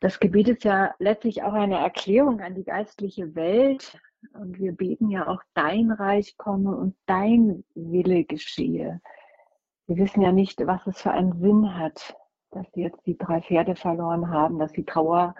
Das 0.00 0.18
Gebet 0.18 0.48
ist 0.48 0.64
ja 0.64 0.92
letztlich 0.98 1.44
auch 1.44 1.52
eine 1.52 1.78
Erklärung 1.78 2.40
an 2.40 2.56
die 2.56 2.64
geistliche 2.64 3.36
Welt. 3.36 3.96
Und 4.34 4.58
wir 4.58 4.72
beten 4.72 5.08
ja 5.08 5.28
auch, 5.28 5.40
dein 5.54 5.92
Reich 5.92 6.36
komme 6.36 6.76
und 6.76 6.96
dein 7.06 7.62
Wille 7.76 8.24
geschehe. 8.24 9.00
Wir 9.86 9.96
wissen 9.98 10.20
ja 10.20 10.32
nicht, 10.32 10.66
was 10.66 10.84
es 10.88 11.00
für 11.00 11.12
einen 11.12 11.38
Sinn 11.40 11.78
hat, 11.78 12.16
dass 12.50 12.66
sie 12.72 12.82
jetzt 12.82 13.06
die 13.06 13.16
drei 13.16 13.40
Pferde 13.40 13.76
verloren 13.76 14.30
haben, 14.30 14.58
dass 14.58 14.72
sie 14.72 14.84
Trauer 14.84 15.36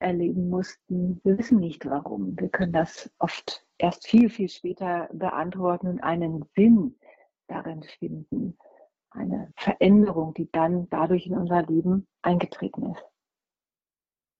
erleben 0.00 0.48
mussten. 0.48 1.20
Wir 1.24 1.38
wissen 1.38 1.60
nicht 1.60 1.84
warum. 1.86 2.38
Wir 2.38 2.48
können 2.48 2.72
das 2.72 3.10
oft 3.18 3.64
erst 3.78 4.06
viel, 4.06 4.28
viel 4.30 4.48
später 4.48 5.08
beantworten 5.12 5.88
und 5.88 6.00
einen 6.00 6.44
Sinn 6.56 6.98
darin 7.48 7.82
finden. 7.98 8.56
Eine 9.10 9.52
Veränderung, 9.56 10.34
die 10.34 10.50
dann 10.52 10.88
dadurch 10.90 11.26
in 11.26 11.36
unser 11.36 11.62
Leben 11.62 12.06
eingetreten 12.22 12.92
ist. 12.92 13.04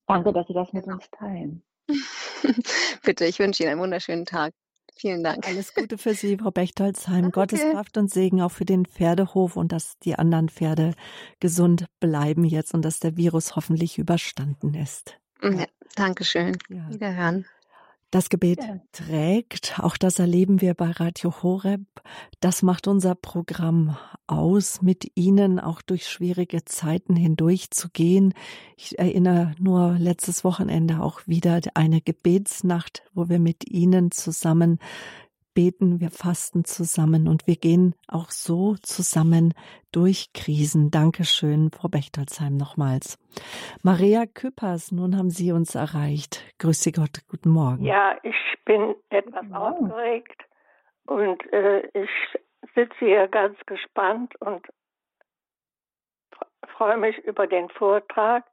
Danke, 0.07 0.33
dass 0.33 0.47
Sie 0.47 0.53
das 0.53 0.71
mit 0.73 0.87
uns 0.87 1.09
teilen. 1.11 1.63
Bitte, 3.03 3.25
ich 3.25 3.39
wünsche 3.39 3.63
Ihnen 3.63 3.73
einen 3.73 3.81
wunderschönen 3.81 4.25
Tag. 4.25 4.53
Vielen 4.95 5.23
Dank. 5.23 5.47
Alles 5.47 5.73
Gute 5.73 5.97
für 5.97 6.13
Sie, 6.13 6.37
Frau 6.37 6.51
Bechtolzheim. 6.51 7.25
Okay. 7.25 7.31
Gottes 7.31 7.61
Kraft 7.61 7.97
und 7.97 8.11
Segen 8.11 8.41
auch 8.41 8.51
für 8.51 8.65
den 8.65 8.85
Pferdehof 8.85 9.55
und 9.55 9.71
dass 9.71 9.97
die 9.99 10.15
anderen 10.15 10.49
Pferde 10.49 10.93
gesund 11.39 11.85
bleiben 11.99 12.43
jetzt 12.43 12.73
und 12.73 12.83
dass 12.83 12.99
der 12.99 13.17
Virus 13.17 13.55
hoffentlich 13.55 13.97
überstanden 13.97 14.73
ist. 14.73 15.17
Ja, 15.41 15.65
Dankeschön. 15.95 16.57
Ja. 16.69 16.89
Wiederhören. 16.89 17.45
Das 18.11 18.27
Gebet 18.27 18.59
ja. 18.61 18.81
trägt, 18.91 19.79
auch 19.79 19.95
das 19.95 20.19
erleben 20.19 20.59
wir 20.59 20.73
bei 20.73 20.91
Radio 20.91 21.33
Horeb. 21.41 21.79
Das 22.41 22.61
macht 22.61 22.87
unser 22.87 23.15
Programm 23.15 23.97
aus, 24.27 24.81
mit 24.81 25.09
Ihnen 25.15 25.61
auch 25.61 25.81
durch 25.81 26.09
schwierige 26.09 26.65
Zeiten 26.65 27.15
hindurchzugehen. 27.15 28.33
Ich 28.75 28.99
erinnere 28.99 29.55
nur 29.59 29.95
letztes 29.97 30.43
Wochenende 30.43 31.01
auch 31.01 31.21
wieder 31.25 31.61
eine 31.73 32.01
Gebetsnacht, 32.01 33.03
wo 33.13 33.29
wir 33.29 33.39
mit 33.39 33.69
Ihnen 33.69 34.11
zusammen 34.11 34.79
beten, 35.53 35.99
wir 35.99 36.09
fasten 36.09 36.65
zusammen 36.65 37.27
und 37.27 37.47
wir 37.47 37.55
gehen 37.55 37.95
auch 38.07 38.29
so 38.29 38.75
zusammen 38.81 39.53
durch 39.91 40.33
Krisen. 40.33 40.91
Dankeschön, 40.91 41.71
Frau 41.71 41.89
Bechtolzheim, 41.89 42.57
nochmals. 42.57 43.17
Maria 43.83 44.25
Küppers, 44.25 44.91
nun 44.91 45.17
haben 45.17 45.29
Sie 45.29 45.51
uns 45.51 45.75
erreicht. 45.75 46.43
Grüße 46.59 46.91
Gott, 46.91 47.19
guten 47.29 47.49
Morgen. 47.49 47.83
Ja, 47.83 48.17
ich 48.23 48.35
bin 48.65 48.95
etwas 49.09 49.51
aufgeregt 49.51 50.41
und 51.05 51.41
äh, 51.51 51.87
ich 51.93 52.09
sitze 52.75 52.95
hier 52.99 53.27
ganz 53.27 53.57
gespannt 53.65 54.33
und 54.39 54.65
freue 56.77 56.97
mich 56.97 57.17
über 57.19 57.47
den 57.47 57.69
Vortrag. 57.69 58.45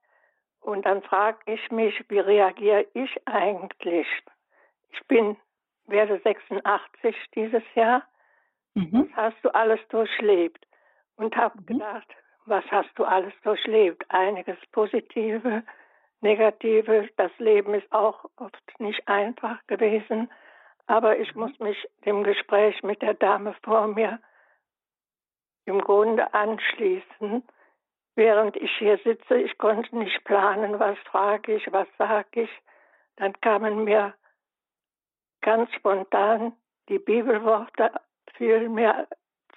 Und 0.61 0.85
dann 0.87 1.03
frage 1.03 1.39
ich 1.47 1.71
mich, 1.71 1.95
wie 2.09 2.19
reagiere 2.19 2.87
ich 2.93 3.17
eigentlich? 3.27 4.07
Ich 4.91 5.07
bin 5.07 5.37
werde 5.89 6.21
86 6.23 7.17
dieses 7.35 7.63
Jahr. 7.75 8.03
Mhm. 8.75 9.11
Was 9.15 9.17
hast 9.17 9.45
du 9.45 9.55
alles 9.55 9.81
durchlebt? 9.89 10.65
Und 11.17 11.37
habe 11.37 11.59
mhm. 11.61 11.67
gedacht, 11.67 12.09
was 12.47 12.65
hast 12.71 12.91
du 12.97 13.05
alles 13.05 13.35
durchlebt? 13.43 14.05
Einiges 14.09 14.59
Positive, 14.73 15.63
Negative. 16.21 17.09
Das 17.17 17.31
Leben 17.39 17.75
ist 17.75 17.91
auch 17.93 18.25
oft 18.37 18.81
nicht 18.81 19.07
einfach 19.09 19.59
gewesen. 19.67 20.31
Aber 20.87 21.19
ich 21.19 21.35
mhm. 21.35 21.43
muss 21.43 21.59
mich 21.59 21.89
dem 22.05 22.25
Gespräch 22.25 22.83
mit 22.83 23.03
der 23.03 23.15
Dame 23.15 23.55
vor 23.63 23.89
mir 23.89 24.21
im 25.67 25.81
Grunde 25.83 26.33
anschließen. 26.33 27.43
Während 28.15 28.57
ich 28.57 28.71
hier 28.79 28.99
sitze, 29.05 29.37
ich 29.37 29.59
konnte 29.59 29.97
nicht 29.97 30.25
planen, 30.25 30.81
was 30.81 30.99
frage 31.11 31.55
ich, 31.55 31.71
was 31.73 31.87
sage 31.99 32.43
ich. 32.43 32.51
Dann 33.17 33.39
kamen 33.41 33.85
mir 33.85 34.15
ganz 35.41 35.73
spontan 35.75 36.53
die 36.89 36.99
Bibelworte 36.99 37.93
fielen 38.35 38.75
mir 38.75 39.09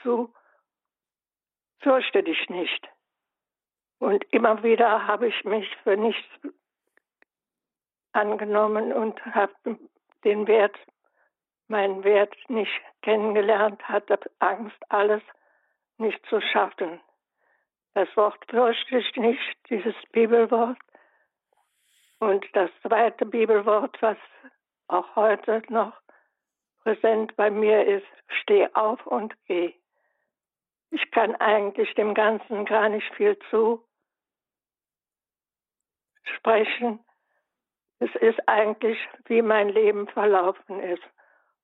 zu 0.01 0.34
fürchte 1.79 2.23
dich 2.23 2.49
nicht. 2.49 2.88
Und 3.99 4.23
immer 4.34 4.63
wieder 4.63 5.07
habe 5.07 5.27
ich 5.27 5.43
mich 5.43 5.67
für 5.84 5.97
nichts 5.97 6.27
angenommen 8.13 8.91
und 8.93 9.23
habe 9.25 9.53
den 10.23 10.47
Wert, 10.47 10.75
meinen 11.67 12.03
Wert 12.03 12.36
nicht 12.49 12.82
kennengelernt, 13.01 13.82
hatte 13.88 14.19
Angst, 14.39 14.77
alles 14.89 15.21
nicht 15.97 16.23
zu 16.27 16.41
schaffen. 16.41 16.99
Das 17.93 18.07
Wort 18.15 18.43
fürchte 18.49 18.97
ich 18.97 19.15
nicht, 19.15 19.57
dieses 19.69 19.95
Bibelwort. 20.11 20.77
Und 22.19 22.45
das 22.53 22.69
zweite 22.82 23.25
Bibelwort, 23.25 24.01
was 24.01 24.17
auch 24.91 25.15
heute 25.15 25.61
noch 25.69 25.93
präsent 26.83 27.35
bei 27.35 27.49
mir 27.51 27.85
ist, 27.85 28.07
steh 28.41 28.67
auf 28.73 29.05
und 29.05 29.33
geh. 29.45 29.73
Ich 30.89 31.09
kann 31.11 31.35
eigentlich 31.35 31.93
dem 31.95 32.13
Ganzen 32.13 32.65
gar 32.65 32.89
nicht 32.89 33.13
viel 33.15 33.37
zu 33.49 33.83
sprechen. 36.23 36.99
Es 37.99 38.13
ist 38.15 38.39
eigentlich, 38.47 38.97
wie 39.25 39.41
mein 39.41 39.69
Leben 39.69 40.07
verlaufen 40.07 40.79
ist. 40.79 41.03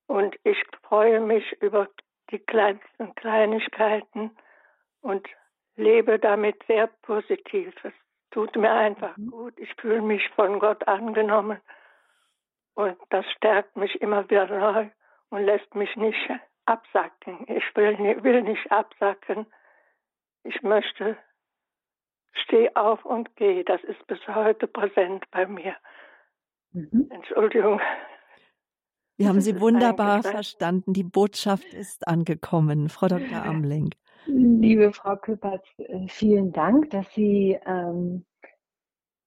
Und 0.06 0.36
ich 0.44 0.62
freue 0.82 1.20
mich 1.20 1.60
über 1.60 1.88
die 2.30 2.38
kleinsten 2.38 3.14
Kleinigkeiten 3.16 4.30
und 5.00 5.28
lebe 5.76 6.18
damit 6.18 6.62
sehr 6.66 6.86
positiv. 7.02 7.74
Es 7.84 7.92
tut 8.30 8.56
mir 8.56 8.72
einfach 8.72 9.16
mhm. 9.16 9.30
gut. 9.30 9.54
Ich 9.58 9.74
fühle 9.74 10.02
mich 10.02 10.26
von 10.30 10.58
Gott 10.58 10.86
angenommen. 10.88 11.60
Und 12.78 12.96
das 13.10 13.26
stärkt 13.36 13.76
mich 13.76 14.00
immer 14.00 14.30
wieder 14.30 14.46
neu 14.46 14.88
und 15.30 15.42
lässt 15.42 15.74
mich 15.74 15.96
nicht 15.96 16.30
absacken. 16.64 17.44
Ich 17.48 17.64
will, 17.74 17.98
will 18.22 18.42
nicht 18.42 18.70
absacken. 18.70 19.46
Ich 20.44 20.62
möchte, 20.62 21.16
steh 22.44 22.70
auf 22.76 23.04
und 23.04 23.34
geh. 23.34 23.64
Das 23.64 23.82
ist 23.82 24.06
bis 24.06 24.20
heute 24.28 24.68
präsent 24.68 25.24
bei 25.32 25.44
mir. 25.48 25.74
Mhm. 26.70 27.08
Entschuldigung. 27.10 27.80
Wir 29.16 29.26
haben 29.26 29.40
Sie 29.40 29.60
wunderbar 29.60 30.22
verstanden. 30.22 30.92
Die 30.92 31.02
Botschaft 31.02 31.74
ist 31.74 32.06
angekommen, 32.06 32.88
Frau 32.90 33.08
Dr. 33.08 33.44
Amling. 33.44 33.90
Liebe 34.26 34.92
Frau 34.92 35.16
Küppers, 35.16 35.62
äh, 35.78 36.06
vielen 36.06 36.52
Dank, 36.52 36.90
dass 36.90 37.12
Sie 37.12 37.58
ähm, 37.66 38.24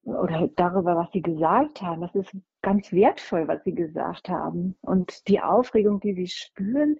oder 0.03 0.49
darüber, 0.55 0.95
was 0.95 1.11
Sie 1.11 1.21
gesagt 1.21 1.81
haben. 1.81 2.01
Das 2.01 2.15
ist 2.15 2.31
ganz 2.61 2.91
wertvoll, 2.91 3.47
was 3.47 3.63
Sie 3.63 3.75
gesagt 3.75 4.29
haben. 4.29 4.75
Und 4.81 5.27
die 5.27 5.41
Aufregung, 5.41 5.99
die 5.99 6.13
Sie 6.13 6.27
spüren, 6.27 6.97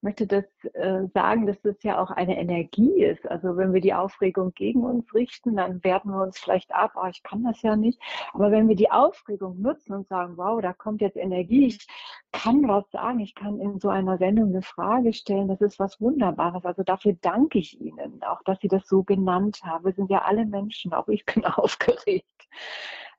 möchte 0.00 0.26
das 0.26 0.44
äh, 0.74 1.06
sagen, 1.12 1.46
dass 1.46 1.60
das 1.62 1.82
ja 1.82 2.00
auch 2.00 2.10
eine 2.10 2.38
Energie 2.38 3.02
ist. 3.02 3.28
Also 3.28 3.56
wenn 3.56 3.72
wir 3.72 3.80
die 3.80 3.94
Aufregung 3.94 4.52
gegen 4.54 4.84
uns 4.84 5.12
richten, 5.14 5.56
dann 5.56 5.82
werten 5.82 6.10
wir 6.10 6.22
uns 6.22 6.38
vielleicht 6.38 6.72
ab, 6.72 6.92
oh, 6.96 7.06
ich 7.06 7.22
kann 7.22 7.44
das 7.44 7.60
ja 7.62 7.76
nicht. 7.76 8.00
Aber 8.32 8.50
wenn 8.50 8.68
wir 8.68 8.76
die 8.76 8.90
Aufregung 8.90 9.60
nutzen 9.60 9.94
und 9.94 10.08
sagen, 10.08 10.36
wow, 10.36 10.60
da 10.60 10.72
kommt 10.72 11.00
jetzt 11.00 11.16
Energie, 11.16 11.66
ich 11.66 11.86
kann 12.32 12.66
was 12.68 12.88
sagen, 12.90 13.20
ich 13.20 13.34
kann 13.34 13.60
in 13.60 13.80
so 13.80 13.88
einer 13.88 14.18
Sendung 14.18 14.48
eine 14.48 14.62
Frage 14.62 15.12
stellen, 15.12 15.48
das 15.48 15.60
ist 15.60 15.78
was 15.78 16.00
Wunderbares. 16.00 16.64
Also 16.64 16.82
dafür 16.82 17.16
danke 17.20 17.58
ich 17.58 17.80
Ihnen, 17.80 18.22
auch 18.22 18.42
dass 18.44 18.60
Sie 18.60 18.68
das 18.68 18.86
so 18.86 19.02
genannt 19.02 19.60
haben. 19.64 19.84
Wir 19.84 19.92
sind 19.92 20.10
ja 20.10 20.22
alle 20.22 20.46
Menschen, 20.46 20.92
auch 20.92 21.08
ich 21.08 21.24
bin 21.24 21.44
aufgeregt. 21.44 22.48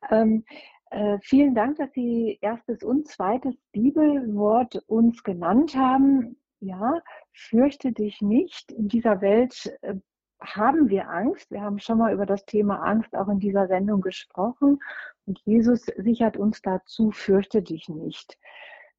Ähm, 0.10 0.46
äh, 0.92 1.20
vielen 1.22 1.54
Dank, 1.54 1.78
dass 1.78 1.92
Sie 1.94 2.40
erstes 2.42 2.84
und 2.84 3.08
zweites 3.08 3.56
Bibelwort 3.72 4.84
uns 4.88 5.24
genannt 5.24 5.76
haben. 5.76 6.36
Ja, 6.62 7.02
fürchte 7.34 7.92
dich 7.92 8.22
nicht. 8.22 8.72
In 8.72 8.90
dieser 8.90 9.22
Welt 9.22 9.78
äh, 9.82 9.96
haben 10.42 10.90
wir 10.90 11.10
Angst. 11.10 11.52
Wir 11.52 11.62
haben 11.62 11.80
schon 11.80 11.98
mal 11.98 12.14
über 12.14 12.26
das 12.26 12.46
Thema 12.46 12.82
Angst 12.82 13.16
auch 13.16 13.30
in 13.30 13.40
dieser 13.40 13.68
Sendung 13.68 14.02
gesprochen. 14.02 14.80
Und 15.26 15.40
Jesus 15.46 15.86
sichert 15.98 16.38
uns 16.38 16.62
dazu, 16.62 17.12
fürchte 17.12 17.62
dich 17.62 17.88
nicht. 17.90 18.38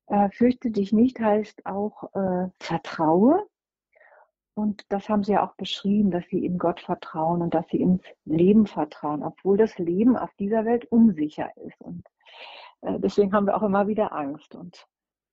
Äh, 0.07 0.31
fürchte 0.31 0.71
dich 0.71 0.93
nicht 0.93 1.21
heißt 1.21 1.67
auch 1.67 2.15
äh, 2.15 2.49
vertraue. 2.59 3.47
Und 4.55 4.85
das 4.89 5.09
haben 5.09 5.23
sie 5.23 5.33
ja 5.33 5.47
auch 5.47 5.55
beschrieben, 5.55 6.11
dass 6.11 6.25
sie 6.29 6.45
in 6.45 6.59
Gott 6.59 6.81
vertrauen 6.81 7.41
und 7.43 7.55
dass 7.55 7.67
sie 7.69 7.81
ins 7.81 8.03
Leben 8.25 8.67
vertrauen, 8.67 9.23
obwohl 9.23 9.57
das 9.57 9.79
Leben 9.79 10.17
auf 10.17 10.31
dieser 10.39 10.65
Welt 10.65 10.85
unsicher 10.87 11.51
ist. 11.59 11.81
Und 11.81 12.05
äh, 12.83 12.99
deswegen 12.99 13.33
haben 13.33 13.47
wir 13.47 13.57
auch 13.57 13.63
immer 13.63 13.87
wieder 13.87 14.13
Angst. 14.13 14.55
Und 14.55 14.87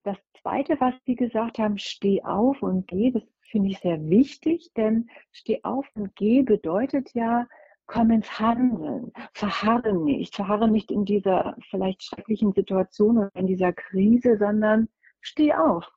das 0.08 0.18
Zweite, 0.42 0.80
was 0.80 0.96
Sie 1.06 1.16
gesagt 1.16 1.60
haben, 1.60 1.78
steh 1.78 2.24
auf 2.24 2.64
und 2.64 2.88
geh, 2.88 3.12
das 3.12 3.24
finde 3.52 3.70
ich 3.70 3.80
sehr 3.80 4.10
wichtig, 4.10 4.72
denn 4.76 5.10
steh 5.32 5.60
auf 5.64 5.86
und 5.96 6.16
geh 6.16 6.44
bedeutet 6.44 7.14
ja, 7.14 7.48
komm 7.88 8.12
ins 8.12 8.40
Handeln, 8.40 9.12
verharre 9.34 9.94
nicht, 9.94 10.36
verharre 10.36 10.70
nicht 10.70 10.92
in 10.92 11.06
dieser 11.06 11.58
vielleicht 11.70 12.04
schrecklichen 12.04 12.54
Situation 12.54 13.18
oder 13.18 13.32
in 13.36 13.48
dieser 13.48 13.74
Krise, 13.74 14.38
sondern 14.38 14.88
steh 15.22 15.54
auf 15.54 15.90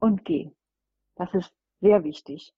und 0.00 0.24
geh. 0.24 0.50
Das 1.16 1.32
ist 1.34 1.54
sehr 1.80 2.02
wichtig. 2.02 2.52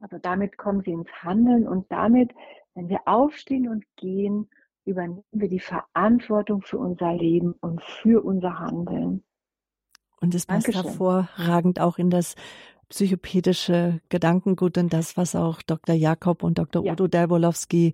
Also 0.00 0.18
damit 0.18 0.58
kommen 0.58 0.82
Sie 0.82 0.92
ins 0.92 1.10
Handeln 1.22 1.68
und 1.68 1.90
damit, 1.92 2.32
wenn 2.74 2.88
wir 2.88 3.02
aufstehen 3.06 3.68
und 3.68 3.84
gehen, 3.96 4.50
übernehmen 4.84 5.24
wir 5.30 5.48
die 5.48 5.60
Verantwortung 5.60 6.62
für 6.62 6.78
unser 6.78 7.12
Leben 7.14 7.52
und 7.60 7.82
für 7.82 8.24
unser 8.24 8.58
Handeln. 8.58 9.24
Und 10.20 10.34
es 10.34 10.46
passt 10.46 10.68
Dankeschön. 10.68 10.84
hervorragend 10.84 11.80
auch 11.80 11.98
in 11.98 12.10
das 12.10 12.34
psychopädische 12.88 14.00
Gedankengut 14.08 14.78
und 14.78 14.92
das, 14.92 15.16
was 15.16 15.34
auch 15.34 15.62
Dr. 15.62 15.94
Jakob 15.94 16.42
und 16.42 16.58
Dr. 16.58 16.84
Ja. 16.84 16.92
Udo 16.92 17.08
Delbolowski 17.08 17.92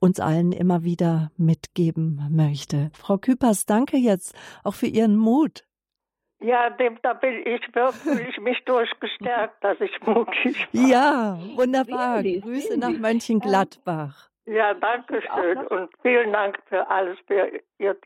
uns 0.00 0.20
allen 0.20 0.52
immer 0.52 0.84
wieder 0.84 1.30
mitgeben 1.36 2.20
möchte. 2.30 2.90
Frau 2.94 3.16
Küpers, 3.16 3.64
danke 3.64 3.96
jetzt 3.96 4.36
auch 4.62 4.74
für 4.74 4.86
Ihren 4.86 5.16
Mut. 5.16 5.64
Ja, 6.40 6.68
dem, 6.68 6.98
da 7.02 7.14
bin 7.14 7.46
ich 7.46 7.74
wirklich 7.74 8.38
mich 8.38 8.62
durchgestärkt, 8.66 9.64
dass 9.64 9.80
ich 9.80 9.98
mutig 10.02 10.68
war. 10.74 10.88
Ja, 10.88 11.38
wunderbar. 11.56 12.22
Grüße 12.22 12.78
nach 12.78 12.90
Mönchengladbach. 12.90 14.28
Ja, 14.44 14.74
danke 14.74 15.22
schön 15.22 15.66
und 15.68 15.88
vielen 16.02 16.32
Dank 16.32 16.58
für 16.66 16.86
alles, 16.90 17.16
für 17.26 17.50
Ihr 17.78 17.96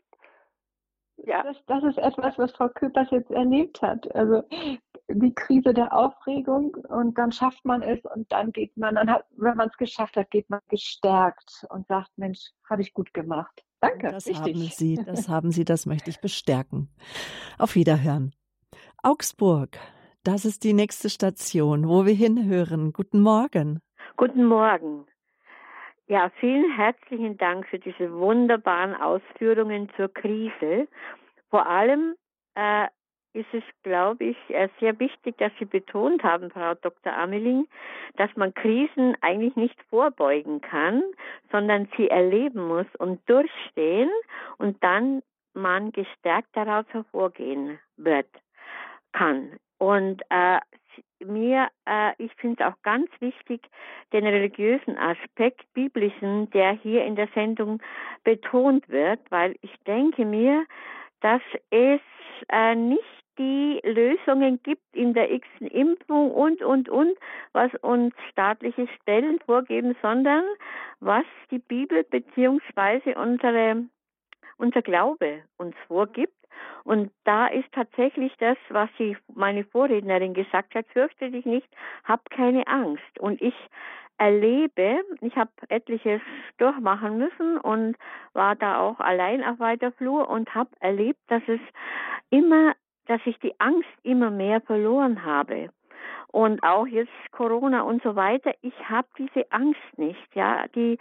ja. 1.25 1.43
Das, 1.43 1.57
das, 1.67 1.83
ist 1.83 1.97
etwas, 1.97 2.37
was 2.37 2.51
Frau 2.51 2.69
Köpers 2.69 3.07
jetzt 3.11 3.31
erlebt 3.31 3.81
hat. 3.81 4.13
Also 4.15 4.43
die 5.07 5.33
Krise 5.33 5.73
der 5.73 5.93
Aufregung 5.93 6.75
und 6.89 7.17
dann 7.17 7.31
schafft 7.31 7.65
man 7.65 7.81
es 7.81 7.99
und 8.15 8.31
dann 8.31 8.51
geht 8.51 8.75
man, 8.77 8.95
dann 8.95 9.09
hat, 9.09 9.25
wenn 9.37 9.57
man 9.57 9.69
es 9.69 9.77
geschafft 9.77 10.15
hat, 10.15 10.29
geht 10.31 10.49
man 10.49 10.59
gestärkt 10.69 11.65
und 11.69 11.87
sagt, 11.87 12.11
Mensch, 12.17 12.51
habe 12.69 12.81
ich 12.81 12.93
gut 12.93 13.13
gemacht. 13.13 13.63
Danke. 13.81 14.11
Das 14.11 14.27
richtig. 14.27 14.55
haben 14.55 14.69
Sie, 14.69 14.95
das 14.95 15.29
haben 15.29 15.51
Sie, 15.51 15.65
das 15.65 15.85
möchte 15.85 16.09
ich 16.09 16.19
bestärken. 16.19 16.89
Auf 17.57 17.75
Wiederhören. 17.75 18.33
Augsburg, 19.01 19.77
das 20.23 20.45
ist 20.45 20.63
die 20.63 20.73
nächste 20.73 21.09
Station, 21.09 21.87
wo 21.87 22.05
wir 22.05 22.13
hinhören. 22.13 22.91
Guten 22.91 23.21
Morgen. 23.21 23.79
Guten 24.17 24.45
Morgen. 24.45 25.05
Ja, 26.09 26.31
vielen 26.39 26.71
herzlichen 26.75 27.37
Dank 27.37 27.67
für 27.67 27.77
diese 27.77 28.11
wunderbaren 28.11 28.95
Ausführungen 28.95 29.91
zur 29.95 30.11
Krise. 30.11 30.87
Vor 31.51 31.67
allem 31.67 32.15
äh, 32.55 32.87
ist 33.33 33.53
es, 33.53 33.61
glaube 33.83 34.23
ich, 34.23 34.37
äh, 34.47 34.69
sehr 34.79 34.99
wichtig, 34.99 35.37
dass 35.37 35.51
Sie 35.59 35.65
betont 35.65 36.23
haben, 36.23 36.49
Frau 36.49 36.73
Dr. 36.73 37.13
Ameling, 37.13 37.67
dass 38.15 38.35
man 38.35 38.55
Krisen 38.55 39.17
eigentlich 39.21 39.55
nicht 39.55 39.79
vorbeugen 39.91 40.61
kann, 40.61 41.03
sondern 41.51 41.87
sie 41.95 42.09
erleben 42.09 42.67
muss 42.67 42.87
und 42.97 43.21
durchstehen 43.29 44.09
und 44.57 44.83
dann 44.83 45.21
man 45.53 45.91
gestärkt 45.91 46.49
daraus 46.53 46.85
hervorgehen 46.89 47.77
wird, 47.97 48.29
kann. 49.11 49.59
Und 49.77 50.23
äh, 50.31 50.57
mir, 51.25 51.67
äh, 51.85 52.13
ich 52.17 52.33
finde 52.35 52.63
es 52.63 52.69
auch 52.71 52.81
ganz 52.83 53.09
wichtig, 53.19 53.61
den 54.13 54.25
religiösen 54.25 54.97
Aspekt, 54.97 55.61
biblischen, 55.73 56.49
der 56.51 56.71
hier 56.71 57.05
in 57.05 57.15
der 57.15 57.27
Sendung 57.33 57.81
betont 58.23 58.87
wird, 58.89 59.19
weil 59.29 59.55
ich 59.61 59.73
denke 59.85 60.25
mir, 60.25 60.65
dass 61.21 61.41
es 61.69 62.01
äh, 62.49 62.75
nicht 62.75 63.03
die 63.39 63.79
Lösungen 63.83 64.61
gibt 64.63 64.83
in 64.93 65.13
der 65.13 65.31
x 65.31 65.47
Impfung 65.59 66.31
und, 66.31 66.61
und, 66.61 66.89
und, 66.89 67.17
was 67.53 67.73
uns 67.81 68.13
staatliche 68.31 68.87
Stellen 69.01 69.39
vorgeben, 69.45 69.95
sondern 70.01 70.43
was 70.99 71.25
die 71.49 71.59
Bibel 71.59 72.03
beziehungsweise 72.03 73.15
unsere, 73.15 73.85
unser 74.57 74.81
Glaube 74.81 75.43
uns 75.57 75.75
vorgibt. 75.87 76.33
Und 76.83 77.11
da 77.23 77.47
ist 77.47 77.71
tatsächlich 77.73 78.33
das, 78.39 78.57
was 78.69 78.89
sie, 78.97 79.17
meine 79.33 79.63
Vorrednerin 79.63 80.33
gesagt 80.33 80.75
hat, 80.75 80.85
fürchte 80.87 81.31
dich 81.31 81.45
nicht, 81.45 81.67
hab 82.03 82.29
keine 82.29 82.67
Angst. 82.67 83.19
Und 83.19 83.41
ich 83.41 83.55
erlebe, 84.17 85.01
ich 85.21 85.35
habe 85.35 85.51
etliches 85.69 86.21
durchmachen 86.57 87.17
müssen 87.17 87.57
und 87.57 87.95
war 88.33 88.55
da 88.55 88.79
auch 88.79 88.99
allein 88.99 89.43
auf 89.43 89.59
weiter 89.59 89.91
Flur 89.93 90.29
und 90.29 90.53
habe 90.53 90.71
erlebt, 90.81 91.19
dass 91.27 91.43
es 91.47 91.61
immer, 92.29 92.73
dass 93.07 93.21
ich 93.25 93.39
die 93.39 93.59
Angst 93.59 93.89
immer 94.03 94.29
mehr 94.29 94.61
verloren 94.61 95.23
habe. 95.23 95.69
und 96.31 96.61
auch 96.63 96.85
jetzt 96.85 97.11
Corona 97.31 97.81
und 97.81 98.03
so 98.03 98.15
weiter. 98.15 98.53
Ich 98.61 98.73
habe 98.89 99.07
diese 99.17 99.51
Angst 99.51 99.81
nicht, 99.97 100.35
ja, 100.35 100.67
die 100.75 100.97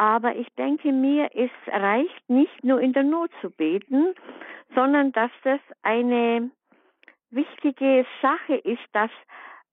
aber 0.00 0.34
ich 0.34 0.48
denke 0.56 0.92
mir, 0.92 1.28
es 1.34 1.50
reicht 1.66 2.30
nicht 2.30 2.64
nur 2.64 2.80
in 2.80 2.94
der 2.94 3.02
Not 3.02 3.30
zu 3.42 3.50
beten, 3.50 4.14
sondern 4.74 5.12
dass 5.12 5.30
das 5.44 5.60
eine 5.82 6.50
wichtige 7.30 8.06
Sache 8.22 8.54
ist, 8.54 8.80
dass 8.94 9.10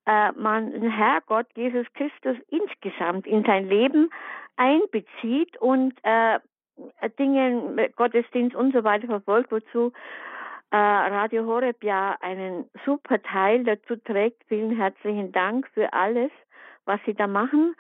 äh, 0.06 0.34
man 0.34 0.74
den 0.74 0.92
Herrgott 0.92 1.48
Jesus 1.56 1.88
Christus 1.94 2.36
insgesamt 2.50 3.26
in 3.26 3.46
sein 3.46 3.70
Leben 3.70 4.10
einbezieht 4.58 5.56
und 5.62 5.94
äh, 6.04 6.40
Dinge, 7.18 7.90
Gottesdienst 7.96 8.54
und 8.54 8.74
so 8.74 8.84
weiter 8.84 9.08
verfolgt, 9.08 9.50
wozu 9.50 9.94
äh, 10.72 10.76
Radio 10.76 11.46
Horeb 11.46 11.82
ja 11.86 12.18
einen 12.20 12.70
super 12.84 13.22
Teil 13.22 13.64
dazu 13.64 13.96
trägt. 13.96 14.44
Vielen 14.50 14.76
herzlichen 14.76 15.32
Dank 15.32 15.70
für 15.70 15.94
alles, 15.94 16.32
was 16.84 17.00
Sie 17.06 17.14
da 17.14 17.28
machen 17.28 17.78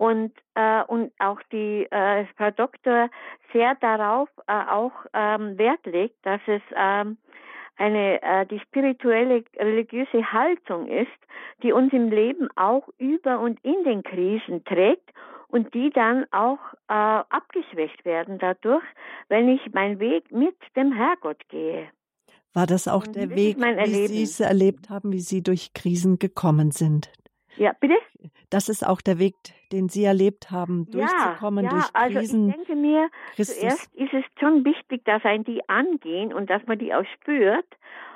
und 0.00 0.32
äh, 0.54 0.82
und 0.84 1.12
auch 1.18 1.40
die 1.52 1.86
äh, 1.90 2.24
Frau 2.38 2.50
Doktor 2.50 3.10
sehr 3.52 3.74
darauf 3.82 4.30
äh, 4.46 4.52
auch 4.52 4.92
ähm, 5.12 5.58
Wert 5.58 5.84
legt, 5.84 6.24
dass 6.24 6.40
es 6.46 6.62
ähm, 6.74 7.18
eine 7.76 8.22
äh, 8.22 8.46
die 8.46 8.60
spirituelle 8.60 9.44
religiöse 9.58 10.32
Haltung 10.32 10.86
ist, 10.86 11.20
die 11.62 11.72
uns 11.72 11.92
im 11.92 12.10
Leben 12.10 12.48
auch 12.56 12.88
über 12.96 13.40
und 13.40 13.62
in 13.62 13.84
den 13.84 14.02
Krisen 14.02 14.64
trägt 14.64 15.10
und 15.48 15.74
die 15.74 15.90
dann 15.90 16.24
auch 16.30 16.60
äh, 16.88 16.94
abgeschwächt 16.94 18.02
werden 18.06 18.38
dadurch, 18.38 18.84
wenn 19.28 19.50
ich 19.50 19.70
meinen 19.74 20.00
Weg 20.00 20.32
mit 20.32 20.56
dem 20.76 20.92
Herrgott 20.92 21.46
gehe. 21.50 21.88
War 22.54 22.66
das 22.66 22.88
auch 22.88 23.06
und 23.06 23.16
der 23.16 23.28
Weg, 23.28 23.58
wie 23.58 24.06
Sie 24.06 24.22
es 24.22 24.40
erlebt 24.40 24.88
haben, 24.88 25.12
wie 25.12 25.20
Sie 25.20 25.42
durch 25.42 25.74
Krisen 25.74 26.18
gekommen 26.18 26.70
sind? 26.70 27.12
Ja, 27.60 27.74
bitte? 27.78 27.98
Das 28.48 28.70
ist 28.70 28.86
auch 28.86 29.02
der 29.02 29.18
Weg, 29.18 29.34
den 29.70 29.90
Sie 29.90 30.02
erlebt 30.02 30.50
haben, 30.50 30.90
durchzukommen 30.90 31.66
ja, 31.66 31.70
ja, 31.70 31.76
durch 31.76 31.92
Krisen. 31.92 32.48
Also 32.48 32.60
ich 32.60 32.66
denke 32.66 32.74
mir, 32.74 33.10
Christus. 33.36 33.58
zuerst 33.58 33.94
ist 33.96 34.14
es 34.14 34.24
schon 34.40 34.64
wichtig, 34.64 35.04
dass 35.04 35.22
ein 35.26 35.44
die 35.44 35.68
angehen 35.68 36.32
und 36.32 36.48
dass 36.48 36.66
man 36.66 36.78
die 36.78 36.94
auch 36.94 37.04
spürt 37.16 37.66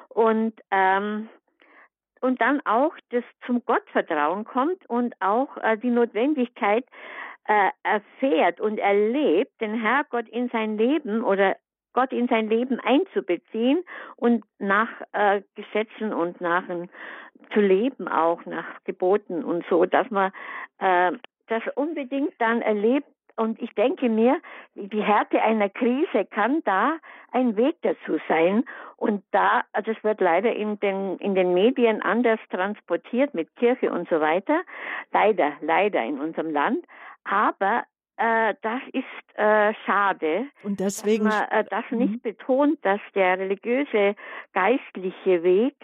und 0.09 0.55
ähm, 0.71 1.29
und 2.23 2.41
dann 2.41 2.65
auch 2.65 2.95
das 3.11 3.23
zum 3.45 3.63
Gottvertrauen 3.67 4.47
kommt 4.47 4.89
und 4.89 5.15
auch 5.21 5.59
äh, 5.59 5.77
die 5.77 5.91
Notwendigkeit 5.91 6.87
äh, 7.47 7.69
erfährt 7.83 8.63
und 8.63 8.79
erlebt, 8.79 9.61
den 9.61 9.79
Herrgott 9.79 10.27
in 10.31 10.49
sein 10.49 10.79
Leben 10.79 11.23
oder 11.23 11.59
Gott 11.95 12.13
in 12.13 12.29
sein 12.29 12.49
Leben 12.49 12.79
einzubeziehen 12.81 13.83
und 14.17 14.45
nach 14.59 14.89
äh, 15.13 15.43
Gesetzen 15.55 16.13
und 16.13 16.41
nach 16.41 16.65
zu 17.53 17.61
leben 17.61 18.09
auch 18.09 18.45
nach 18.47 18.67
Geboten 18.85 19.45
und 19.45 19.65
so, 19.69 19.85
dass 19.87 20.11
man 20.11 20.33
äh, 20.79 21.13
das 21.49 21.63
unbedingt 21.75 22.35
dann 22.39 22.63
erlebt. 22.63 23.07
Und 23.37 23.61
ich 23.61 23.75
denke 23.75 24.09
mir, 24.09 24.41
die 24.77 25.03
Härte 25.03 25.43
einer 25.43 25.69
Krise 25.69 26.25
kann 26.31 26.63
da 26.65 26.99
ein 27.33 27.57
Weg 27.57 27.77
dazu 27.83 28.19
sein. 28.29 28.65
Und 28.97 29.25
da, 29.33 29.63
also 29.73 29.91
es 29.91 30.05
wird 30.05 30.21
leider 30.21 30.55
in 30.55 30.79
den, 30.79 31.17
in 31.19 31.35
den 31.35 31.53
Medien 31.53 32.01
anders 32.01 32.39
transportiert 32.51 33.35
mit 33.35 33.55
Kirche 33.57 33.91
und 33.91 34.09
so 34.09 34.21
weiter. 34.21 34.61
Leider, 35.13 35.53
leider 35.63 36.05
in 36.05 36.21
unserem 36.21 36.53
Land. 36.53 36.87
Aber 37.25 37.85
äh, 38.17 38.55
das 38.63 38.81
ist 38.93 39.39
äh, 39.39 39.75
schade, 39.87 40.47
und 40.63 40.81
deswegen 40.81 41.25
dass 41.25 41.51
man 41.51 41.61
äh, 41.61 41.65
das 41.69 41.85
nicht 41.91 42.13
mhm. 42.15 42.21
betont, 42.21 42.79
dass 42.83 43.01
der 43.15 43.39
religiöse, 43.39 44.15
geistliche 44.53 45.43
Weg 45.43 45.75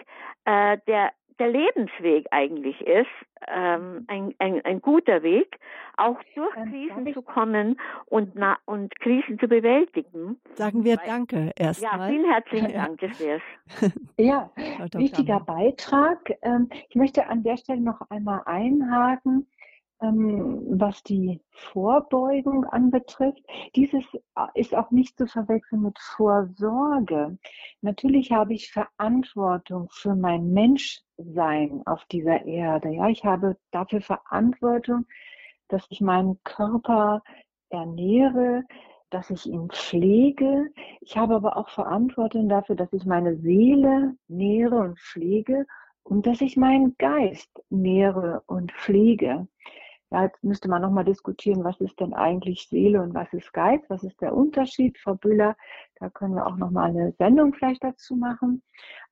äh, 0.44 0.78
der 0.86 1.12
der 1.40 1.48
Lebensweg 1.48 2.26
eigentlich 2.30 2.78
ist, 2.82 3.08
ähm, 3.48 4.04
ein, 4.08 4.34
ein, 4.38 4.62
ein 4.64 4.82
guter 4.82 5.22
Weg, 5.22 5.58
auch 5.96 6.18
durch 6.34 6.54
ähm, 6.56 6.70
Krisen 6.70 7.14
zu 7.14 7.22
kommen 7.22 7.80
und, 8.06 8.34
na, 8.34 8.58
und 8.66 8.94
Krisen 9.00 9.38
zu 9.38 9.48
bewältigen. 9.48 10.38
Sagen 10.54 10.84
wir 10.84 10.98
Danke 10.98 11.50
erstmal. 11.56 11.98
Ja, 11.98 12.08
vielen 12.08 12.30
herzlichen 12.30 12.72
Dank, 12.74 13.00
das 13.00 13.18
wär's. 13.20 13.42
ja, 14.18 14.50
wichtiger 14.92 15.40
Beitrag. 15.40 16.18
Ähm, 16.42 16.68
ich 16.90 16.94
möchte 16.94 17.26
an 17.26 17.42
der 17.42 17.56
Stelle 17.56 17.80
noch 17.80 18.02
einmal 18.10 18.42
einhaken 18.44 19.46
was 20.00 21.02
die 21.02 21.40
Vorbeugung 21.50 22.64
anbetrifft. 22.64 23.42
Dieses 23.76 24.04
äh, 24.14 24.46
ist 24.54 24.74
auch 24.74 24.90
nicht 24.90 25.18
zu 25.18 25.26
verwechseln 25.26 25.82
mit 25.82 25.98
Vorsorge. 25.98 27.38
Natürlich 27.82 28.32
habe 28.32 28.54
ich 28.54 28.72
Verantwortung 28.72 29.88
für 29.90 30.14
mein 30.14 30.52
Menschsein 30.52 31.82
auf 31.84 32.04
dieser 32.06 32.44
Erde. 32.46 32.90
Ja, 32.90 33.08
ich 33.08 33.24
habe 33.24 33.58
dafür 33.72 34.00
Verantwortung, 34.00 35.06
dass 35.68 35.86
ich 35.90 36.00
meinen 36.00 36.42
Körper 36.44 37.22
ernähre, 37.68 38.64
dass 39.10 39.28
ich 39.28 39.46
ihn 39.46 39.68
pflege. 39.68 40.70
Ich 41.00 41.18
habe 41.18 41.34
aber 41.34 41.56
auch 41.58 41.68
Verantwortung 41.68 42.48
dafür, 42.48 42.74
dass 42.76 42.92
ich 42.92 43.04
meine 43.04 43.36
Seele 43.36 44.14
nähere 44.28 44.80
und 44.80 44.98
pflege 44.98 45.66
und 46.04 46.26
dass 46.26 46.40
ich 46.40 46.56
meinen 46.56 46.96
Geist 46.98 47.50
nähere 47.68 48.42
und 48.46 48.72
pflege. 48.72 49.46
Ja, 50.12 50.24
jetzt 50.24 50.42
müsste 50.42 50.68
man 50.68 50.82
nochmal 50.82 51.04
diskutieren, 51.04 51.62
was 51.62 51.80
ist 51.80 52.00
denn 52.00 52.14
eigentlich 52.14 52.66
Seele 52.68 53.00
und 53.00 53.14
was 53.14 53.32
ist 53.32 53.52
Geist? 53.52 53.84
Was 53.88 54.02
ist 54.02 54.20
der 54.20 54.34
Unterschied, 54.34 54.98
Frau 54.98 55.14
Büller? 55.14 55.56
Da 56.00 56.10
können 56.10 56.34
wir 56.34 56.46
auch 56.46 56.56
nochmal 56.56 56.90
eine 56.90 57.12
Sendung 57.12 57.54
vielleicht 57.54 57.84
dazu 57.84 58.16
machen. 58.16 58.62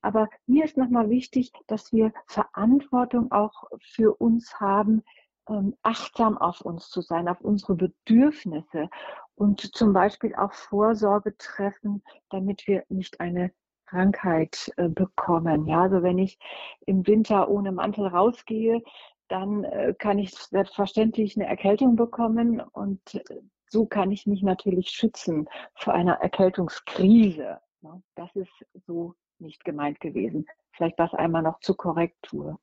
Aber 0.03 0.29
mir 0.47 0.65
ist 0.65 0.77
nochmal 0.77 1.09
wichtig, 1.09 1.53
dass 1.69 1.93
wir 1.93 2.13
Verantwortung 2.27 3.31
auch 3.31 3.65
für 3.81 4.21
uns 4.21 4.59
haben, 4.59 5.05
ähm, 5.49 5.77
achtsam 5.83 6.37
auf 6.37 6.63
uns 6.63 6.91
zu 6.91 7.01
sein, 7.01 7.29
auf 7.29 7.41
unsere 7.41 7.77
Bedürfnisse 7.77 8.89
und 9.37 9.61
zum 9.77 9.93
Beispiel 9.93 10.35
auch 10.35 10.53
Vorsorge 10.53 11.37
treffen, 11.39 12.03
damit 12.31 12.67
wir 12.67 12.83
nicht 12.89 13.21
eine 13.21 13.53
Krankheit 13.87 14.73
äh, 14.77 14.89
bekommen. 14.89 15.67
Ja, 15.67 15.83
also 15.83 16.03
wenn 16.03 16.19
ich 16.19 16.39
im 16.87 17.07
Winter 17.07 17.49
ohne 17.49 17.73
Mantel 17.73 18.07
rausgehe, 18.07 18.83
dann 19.29 19.65
äh, 19.65 19.95
kann 19.99 20.19
ich 20.19 20.33
selbstverständlich 20.35 21.37
eine 21.37 21.47
Erkältung 21.47 21.97
bekommen 21.97 22.61
und 22.61 23.15
äh, 23.15 23.41
so 23.71 23.87
kann 23.87 24.11
ich 24.11 24.27
mich 24.27 24.43
natürlich 24.43 24.91
schützen 24.91 25.49
vor 25.75 25.95
einer 25.95 26.15
Erkältungskrise. 26.15 27.61
Ne? 27.83 28.03
Das 28.15 28.35
ist 28.35 28.51
so 28.87 29.15
nicht 29.39 29.65
gemeint 29.65 30.01
gewesen. 30.01 30.47
Vielleicht 30.73 30.99
das 30.99 31.13
einmal 31.15 31.43
noch 31.43 31.61
zur 31.61 31.77
Korrektur. 31.77 32.59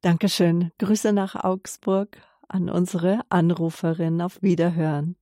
Dankeschön. 0.00 0.72
Grüße 0.78 1.12
nach 1.12 1.34
Augsburg 1.36 2.18
an 2.48 2.68
unsere 2.68 3.20
Anruferin. 3.28 4.20
Auf 4.20 4.42
Wiederhören. 4.42 5.16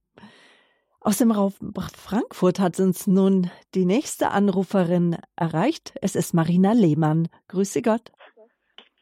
Aus 1.02 1.16
dem 1.16 1.30
Raum 1.30 1.54
Frankfurt 1.96 2.60
hat 2.60 2.78
uns 2.78 3.06
nun 3.06 3.50
die 3.74 3.86
nächste 3.86 4.30
Anruferin 4.30 5.16
erreicht. 5.34 5.94
Es 6.02 6.14
ist 6.14 6.34
Marina 6.34 6.72
Lehmann. 6.72 7.28
Grüße 7.48 7.80
Gott. 7.80 8.12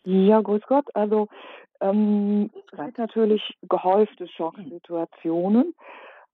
Ja, 0.04 0.40
grüß 0.40 0.62
Gott. 0.66 0.86
Also 0.94 1.28
ähm, 1.80 2.50
es 2.54 2.78
gibt 2.78 2.98
natürlich 2.98 3.56
gehäufte 3.68 4.28
Schocksituationen. 4.28 5.74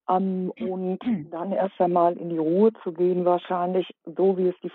Ähm, 0.09 0.53
und 0.59 0.99
dann 1.31 1.53
erst 1.53 1.81
einmal 1.81 2.17
in 2.17 2.31
die 2.31 2.39
Ruhe 2.39 2.73
zu 2.83 2.93
gehen, 2.93 3.25
wahrscheinlich 3.25 3.95
so 4.05 4.37
wie 4.39 4.49
es 4.49 4.57
die 4.63 4.73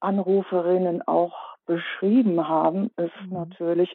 Voranruferinnen 0.00 1.02
auch 1.06 1.56
beschrieben 1.66 2.48
haben, 2.48 2.90
ist 2.96 3.12
mhm. 3.26 3.32
natürlich 3.32 3.94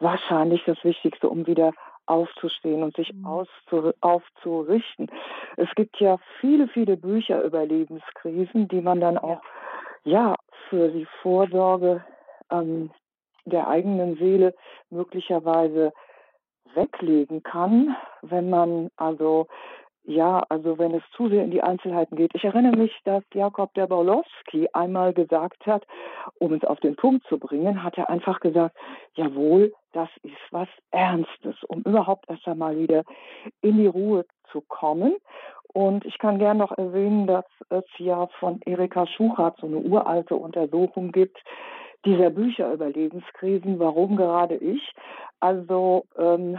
wahrscheinlich 0.00 0.64
das 0.64 0.82
Wichtigste, 0.82 1.28
um 1.28 1.46
wieder 1.46 1.72
aufzustehen 2.06 2.82
und 2.82 2.96
sich 2.96 3.12
mhm. 3.12 3.46
aufzurichten. 4.00 5.08
Es 5.56 5.68
gibt 5.76 6.00
ja 6.00 6.18
viele, 6.40 6.66
viele 6.68 6.96
Bücher 6.96 7.42
über 7.42 7.64
Lebenskrisen, 7.64 8.66
die 8.66 8.80
man 8.80 9.00
dann 9.00 9.18
auch 9.18 9.40
ja 10.02 10.34
für 10.68 10.88
die 10.88 11.06
Vorsorge 11.22 12.04
ähm, 12.50 12.90
der 13.44 13.68
eigenen 13.68 14.16
Seele 14.16 14.54
möglicherweise 14.90 15.92
weglegen 16.74 17.42
kann, 17.42 17.96
wenn 18.22 18.50
man 18.50 18.90
also 18.96 19.46
ja, 20.04 20.42
also 20.48 20.78
wenn 20.78 20.94
es 20.94 21.02
zu 21.16 21.28
sehr 21.28 21.44
in 21.44 21.52
die 21.52 21.62
Einzelheiten 21.62 22.16
geht. 22.16 22.34
Ich 22.34 22.44
erinnere 22.44 22.76
mich, 22.76 22.92
dass 23.04 23.22
Jakob 23.32 23.72
der 23.74 23.86
Baulowski 23.86 24.68
einmal 24.72 25.12
gesagt 25.12 25.64
hat, 25.66 25.86
um 26.38 26.52
es 26.54 26.64
auf 26.64 26.80
den 26.80 26.96
Punkt 26.96 27.24
zu 27.28 27.38
bringen, 27.38 27.84
hat 27.84 27.96
er 27.98 28.10
einfach 28.10 28.40
gesagt, 28.40 28.76
jawohl, 29.14 29.72
das 29.92 30.08
ist 30.22 30.34
was 30.50 30.68
Ernstes, 30.90 31.54
um 31.68 31.82
überhaupt 31.82 32.28
erst 32.28 32.48
einmal 32.48 32.76
wieder 32.76 33.04
in 33.60 33.76
die 33.76 33.86
Ruhe 33.86 34.24
zu 34.50 34.60
kommen. 34.62 35.16
Und 35.72 36.04
ich 36.04 36.18
kann 36.18 36.38
gern 36.38 36.58
noch 36.58 36.76
erwähnen, 36.76 37.26
dass 37.26 37.46
es 37.70 37.84
ja 37.98 38.26
von 38.40 38.60
Erika 38.66 39.06
Schuchert 39.06 39.58
so 39.60 39.66
eine 39.66 39.78
uralte 39.78 40.34
Untersuchung 40.34 41.12
gibt, 41.12 41.38
dieser 42.04 42.30
Bücher 42.30 42.72
über 42.72 42.88
Lebenskrisen, 42.88 43.78
warum 43.78 44.16
gerade 44.16 44.56
ich? 44.56 44.94
Also 45.40 46.04
ähm, 46.18 46.58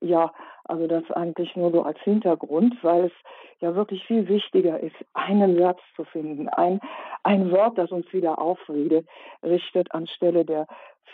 ja, 0.00 0.32
also 0.64 0.86
das 0.86 1.10
eigentlich 1.10 1.54
nur 1.56 1.70
so 1.70 1.82
als 1.82 1.98
Hintergrund, 2.00 2.76
weil 2.82 3.06
es 3.06 3.12
ja 3.60 3.74
wirklich 3.74 4.04
viel 4.06 4.28
wichtiger 4.28 4.80
ist, 4.80 4.96
einen 5.14 5.58
Satz 5.58 5.80
zu 5.96 6.04
finden, 6.04 6.48
ein, 6.48 6.80
ein 7.22 7.50
Wort, 7.50 7.78
das 7.78 7.90
uns 7.90 8.12
wieder 8.12 8.38
aufrede, 8.38 9.04
richtet 9.42 9.92
anstelle 9.92 10.44
der 10.44 10.66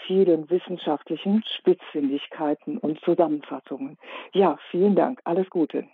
vielen 0.06 0.48
wissenschaftlichen 0.48 1.42
Spitzfindigkeiten 1.58 2.78
und 2.78 3.00
Zusammenfassungen. 3.00 3.98
Ja, 4.32 4.58
vielen 4.70 4.94
Dank. 4.94 5.20
Alles 5.24 5.50
Gute. 5.50 5.86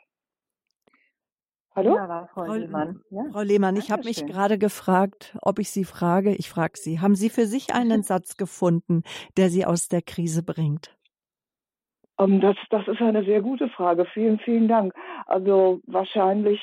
Hallo? 1.76 1.96
Ja, 1.96 2.28
Frau, 2.32 2.44
Frau 2.44 2.54
Lehmann. 2.54 3.00
Ja. 3.10 3.22
Frau 3.32 3.42
Lehmann, 3.42 3.76
ich 3.76 3.90
habe 3.90 4.04
mich 4.04 4.24
gerade 4.26 4.58
gefragt, 4.58 5.36
ob 5.42 5.58
ich 5.58 5.70
Sie 5.70 5.84
frage. 5.84 6.34
Ich 6.36 6.48
frage 6.48 6.78
Sie, 6.78 7.00
haben 7.00 7.16
Sie 7.16 7.30
für 7.30 7.46
sich 7.46 7.74
einen 7.74 8.02
Satz 8.04 8.36
gefunden, 8.36 9.02
der 9.36 9.50
Sie 9.50 9.66
aus 9.66 9.88
der 9.88 10.02
Krise 10.02 10.44
bringt? 10.44 10.96
Um, 12.16 12.34
ähm, 12.34 12.40
das, 12.40 12.56
das 12.70 12.86
ist 12.86 13.00
eine 13.00 13.24
sehr 13.24 13.42
gute 13.42 13.68
Frage. 13.70 14.06
Vielen, 14.06 14.38
vielen 14.38 14.68
Dank. 14.68 14.94
Also 15.26 15.80
wahrscheinlich, 15.86 16.60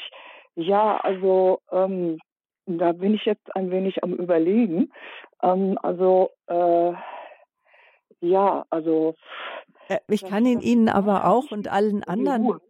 ja, 0.56 0.98
also 0.98 1.60
ähm, 1.72 2.18
da 2.66 2.94
bin 2.94 3.14
ich 3.14 3.26
jetzt 3.26 3.54
ein 3.54 3.70
wenig 3.70 4.02
am 4.06 4.14
Überlegen. 4.14 4.94
Ähm, 5.44 5.78
also 5.84 6.30
äh, 6.48 6.94
ja, 8.22 8.66
also. 8.70 9.16
Äh, 9.90 10.00
ich 10.08 10.24
kann 10.24 10.46
ihn 10.46 10.62
Ihnen 10.62 10.88
aber 10.88 11.26
auch 11.26 11.52
und 11.52 11.68
allen 11.68 12.06
anderen. 12.06 12.44
Die 12.44 12.48
Ruhe, 12.48 12.62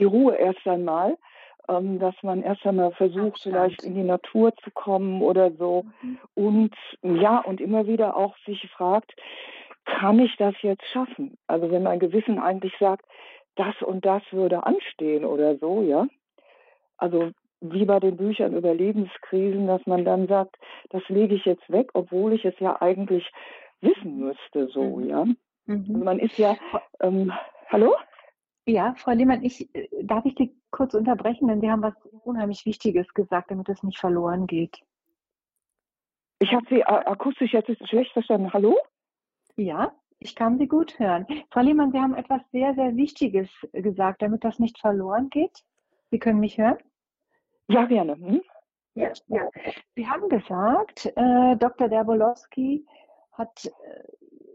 die 0.00 0.04
Ruhe 0.04 0.34
erst 0.34 0.66
einmal 0.66 1.16
ähm, 1.68 1.98
dass 1.98 2.14
man 2.22 2.42
erst 2.42 2.66
einmal 2.66 2.92
versucht, 2.92 3.40
vielleicht 3.42 3.82
in 3.82 3.94
die 3.94 4.02
Natur 4.02 4.54
zu 4.56 4.70
kommen 4.70 5.22
oder 5.22 5.50
so. 5.52 5.84
Mhm. 6.02 6.18
Und 6.34 6.74
ja, 7.02 7.38
und 7.40 7.60
immer 7.60 7.86
wieder 7.86 8.16
auch 8.16 8.36
sich 8.46 8.68
fragt, 8.70 9.14
kann 9.84 10.18
ich 10.18 10.36
das 10.36 10.54
jetzt 10.62 10.84
schaffen? 10.92 11.36
Also 11.46 11.70
wenn 11.70 11.82
mein 11.82 11.98
Gewissen 11.98 12.38
eigentlich 12.38 12.74
sagt, 12.78 13.04
das 13.56 13.74
und 13.82 14.04
das 14.04 14.22
würde 14.30 14.64
anstehen 14.64 15.24
oder 15.24 15.56
so, 15.56 15.82
ja. 15.82 16.06
Also 16.96 17.30
wie 17.60 17.84
bei 17.84 18.00
den 18.00 18.16
Büchern 18.16 18.54
über 18.54 18.74
Lebenskrisen, 18.74 19.66
dass 19.66 19.84
man 19.86 20.04
dann 20.04 20.26
sagt, 20.26 20.56
das 20.90 21.02
lege 21.08 21.34
ich 21.34 21.44
jetzt 21.44 21.70
weg, 21.70 21.90
obwohl 21.94 22.32
ich 22.32 22.44
es 22.44 22.58
ja 22.58 22.80
eigentlich 22.80 23.30
wissen 23.80 24.18
müsste, 24.18 24.68
so, 24.68 24.96
mhm. 24.96 25.08
ja. 25.08 25.24
Mhm. 25.66 25.86
Also 25.88 26.04
man 26.04 26.18
ist 26.18 26.38
ja, 26.38 26.56
ähm, 27.00 27.32
hallo? 27.68 27.94
Ja, 28.66 28.94
Frau 28.96 29.12
Lehmann, 29.12 29.42
ich, 29.44 29.74
äh, 29.74 29.88
darf 30.02 30.24
ich 30.24 30.34
Sie 30.38 30.54
kurz 30.70 30.94
unterbrechen, 30.94 31.48
denn 31.48 31.60
Sie 31.60 31.70
haben 31.70 31.82
was 31.82 31.94
unheimlich 32.24 32.64
Wichtiges 32.64 33.12
gesagt, 33.12 33.50
damit 33.50 33.68
es 33.68 33.82
nicht 33.82 33.98
verloren 33.98 34.46
geht. 34.46 34.80
Ich 36.38 36.52
habe 36.52 36.66
Sie 36.68 36.84
akustisch 36.84 37.52
jetzt 37.52 37.70
schlecht 37.88 38.12
verstanden. 38.12 38.52
Hallo? 38.52 38.76
Ja, 39.56 39.92
ich 40.18 40.34
kann 40.34 40.58
Sie 40.58 40.66
gut 40.66 40.98
hören. 40.98 41.26
Frau 41.50 41.60
Lehmann, 41.60 41.92
Sie 41.92 41.98
haben 41.98 42.14
etwas 42.14 42.40
sehr, 42.50 42.74
sehr 42.74 42.96
Wichtiges 42.96 43.50
gesagt, 43.72 44.22
damit 44.22 44.44
das 44.44 44.58
nicht 44.58 44.78
verloren 44.78 45.28
geht. 45.30 45.64
Sie 46.10 46.18
können 46.18 46.40
mich 46.40 46.58
hören? 46.58 46.78
Ja, 47.68 47.84
gerne. 47.84 48.16
Hm? 48.16 48.42
Ja, 48.94 49.12
ja. 49.28 49.48
Sie 49.94 50.08
haben 50.08 50.28
gesagt, 50.28 51.06
äh, 51.16 51.56
Dr. 51.56 51.88
Derbolowski 51.88 52.86
hat 53.32 53.66
äh, 53.66 53.70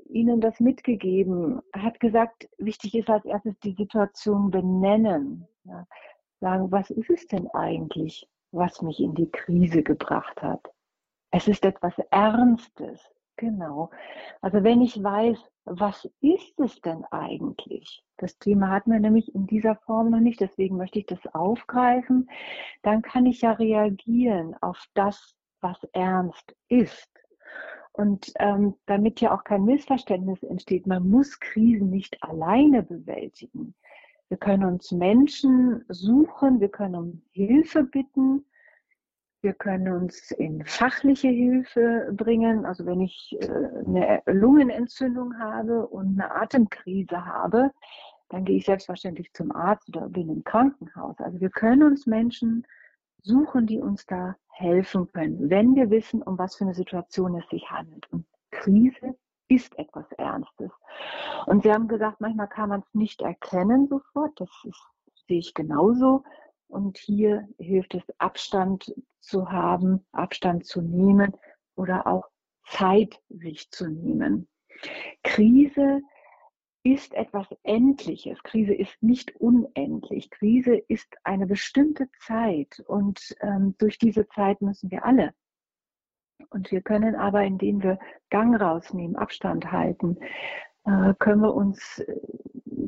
Ihnen 0.10 0.42
das 0.42 0.60
mitgegeben. 0.60 1.62
Hat 1.74 2.00
gesagt, 2.00 2.50
wichtig 2.58 2.96
ist 2.96 3.10
als 3.10 3.26
erstes 3.26 3.58
die 3.60 3.74
Situation 3.74 4.52
benennen. 4.52 5.48
Ja. 5.64 5.86
Sagen, 6.42 6.72
was 6.72 6.90
ist 6.90 7.10
es 7.10 7.28
denn 7.28 7.48
eigentlich, 7.52 8.28
was 8.52 8.82
mich 8.82 9.00
in 9.00 9.14
die 9.14 9.30
Krise 9.30 9.84
gebracht 9.84 10.42
hat? 10.42 10.66
Es 11.32 11.48
ist 11.48 11.66
etwas 11.66 11.94
Ernstes. 12.12 13.00
Genau. 13.40 13.90
Also 14.42 14.64
wenn 14.64 14.82
ich 14.82 15.02
weiß, 15.02 15.40
was 15.64 16.10
ist 16.20 16.60
es 16.60 16.82
denn 16.82 17.06
eigentlich? 17.06 18.04
Das 18.18 18.38
Thema 18.38 18.70
hatten 18.70 18.92
wir 18.92 19.00
nämlich 19.00 19.34
in 19.34 19.48
dieser 19.48 19.76
Form 19.78 20.10
noch 20.10 20.20
nicht, 20.20 20.42
deswegen 20.42 20.76
möchte 20.76 21.00
ich 21.00 21.06
das 21.06 21.26
aufgreifen. 21.34 22.30
Dann 22.82 23.02
kann 23.02 23.26
ich 23.26 23.42
ja 23.42 23.54
reagieren 23.54 24.56
auf 24.62 24.84
das, 24.94 25.36
was 25.62 25.82
ernst 25.94 26.54
ist. 26.68 27.09
Und 28.00 28.32
ähm, 28.40 28.76
damit 28.86 29.20
ja 29.20 29.36
auch 29.36 29.44
kein 29.44 29.66
Missverständnis 29.66 30.42
entsteht, 30.44 30.88
man 30.88 31.10
muss 31.10 31.38
Krisen 31.38 31.90
nicht 31.90 32.24
alleine 32.24 32.82
bewältigen. 32.82 33.76
Wir 34.30 34.38
können 34.38 34.64
uns 34.64 34.94
Menschen 34.94 35.84
suchen, 35.90 36.62
wir 36.62 36.70
können 36.70 36.96
um 36.96 37.22
Hilfe 37.32 37.84
bitten, 37.84 38.46
wir 39.42 39.52
können 39.52 39.92
uns 39.92 40.32
in 40.32 40.64
fachliche 40.64 41.28
Hilfe 41.28 42.10
bringen. 42.14 42.66
Also 42.66 42.86
wenn 42.86 43.02
ich 43.02 43.36
äh, 43.42 43.50
eine 43.86 44.22
Lungenentzündung 44.28 45.38
habe 45.38 45.86
und 45.86 46.22
eine 46.22 46.34
Atemkrise 46.34 47.26
habe, 47.26 47.70
dann 48.30 48.46
gehe 48.46 48.56
ich 48.56 48.66
selbstverständlich 48.66 49.34
zum 49.34 49.52
Arzt 49.52 49.90
oder 49.90 50.08
bin 50.08 50.30
im 50.30 50.46
Krankenhaus. 50.46 51.18
Also 51.20 51.42
wir 51.42 51.50
können 51.50 51.84
uns 51.84 52.06
Menschen 52.06 52.66
suchen, 53.24 53.68
die 53.68 53.82
uns 53.82 54.06
da 54.06 54.38
helfen 54.60 55.08
können, 55.12 55.50
wenn 55.50 55.76
wir 55.76 55.90
wissen, 55.90 56.22
um 56.22 56.38
was 56.38 56.56
für 56.56 56.66
eine 56.66 56.74
Situation 56.74 57.36
es 57.36 57.48
sich 57.50 57.70
handelt. 57.70 58.12
Und 58.12 58.26
Krise 58.52 59.16
ist 59.48 59.78
etwas 59.80 60.12
Ernstes. 60.14 60.72
Und 61.46 61.64
Sie 61.64 61.72
haben 61.72 61.88
gesagt, 61.88 62.22
manchmal 62.22 62.48
kann 62.48 62.70
man 62.70 62.82
es 62.82 62.94
nicht 62.94 63.22
erkennen 63.22 63.88
sofort. 63.88 64.40
Das 64.40 64.50
ist, 64.66 64.82
sehe 65.28 65.40
ich 65.40 65.54
genauso. 65.54 66.24
Und 66.68 66.98
hier 66.98 67.48
hilft 67.58 67.96
es, 67.96 68.04
Abstand 68.20 68.94
zu 69.22 69.52
haben, 69.52 70.06
Abstand 70.12 70.66
zu 70.66 70.82
nehmen 70.82 71.34
oder 71.76 72.06
auch 72.06 72.28
Zeit 72.66 73.20
sich 73.30 73.72
zu 73.72 73.90
nehmen. 73.90 74.48
Krise 75.24 76.02
ist 76.94 77.14
etwas 77.14 77.48
Endliches. 77.64 78.42
Krise 78.44 78.74
ist 78.74 79.02
nicht 79.02 79.36
unendlich. 79.36 80.30
Krise 80.30 80.76
ist 80.76 81.16
eine 81.24 81.46
bestimmte 81.46 82.10
Zeit 82.20 82.84
und 82.88 83.36
ähm, 83.42 83.76
durch 83.78 83.98
diese 83.98 84.28
Zeit 84.28 84.62
müssen 84.62 84.92
wir 84.92 85.06
alle. 85.06 85.34
Und 86.50 86.72
wir 86.72 86.82
können 86.82 87.16
aber, 87.16 87.44
indem 87.44 87.84
wir 87.84 88.00
Gang 88.30 88.60
rausnehmen, 88.60 89.16
Abstand 89.16 89.72
halten, 89.72 90.18
äh, 90.86 91.14
können 91.20 91.42
wir 91.42 91.54
uns, 91.54 92.00
äh, 92.00 92.16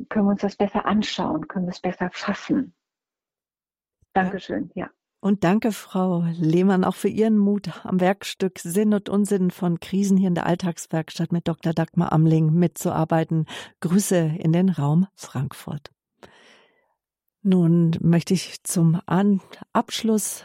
können 0.08 0.26
wir 0.26 0.32
uns 0.32 0.42
das 0.42 0.56
besser 0.56 0.86
anschauen, 0.86 1.46
können 1.48 1.66
wir 1.66 1.72
es 1.72 1.80
besser 1.80 2.10
fassen. 2.12 2.74
Dankeschön, 4.14 4.70
ja. 4.74 4.90
Und 5.22 5.44
danke, 5.44 5.70
Frau 5.70 6.24
Lehmann, 6.36 6.82
auch 6.82 6.96
für 6.96 7.06
Ihren 7.06 7.38
Mut 7.38 7.86
am 7.86 8.00
Werkstück 8.00 8.58
Sinn 8.58 8.92
und 8.92 9.08
Unsinn 9.08 9.52
von 9.52 9.78
Krisen 9.78 10.16
hier 10.16 10.26
in 10.26 10.34
der 10.34 10.46
Alltagswerkstatt 10.46 11.30
mit 11.30 11.46
Dr. 11.46 11.72
Dagmar 11.72 12.10
Amling 12.10 12.52
mitzuarbeiten. 12.52 13.46
Grüße 13.78 14.16
in 14.16 14.52
den 14.52 14.68
Raum 14.68 15.06
Frankfurt. 15.14 15.92
Nun 17.40 17.96
möchte 18.00 18.34
ich 18.34 18.64
zum 18.64 19.00
Abschluss 19.72 20.42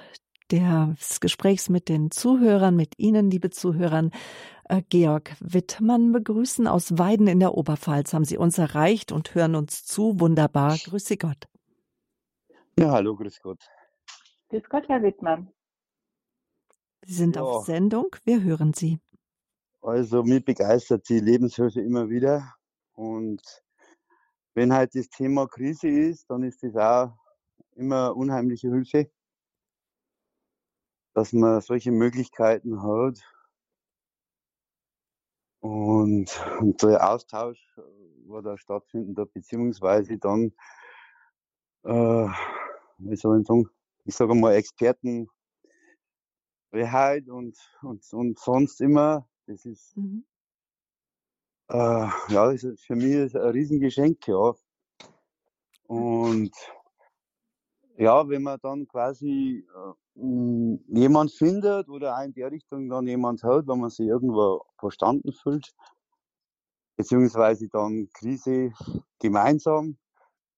des 0.52 1.22
Gesprächs 1.22 1.70
mit 1.70 1.90
den 1.90 2.12
Zuhörern, 2.12 2.76
mit 2.76 3.00
Ihnen, 3.00 3.32
liebe 3.32 3.50
Zuhörern, 3.50 4.12
äh, 4.66 4.84
Georg 4.90 5.36
Wittmann 5.40 6.12
begrüßen 6.12 6.68
aus 6.68 7.00
Weiden 7.00 7.26
in 7.26 7.40
der 7.40 7.56
Oberpfalz. 7.56 8.14
Haben 8.14 8.26
Sie 8.26 8.38
uns 8.38 8.60
erreicht 8.60 9.12
und 9.12 9.34
hören 9.34 9.56
uns 9.56 9.86
zu? 9.86 10.20
Wunderbar. 10.20 10.78
Grüße 10.78 11.18
Gott. 11.18 11.48
Ja, 12.78 12.92
hallo, 12.92 13.16
grüß 13.16 13.42
Gott. 13.42 13.58
Grüß 14.50 14.64
Gott, 14.70 14.88
Herr 14.88 15.04
Wittmann. 15.04 15.52
Sie 17.06 17.14
sind 17.14 17.36
ja. 17.36 17.41
auf 17.41 17.66
Sendung. 17.66 18.16
Wir 18.24 18.41
hören 18.41 18.74
Sie. 18.74 19.00
Also, 19.82 20.24
mich 20.24 20.43
begeistert 20.45 21.08
die 21.10 21.20
Lebenshilfe 21.20 21.82
immer 21.82 22.10
wieder. 22.10 22.56
Und 22.93 23.41
wenn 24.54 24.74
halt 24.74 24.95
das 24.95 25.10
Thema 25.10 25.48
Krise 25.48 25.89
ist, 25.89 26.30
dann 26.30 26.43
ist 26.43 26.64
das 26.64 26.76
auch 26.78 27.14
immer 27.76 28.16
unheimliche 28.16 28.70
Hilfe, 28.70 29.12
dass 31.14 31.34
man 31.34 31.60
solche 31.60 31.91
Möglichkeiten 31.91 32.82
hat. 32.82 33.20
Und, 35.60 36.45
und 36.60 36.82
der 36.82 37.10
Austausch, 37.10 37.78
wo 38.26 38.39
da 38.39 38.58
stattfinden, 38.58 39.14
da 39.14 39.26
beziehungsweise 39.26 40.18
dann, 40.18 40.54
äh, 41.84 42.28
wie 42.98 43.16
soll 43.18 43.41
ich 43.41 43.48
sagen, 43.48 43.70
ich 44.08 44.16
sage 44.16 44.34
mal, 44.34 44.53
Experten 44.53 45.30
Freiheit 46.72 47.28
und, 47.30 47.58
und, 47.82 48.03
und 48.14 48.39
sonst 48.39 48.82
immer. 48.82 49.28
Das 49.45 49.66
ist, 49.66 49.95
mhm. 49.97 50.26
äh, 51.70 51.76
ja, 52.30 52.51
das 52.51 52.64
ist 52.64 52.86
für 52.86 52.95
mich 52.95 53.36
ein 53.36 53.41
Riesengeschenk, 53.41 54.28
ja. 54.28 54.53
Und 55.88 56.51
ja, 57.97 58.28
wenn 58.30 58.43
man 58.43 58.60
dann 58.62 58.88
quasi 58.88 59.66
äh, 59.68 60.78
jemand 60.88 61.32
findet 61.32 61.89
oder 61.89 62.18
auch 62.18 62.24
in 62.24 62.34
der 62.34 62.51
Richtung 62.51 62.89
dann 62.89 63.08
jemand 63.08 63.43
hat, 63.43 63.68
wenn 63.68 63.80
man 63.80 63.89
sich 63.89 64.08
irgendwo 64.08 64.64
verstanden 64.80 65.34
fühlt, 65.34 65.74
beziehungsweise 66.97 67.68
dann 67.70 68.10
Krise 68.14 68.72
gemeinsam 69.20 69.97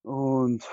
und 0.03 0.67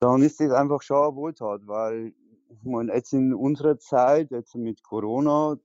dann 0.00 0.22
ist 0.22 0.40
das 0.40 0.52
einfach 0.52 0.82
schon 0.82 1.02
eine 1.02 1.16
Wohltat, 1.16 1.66
weil 1.66 2.14
ich 2.50 2.64
meine, 2.64 2.94
jetzt 2.94 3.12
in 3.12 3.34
unserer 3.34 3.78
Zeit, 3.78 4.30
jetzt 4.30 4.54
mit 4.54 4.82
Corona, 4.82 5.56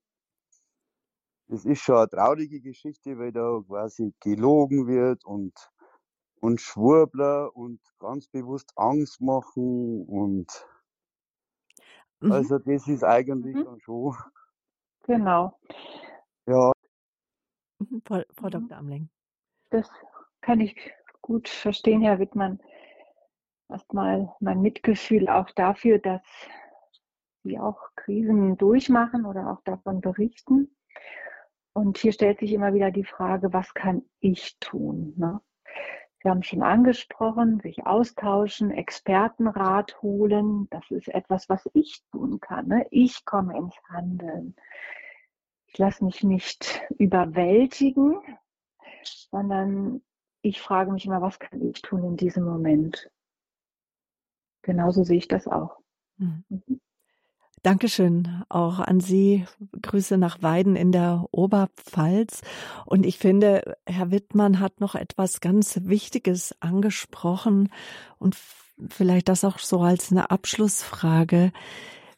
das 1.47 1.65
ist 1.65 1.81
schon 1.81 1.97
eine 1.97 2.09
traurige 2.09 2.61
Geschichte, 2.61 3.17
weil 3.17 3.31
da 3.31 3.61
quasi 3.67 4.13
gelogen 4.19 4.88
wird 4.88 5.23
und, 5.25 5.53
und 6.39 6.61
Schwurbler 6.61 7.55
und 7.55 7.79
ganz 7.99 8.27
bewusst 8.27 8.73
Angst 8.75 9.21
machen 9.21 10.05
und 10.07 10.67
mhm. 12.21 12.31
also 12.31 12.57
das 12.57 12.88
ist 12.88 13.03
eigentlich 13.03 13.55
mhm. 13.55 13.65
dann 13.65 13.79
schon. 13.79 14.15
Genau. 15.03 15.59
Ja. 16.45 16.73
Mhm, 17.79 18.01
Frau, 18.05 18.21
Frau 18.34 18.49
Dr. 18.49 18.77
Amling. 18.77 19.09
Das 19.69 19.89
kann 20.41 20.59
ich 20.59 20.75
gut 21.21 21.47
verstehen, 21.47 22.01
Herr 22.01 22.19
Wittmann. 22.19 22.59
Erstmal 23.74 24.32
mein 24.39 24.61
Mitgefühl 24.61 25.28
auch 25.28 25.49
dafür, 25.49 25.97
dass 25.97 26.21
Sie 27.43 27.57
auch 27.57 27.80
Krisen 27.95 28.55
durchmachen 28.55 29.26
oder 29.26 29.51
auch 29.51 29.63
davon 29.63 29.99
berichten. 29.99 30.78
Und 31.74 31.97
hier 31.97 32.13
stellt 32.13 32.38
sich 32.38 32.53
immer 32.53 32.76
wieder 32.76 32.91
die 32.91 33.03
Frage, 33.03 33.51
was 33.51 33.74
kann 33.74 34.03
ich 34.19 34.59
tun? 34.59 35.15
Ne? 35.17 35.41
Sie 36.21 36.30
haben 36.30 36.43
schon 36.43 36.61
angesprochen, 36.61 37.61
sich 37.61 37.84
austauschen, 37.88 38.69
Expertenrat 38.69 39.99
holen. 40.03 40.67
Das 40.69 40.91
ist 40.91 41.07
etwas, 41.07 41.49
was 41.49 41.67
ich 41.74 42.03
tun 42.11 42.39
kann. 42.39 42.67
Ne? 42.67 42.86
Ich 42.91 43.26
komme 43.26 43.57
ins 43.57 43.76
Handeln. 43.89 44.55
Ich 45.65 45.80
lasse 45.80 46.05
mich 46.05 46.24
nicht 46.24 46.80
überwältigen, 46.99 48.19
sondern 49.32 50.03
ich 50.43 50.61
frage 50.61 50.91
mich 50.91 51.07
immer, 51.07 51.24
was 51.24 51.39
kann 51.39 51.59
ich 51.67 51.82
tun 51.82 52.03
in 52.03 52.17
diesem 52.17 52.43
Moment? 52.43 53.09
Genauso 54.64 55.03
sehe 55.03 55.18
ich 55.18 55.28
das 55.28 55.47
auch. 55.47 55.78
Mhm. 56.18 56.43
mhm. 56.49 56.80
Dankeschön 57.64 58.43
auch 58.49 58.80
an 58.80 58.99
Sie. 58.99 59.45
Grüße 59.82 60.18
nach 60.18 60.41
Weiden 60.41 60.76
in 60.76 60.91
der 60.91 61.26
Oberpfalz. 61.32 62.41
Und 62.86 63.05
ich 63.05 63.18
finde, 63.18 63.78
Herr 63.86 64.11
Wittmann 64.11 64.59
hat 64.59 64.82
noch 64.82 64.95
etwas 64.95 65.39
ganz 65.39 65.80
Wichtiges 65.84 66.53
angesprochen 66.59 67.70
und 68.20 68.36
vielleicht 68.89 69.30
das 69.30 69.45
auch 69.45 69.59
so 69.59 69.80
als 69.80 70.11
eine 70.11 70.30
Abschlussfrage. 70.30 71.53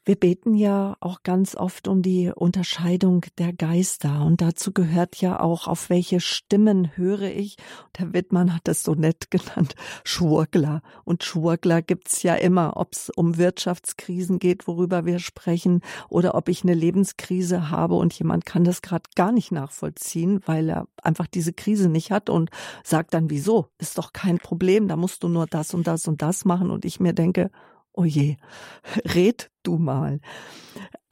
Wir 0.08 0.16
beten 0.16 0.54
ja 0.54 0.98
auch 1.00 1.24
ganz 1.24 1.56
oft 1.56 1.88
um 1.88 2.04
die 2.04 2.32
Unterscheidung 2.34 3.26
der 3.40 3.54
Geister 3.54 4.24
und 4.24 4.40
dazu 4.40 4.72
gehört 4.72 5.16
ja 5.16 5.40
auch, 5.40 5.68
auf 5.68 5.90
welche 5.90 6.20
Stimmen 6.20 6.96
höre 6.96 7.24
ich. 7.24 7.58
Herr 7.98 8.14
Wittmann 8.14 8.54
hat 8.54 8.62
das 8.66 8.84
so 8.84 8.94
nett 8.94 9.32
genannt, 9.32 9.74
Schwurgler. 10.04 10.84
Und 11.06 11.24
Schwurgler 11.24 11.82
gibt's 11.82 12.22
ja 12.22 12.36
immer, 12.36 12.78
ob 12.78 12.94
es 12.94 13.10
um 13.10 13.38
Wirtschaftskrisen 13.38 14.38
geht, 14.38 14.68
worüber 14.68 15.06
wir 15.08 15.18
sprechen, 15.18 15.82
oder 16.08 16.36
ob 16.36 16.50
ich 16.50 16.62
eine 16.62 16.76
Lebenskrise 16.76 17.72
habe 17.72 17.96
und 17.96 18.14
jemand 18.14 18.46
kann 18.46 18.64
das 18.64 18.84
gerade 18.84 19.10
gar 19.16 19.32
nicht 19.32 19.52
nachvollziehen, 19.52 20.40
weil 20.46 20.70
er 20.70 20.88
einfach 21.02 21.26
diese 21.26 21.52
Krise 21.52 21.90
nicht 21.90 22.12
hat 22.12 22.30
und 22.30 22.52
sagt 22.84 23.16
dann, 23.16 23.32
wieso? 23.32 23.70
Ist 23.80 23.98
doch 23.98 24.14
kein 24.14 24.38
Problem, 24.38 24.88
da 24.88 24.98
musst 24.98 25.24
du 25.24 25.30
nur 25.30 25.48
das 25.48 25.74
und 25.74 25.88
das 25.88 26.08
und 26.08 26.22
das 26.22 26.46
machen. 26.46 26.70
Und 26.70 26.86
ich 26.86 27.00
mir 27.00 27.14
denke, 27.14 27.50
oh 27.96 28.06
je, 28.06 28.38
red 29.14 29.50
du 29.64 29.78
mal. 29.78 30.20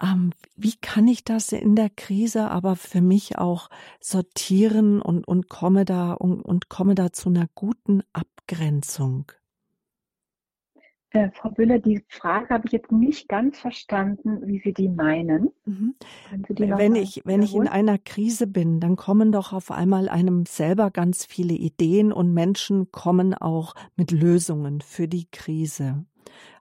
Ähm, 0.02 0.32
wie 0.56 0.76
kann 0.76 1.08
ich 1.08 1.24
das 1.24 1.52
in 1.52 1.76
der 1.76 1.90
Krise 1.90 2.50
aber 2.50 2.76
für 2.76 3.02
mich 3.02 3.38
auch 3.38 3.70
sortieren 4.00 5.02
und, 5.02 5.28
und 5.28 5.50
komme 5.50 5.86
da 5.86 6.14
und, 6.14 6.42
und 6.42 6.70
komme 6.70 6.96
da 6.96 7.12
zu 7.12 7.30
einer 7.30 7.48
guten 7.56 8.02
Abgrenzung? 8.14 9.32
Äh, 11.12 11.30
Frau 11.32 11.52
Büller, 11.52 11.78
die 11.78 12.04
Frage 12.08 12.50
habe 12.50 12.64
ich 12.66 12.72
jetzt 12.72 12.92
nicht 12.92 13.30
ganz 13.30 13.60
verstanden, 13.60 14.48
wie 14.48 14.60
Sie 14.64 14.74
die 14.74 14.90
meinen. 14.90 15.52
Mhm. 15.66 15.94
Sie 16.48 16.56
die 16.56 16.72
wenn 16.72 16.96
ich, 16.96 17.22
wenn 17.24 17.44
ich 17.44 17.54
in 17.54 17.68
einer 17.68 18.00
Krise 18.00 18.48
bin, 18.48 18.80
dann 18.80 18.96
kommen 18.96 19.32
doch 19.32 19.54
auf 19.54 19.70
einmal 19.70 20.10
einem 20.10 20.48
selber 20.48 20.90
ganz 20.90 21.24
viele 21.24 21.54
Ideen 21.54 22.12
und 22.12 22.34
Menschen 22.34 22.92
kommen 22.92 23.36
auch 23.36 23.76
mit 23.96 24.10
Lösungen 24.10 24.82
für 24.82 25.08
die 25.08 25.28
Krise. 25.32 26.04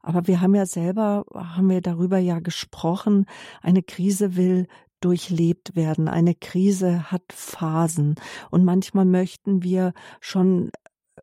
Aber 0.02 0.26
wir 0.26 0.40
haben 0.40 0.54
ja 0.54 0.66
selber, 0.66 1.24
haben 1.34 1.70
wir 1.70 1.80
darüber 1.80 2.18
ja 2.18 2.40
gesprochen, 2.40 3.26
eine 3.62 3.82
Krise 3.82 4.36
will 4.36 4.66
durchlebt 5.00 5.76
werden. 5.76 6.08
Eine 6.08 6.34
Krise 6.34 7.10
hat 7.10 7.24
Phasen 7.30 8.14
und 8.50 8.64
manchmal 8.64 9.04
möchten 9.04 9.62
wir 9.62 9.92
schon 10.20 10.70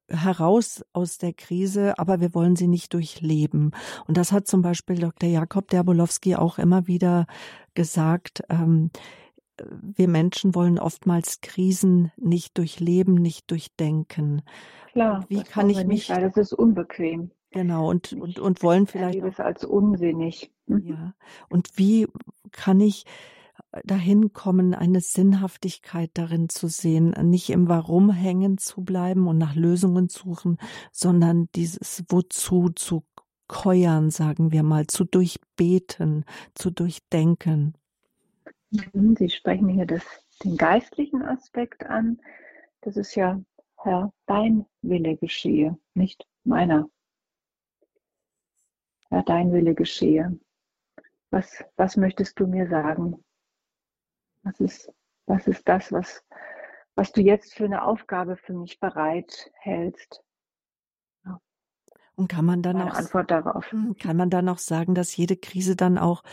heraus 0.08 0.84
aus 0.94 1.18
der 1.18 1.34
Krise, 1.34 1.98
aber 1.98 2.20
wir 2.20 2.34
wollen 2.34 2.56
sie 2.56 2.68
nicht 2.68 2.94
durchleben. 2.94 3.72
Und 4.08 4.18
das 4.18 4.32
hat 4.32 4.48
zum 4.48 4.62
Beispiel 4.62 4.98
Dr. 4.98 5.30
Jakob 5.30 5.70
Derbolowski 5.70 6.36
auch 6.36 6.58
immer 6.58 6.88
wieder 6.88 7.26
gesagt. 7.74 8.44
Ähm, 8.50 8.92
wir 9.82 10.08
Menschen 10.08 10.56
wollen 10.56 10.80
oftmals 10.80 11.42
Krisen 11.42 12.12
nicht 12.18 12.58
durchleben, 12.58 13.16
nicht 13.16 13.52
durchdenken. 13.52 14.42
Klar, 14.92 15.26
wie 15.28 15.44
kann 15.44 15.70
ich 15.70 15.78
mich, 15.78 15.88
nicht, 15.88 16.10
weil 16.10 16.22
das 16.22 16.38
ist 16.38 16.54
unbequem. 16.54 17.32
Genau, 17.52 17.90
und, 17.90 18.14
und, 18.14 18.40
und 18.40 18.62
wollen 18.62 18.86
vielleicht. 18.86 19.24
Ich 19.24 19.40
als 19.40 19.64
unsinnig. 19.64 20.52
Mhm. 20.68 20.88
Ja. 20.88 21.14
Und 21.50 21.70
wie 21.78 22.08
kann 22.52 22.80
ich 22.80 23.06
äh, 23.72 23.82
dahin 23.86 24.34
kommen, 24.34 24.76
eine 24.76 25.02
Sinnhaftigkeit 25.02 26.12
darin 26.14 26.50
zu 26.50 26.68
sehen, 26.68 27.16
nicht 27.24 27.50
im 27.50 27.68
Warum 27.68 28.12
hängen 28.12 28.60
zu 28.60 28.84
bleiben 28.84 29.28
und 29.28 29.40
nach 29.40 29.56
Lösungen 29.56 30.10
suchen, 30.10 30.58
sondern 30.92 31.50
dieses 31.56 32.04
Wozu 32.10 32.70
zu 32.70 33.04
keuern, 33.48 34.12
sagen 34.12 34.52
wir 34.52 34.62
mal, 34.62 34.86
zu 34.86 35.04
durchbeten, 35.04 36.26
zu 36.54 36.70
durchdenken. 36.70 37.74
Mhm, 38.70 39.16
Sie 39.18 39.30
sprechen 39.30 39.70
hier 39.70 39.88
das, 39.88 40.04
den 40.44 40.56
geistlichen 40.56 41.24
Aspekt 41.24 41.84
an. 41.86 42.22
Das 42.82 42.96
ist 42.96 43.16
ja, 43.16 43.42
Herr, 43.78 44.14
dein 44.28 44.66
Wille 44.84 45.18
geschehe, 45.18 45.78
nicht 45.96 46.28
meiner 46.44 46.88
ja, 49.12 49.22
dein 49.24 49.52
Wille 49.52 49.76
geschehe. 49.76 50.40
Was, 51.32 51.64
was 51.76 51.98
möchtest 51.98 52.40
du 52.40 52.48
mir 52.48 52.68
sagen? 52.68 53.24
Was 54.44 54.60
ist, 54.60 54.92
was 55.26 55.48
ist 55.48 55.68
das, 55.68 55.92
was, 55.92 56.24
was 56.96 57.12
du 57.12 57.22
jetzt 57.22 57.54
für 57.54 57.66
eine 57.66 57.84
Aufgabe 57.84 58.36
für 58.38 58.54
mich 58.54 58.80
bereit 58.80 59.52
hältst? 59.54 60.24
Ja. 61.26 61.40
Und 62.16 62.30
kann 62.30 62.46
man 62.46 62.62
dann 62.62 62.78
Meine 62.78 62.92
auch 62.92 62.98
Antwort 62.98 63.30
darauf. 63.30 63.72
Hm, 63.72 63.96
kann 63.98 64.18
man 64.18 64.30
dann 64.30 64.50
auch 64.50 64.58
sagen, 64.58 64.96
dass 64.96 65.16
jede 65.16 65.38
Krise 65.38 65.76
dann 65.76 65.98
auch 65.98 66.24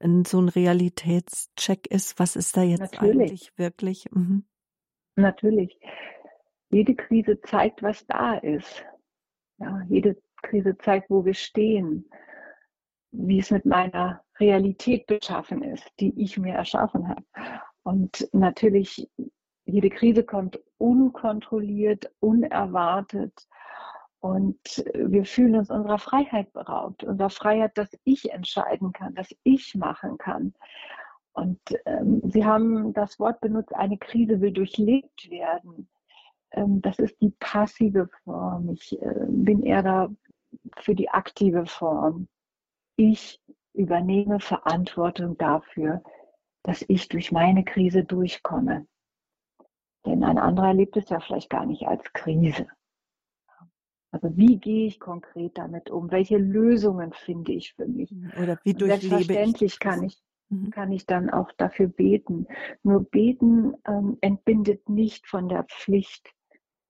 so 0.00 0.40
ein 0.40 0.48
Realitätscheck 0.48 1.86
ist? 1.86 2.18
Was 2.18 2.36
ist 2.36 2.56
da 2.56 2.62
jetzt 2.62 2.92
Natürlich. 2.92 3.30
eigentlich 3.30 3.58
wirklich? 3.58 4.10
Mhm. 4.10 4.44
Natürlich. 5.16 5.78
Jede 6.70 6.94
Krise 6.94 7.40
zeigt, 7.40 7.82
was 7.82 8.06
da 8.06 8.34
ist. 8.34 8.84
Ja, 9.58 9.82
jede 9.88 10.20
Krise 10.42 10.76
zeigt, 10.78 11.10
wo 11.10 11.24
wir 11.24 11.34
stehen, 11.34 12.08
wie 13.12 13.38
es 13.38 13.50
mit 13.50 13.64
meiner 13.64 14.22
Realität 14.38 15.06
beschaffen 15.06 15.62
ist, 15.62 15.88
die 16.00 16.12
ich 16.20 16.38
mir 16.38 16.54
erschaffen 16.54 17.08
habe. 17.08 17.24
Und 17.82 18.28
natürlich, 18.32 19.08
jede 19.64 19.90
Krise 19.90 20.24
kommt 20.24 20.60
unkontrolliert, 20.78 22.10
unerwartet. 22.20 23.32
Und 24.20 24.58
wir 24.94 25.24
fühlen 25.24 25.56
uns 25.56 25.70
unserer 25.70 25.98
Freiheit 25.98 26.52
beraubt, 26.52 27.04
unserer 27.04 27.30
Freiheit, 27.30 27.78
dass 27.78 27.90
ich 28.04 28.32
entscheiden 28.32 28.92
kann, 28.92 29.14
dass 29.14 29.28
ich 29.44 29.74
machen 29.74 30.18
kann. 30.18 30.52
Und 31.32 31.60
ähm, 31.84 32.22
Sie 32.24 32.44
haben 32.44 32.94
das 32.94 33.18
Wort 33.18 33.40
benutzt, 33.40 33.74
eine 33.74 33.98
Krise 33.98 34.40
will 34.40 34.52
durchlebt 34.52 35.30
werden. 35.30 35.86
Ähm, 36.52 36.80
das 36.80 36.98
ist 36.98 37.20
die 37.20 37.30
passive 37.38 38.08
Form. 38.24 38.70
Ich 38.70 39.00
äh, 39.00 39.26
bin 39.28 39.62
eher 39.62 39.82
da 39.82 40.08
für 40.80 40.94
die 40.94 41.10
aktive 41.10 41.66
Form. 41.66 42.28
Ich 42.96 43.40
übernehme 43.72 44.40
Verantwortung 44.40 45.36
dafür, 45.38 46.02
dass 46.62 46.84
ich 46.88 47.08
durch 47.08 47.30
meine 47.32 47.64
Krise 47.64 48.04
durchkomme. 48.04 48.86
Denn 50.04 50.24
ein 50.24 50.38
anderer 50.38 50.68
erlebt 50.68 50.96
es 50.96 51.08
ja 51.08 51.20
vielleicht 51.20 51.50
gar 51.50 51.66
nicht 51.66 51.86
als 51.86 52.12
Krise. 52.12 52.66
Also 54.12 54.36
wie 54.36 54.56
gehe 54.56 54.86
ich 54.86 54.98
konkret 54.98 55.58
damit 55.58 55.90
um? 55.90 56.10
Welche 56.10 56.38
Lösungen 56.38 57.12
finde 57.12 57.52
ich 57.52 57.74
für 57.74 57.86
mich? 57.86 58.10
Oder 58.40 58.58
wie 58.62 58.72
durchlebe 58.72 59.08
selbstverständlich 59.08 59.74
ich 59.74 59.78
kann 59.78 60.04
ich 60.04 60.22
mhm. 60.48 60.70
kann 60.70 60.92
ich 60.92 61.06
dann 61.06 61.28
auch 61.28 61.52
dafür 61.52 61.88
beten. 61.88 62.46
Nur 62.82 63.04
beten 63.04 63.74
ähm, 63.86 64.16
entbindet 64.20 64.88
nicht 64.88 65.26
von 65.26 65.48
der 65.48 65.64
Pflicht, 65.64 66.30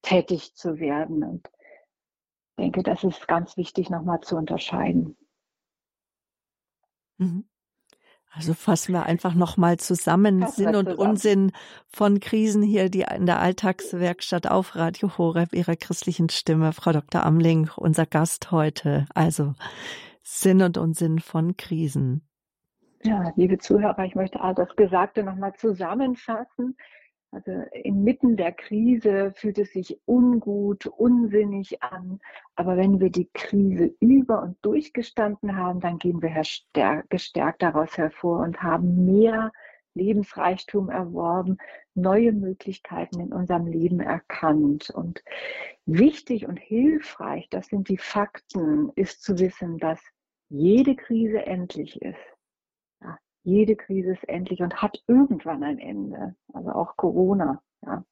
tätig 0.03 0.55
zu 0.55 0.79
werden. 0.79 1.25
Und 1.25 1.51
denke, 2.57 2.83
das 2.83 3.05
ist 3.05 3.29
ganz 3.29 3.57
wichtig 3.57 3.91
nochmal 3.91 4.21
zu 4.21 4.37
unterscheiden. 4.37 5.17
Mhm. 7.19 7.45
Also 8.37 8.53
fassen 8.53 8.93
wir 8.93 9.05
einfach 9.05 9.35
nochmal 9.35 9.79
zusammen 9.79 10.43
fassen 10.43 10.65
Sinn 10.65 10.77
und 10.77 10.91
zusammen. 10.91 11.11
Unsinn 11.11 11.53
von 11.89 12.21
Krisen 12.21 12.63
hier, 12.63 12.91
die 12.91 13.07
in 13.15 13.25
der 13.25 13.41
Alltagswerkstatt 13.41 14.47
auf 14.47 14.77
Radio 14.77 15.17
Horeb 15.17 15.55
ihrer 15.55 15.75
christlichen 15.75 16.29
Stimme, 16.29 16.75
Frau 16.75 16.93
Dr. 16.93 17.25
Amling, 17.25 17.71
unser 17.77 18.05
Gast 18.05 18.51
heute. 18.51 19.07
Also 19.15 19.55
Sinn 20.23 20.61
und 20.61 20.77
Unsinn 20.77 21.19
von 21.19 21.57
Krisen. 21.57 22.29
Ja, 23.03 23.33
liebe 23.37 23.57
Zuhörer, 23.57 24.05
ich 24.05 24.15
möchte 24.15 24.41
all 24.41 24.55
das 24.55 24.75
Gesagte 24.77 25.23
nochmal 25.23 25.55
zusammenfassen. 25.55 26.77
Also 27.33 27.51
inmitten 27.73 28.37
der 28.37 28.53
Krise 28.53 29.33
fühlt 29.35 29.59
es 29.59 29.73
sich 29.73 30.01
ungut, 30.07 30.87
unsinnig 30.87 31.83
an. 31.83 32.21
Aber 32.55 32.77
wenn 32.77 33.01
wir 33.01 33.11
die 33.11 33.29
Krise 33.35 33.95
über 34.01 34.43
und 34.43 34.57
durchgestanden 34.63 35.57
haben, 35.57 35.81
dann 35.81 35.99
gehen 35.99 36.23
wir 36.23 36.31
gestärkt 37.09 37.63
daraus 37.63 37.99
hervor 37.99 38.41
und 38.41 38.63
haben 38.63 39.05
mehr 39.05 39.53
Lebensreichtum 39.95 40.91
erworben, 40.91 41.57
neue 41.95 42.33
Möglichkeiten 42.33 43.21
in 43.21 43.33
unserem 43.33 43.67
Leben 43.67 44.01
erkannt. 44.01 44.91
Und 44.91 45.23
wichtig 45.87 46.47
und 46.47 46.59
hilfreich, 46.59 47.49
das 47.51 47.67
sind 47.67 47.89
die 47.89 47.99
Fakten, 47.99 48.91
ist 48.95 49.23
zu 49.23 49.39
wissen, 49.39 49.79
dass 49.79 50.01
jede 50.49 50.95
Krise 50.95 51.45
endlich 51.45 52.01
ist. 52.03 52.36
Jede 53.47 53.77
Krise 53.77 54.15
ist 54.15 54.29
endlich 54.29 54.61
und 54.61 54.83
hat 54.83 55.01
irgendwann 55.07 55.63
ein 55.63 55.79
Ende. 55.79 56.35
Also 56.53 56.71
auch 56.71 56.97
Corona. 56.97 57.63
Ja. 57.85 58.05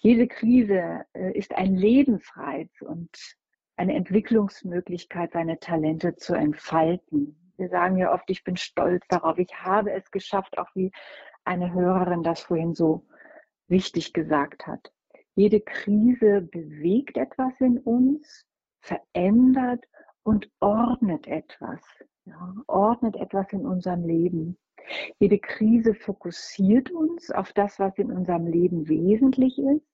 Jede 0.00 0.28
Krise 0.28 1.06
äh, 1.14 1.32
ist 1.32 1.54
ein 1.54 1.74
Lebensreiz 1.74 2.70
und 2.82 3.08
eine 3.76 3.94
Entwicklungsmöglichkeit, 3.94 5.32
seine 5.32 5.58
Talente 5.58 6.16
zu 6.16 6.34
entfalten. 6.34 7.52
Wir 7.56 7.70
sagen 7.70 7.96
ja 7.96 8.12
oft, 8.12 8.28
ich 8.28 8.44
bin 8.44 8.58
stolz 8.58 9.02
darauf, 9.08 9.38
ich 9.38 9.54
habe 9.54 9.90
es 9.92 10.10
geschafft, 10.10 10.58
auch 10.58 10.68
wie 10.74 10.92
eine 11.44 11.72
Hörerin 11.72 12.22
das 12.22 12.40
vorhin 12.40 12.74
so 12.74 13.06
wichtig 13.68 14.12
gesagt 14.12 14.66
hat. 14.66 14.92
Jede 15.34 15.62
Krise 15.62 16.42
bewegt 16.42 17.16
etwas 17.16 17.58
in 17.60 17.78
uns, 17.78 18.44
verändert 18.82 19.86
und 20.24 20.50
ordnet 20.60 21.26
etwas, 21.26 21.80
ja, 22.28 22.54
ordnet 22.66 23.16
etwas 23.16 23.52
in 23.52 23.66
unserem 23.66 24.04
Leben. 24.04 24.58
Jede 25.18 25.38
Krise 25.38 25.94
fokussiert 25.94 26.90
uns 26.90 27.30
auf 27.30 27.52
das, 27.52 27.78
was 27.78 27.96
in 27.98 28.10
unserem 28.10 28.46
Leben 28.46 28.88
wesentlich 28.88 29.58
ist. 29.58 29.86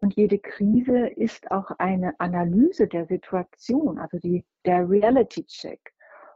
Und 0.00 0.16
jede 0.16 0.38
Krise 0.38 1.06
ist 1.06 1.50
auch 1.50 1.70
eine 1.78 2.18
Analyse 2.20 2.86
der 2.86 3.06
Situation, 3.06 3.98
also 3.98 4.18
die, 4.18 4.44
der 4.64 4.88
Reality 4.88 5.44
Check. 5.44 5.92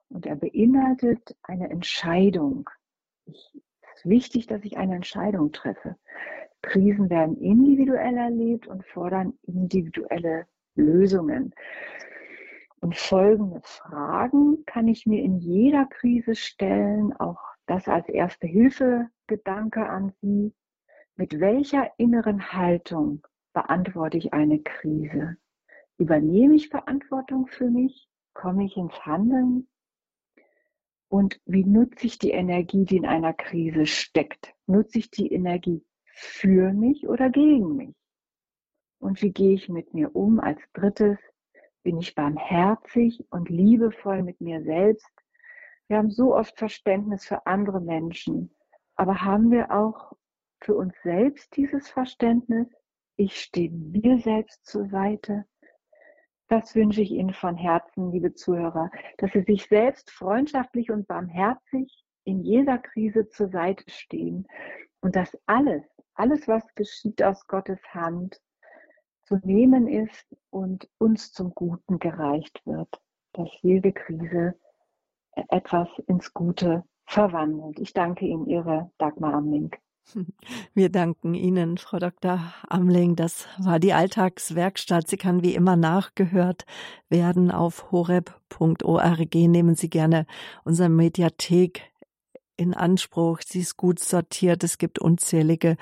Und 0.09 0.25
er 0.25 0.37
beinhaltet 0.37 1.37
eine 1.43 1.69
Entscheidung. 1.69 2.71
Ich, 3.27 3.53
es 3.83 4.05
ist 4.05 4.09
wichtig, 4.09 4.47
dass 4.47 4.65
ich 4.65 4.79
eine 4.79 4.95
Entscheidung 4.95 5.53
treffe. 5.53 5.97
Krisen 6.63 7.11
werden 7.11 7.37
individuell 7.37 8.17
erlebt 8.17 8.67
und 8.67 8.87
fordern 8.87 9.35
individuelle 9.43 10.47
Lösungen. 10.75 11.55
Und 12.81 12.97
folgende 12.97 13.61
Fragen 13.65 14.65
kann 14.67 14.89
ich 14.89 15.07
mir 15.07 15.23
in 15.23 15.39
jeder 15.39 15.87
Krise 15.87 16.35
stellen, 16.35 17.13
auch 17.15 17.41
das 17.67 17.89
als 17.89 18.09
erste 18.09 18.47
Hilfe-Gedanke 18.47 19.89
an 19.89 20.13
Sie. 20.21 20.55
Mit 21.17 21.41
welcher 21.41 21.91
inneren 21.99 22.53
Haltung 22.53 23.27
beantworte 23.53 24.19
ich 24.19 24.33
eine 24.33 24.61
Krise? 24.61 25.37
Übernehme 25.99 26.55
ich 26.55 26.69
Verantwortung 26.69 27.49
für 27.49 27.69
mich? 27.69 28.09
Komme 28.33 28.65
ich 28.65 28.77
ins 28.77 28.95
Handeln? 29.05 29.69
Und 31.09 31.41
wie 31.47 31.65
nutze 31.65 32.07
ich 32.07 32.19
die 32.19 32.31
Energie, 32.31 32.85
die 32.85 32.99
in 32.99 33.07
einer 33.07 33.33
Krise 33.33 33.87
steckt? 33.87 34.55
Nutze 34.67 35.01
ich 35.01 35.11
die 35.11 35.33
Energie 35.33 35.85
für 36.05 36.73
mich 36.73 37.09
oder 37.09 37.31
gegen 37.31 37.77
mich? 37.77 37.95
Und 39.01 39.21
wie 39.23 39.33
gehe 39.33 39.55
ich 39.55 39.69
mit 39.69 39.95
mir 39.95 40.15
um? 40.15 40.39
Als 40.39 40.61
drittes, 40.75 41.19
bin 41.83 41.99
ich 41.99 42.15
barmherzig 42.15 43.25
und 43.31 43.49
liebevoll 43.49 44.23
mit 44.23 44.41
mir 44.41 44.63
selbst? 44.63 45.11
Wir 45.89 45.99
haben 45.99 46.11
so 46.11 46.35
oft 46.35 46.59
Verständnis 46.59 47.27
für 47.27 47.47
andere 47.47 47.81
Menschen, 47.81 48.55
aber 48.97 49.23
haben 49.23 49.51
wir 49.51 49.71
auch 49.71 50.13
für 50.61 50.75
uns 50.75 50.95
selbst 51.03 51.57
dieses 51.57 51.89
Verständnis? 51.89 52.69
Ich 53.17 53.41
stehe 53.41 53.71
mir 53.71 54.21
selbst 54.21 54.67
zur 54.67 54.87
Seite. 54.89 55.45
Das 56.49 56.75
wünsche 56.75 57.03
ich 57.03 57.11
Ihnen 57.11 57.35
von 57.35 57.57
Herzen, 57.57 58.11
liebe 58.11 58.35
Zuhörer, 58.35 58.91
dass 59.19 59.33
Sie 59.33 59.43
sich 59.43 59.67
selbst 59.67 60.11
freundschaftlich 60.11 60.91
und 60.91 61.07
barmherzig 61.07 62.05
in 62.25 62.43
jeder 62.43 62.79
Krise 62.79 63.29
zur 63.29 63.49
Seite 63.49 63.85
stehen 63.91 64.47
und 65.01 65.17
dass 65.17 65.37
alles, 65.47 65.85
alles, 66.15 66.49
was 66.49 66.65
geschieht 66.75 67.23
aus 67.23 67.47
Gottes 67.47 67.81
Hand, 67.95 68.41
zu 69.29 69.37
nehmen 69.45 69.87
ist 69.87 70.27
und 70.51 70.89
uns 70.99 71.33
zum 71.33 71.55
Guten 71.55 71.99
gereicht 71.99 72.63
wird, 72.65 72.89
dass 73.35 73.49
jede 73.61 73.93
Krise 73.93 74.55
etwas 75.51 75.89
ins 76.07 76.33
Gute 76.33 76.85
verwandelt. 77.05 77.79
Ich 77.79 77.93
danke 77.93 78.27
Ihnen, 78.27 78.47
Ihre 78.47 78.91
Dagmar 78.99 79.35
Amling. 79.35 79.71
Wir 80.75 80.89
danken 80.91 81.35
Ihnen, 81.35 81.77
Frau 81.77 81.99
Dr. 81.99 82.41
Amling. 82.69 83.17
Das 83.17 83.47
war 83.59 83.79
die 83.79 83.93
Alltagswerkstatt. 83.93 85.07
Sie 85.07 85.19
kann 85.19 85.43
wie 85.43 85.55
immer 85.55 85.77
nachgehört 85.77 86.65
werden 87.11 87.51
auf 87.51 87.93
horeb.org. 87.93 89.35
Nehmen 89.35 89.75
Sie 89.75 89.91
gerne 89.91 90.27
unsere 90.65 90.89
Mediathek 90.89 91.83
in 92.57 92.73
Anspruch. 92.73 93.41
Sie 93.45 93.61
ist 93.61 93.77
gut 93.77 93.99
sortiert. 93.99 94.65
Es 94.65 94.79
gibt 94.79 94.99
unzählige 94.99 95.77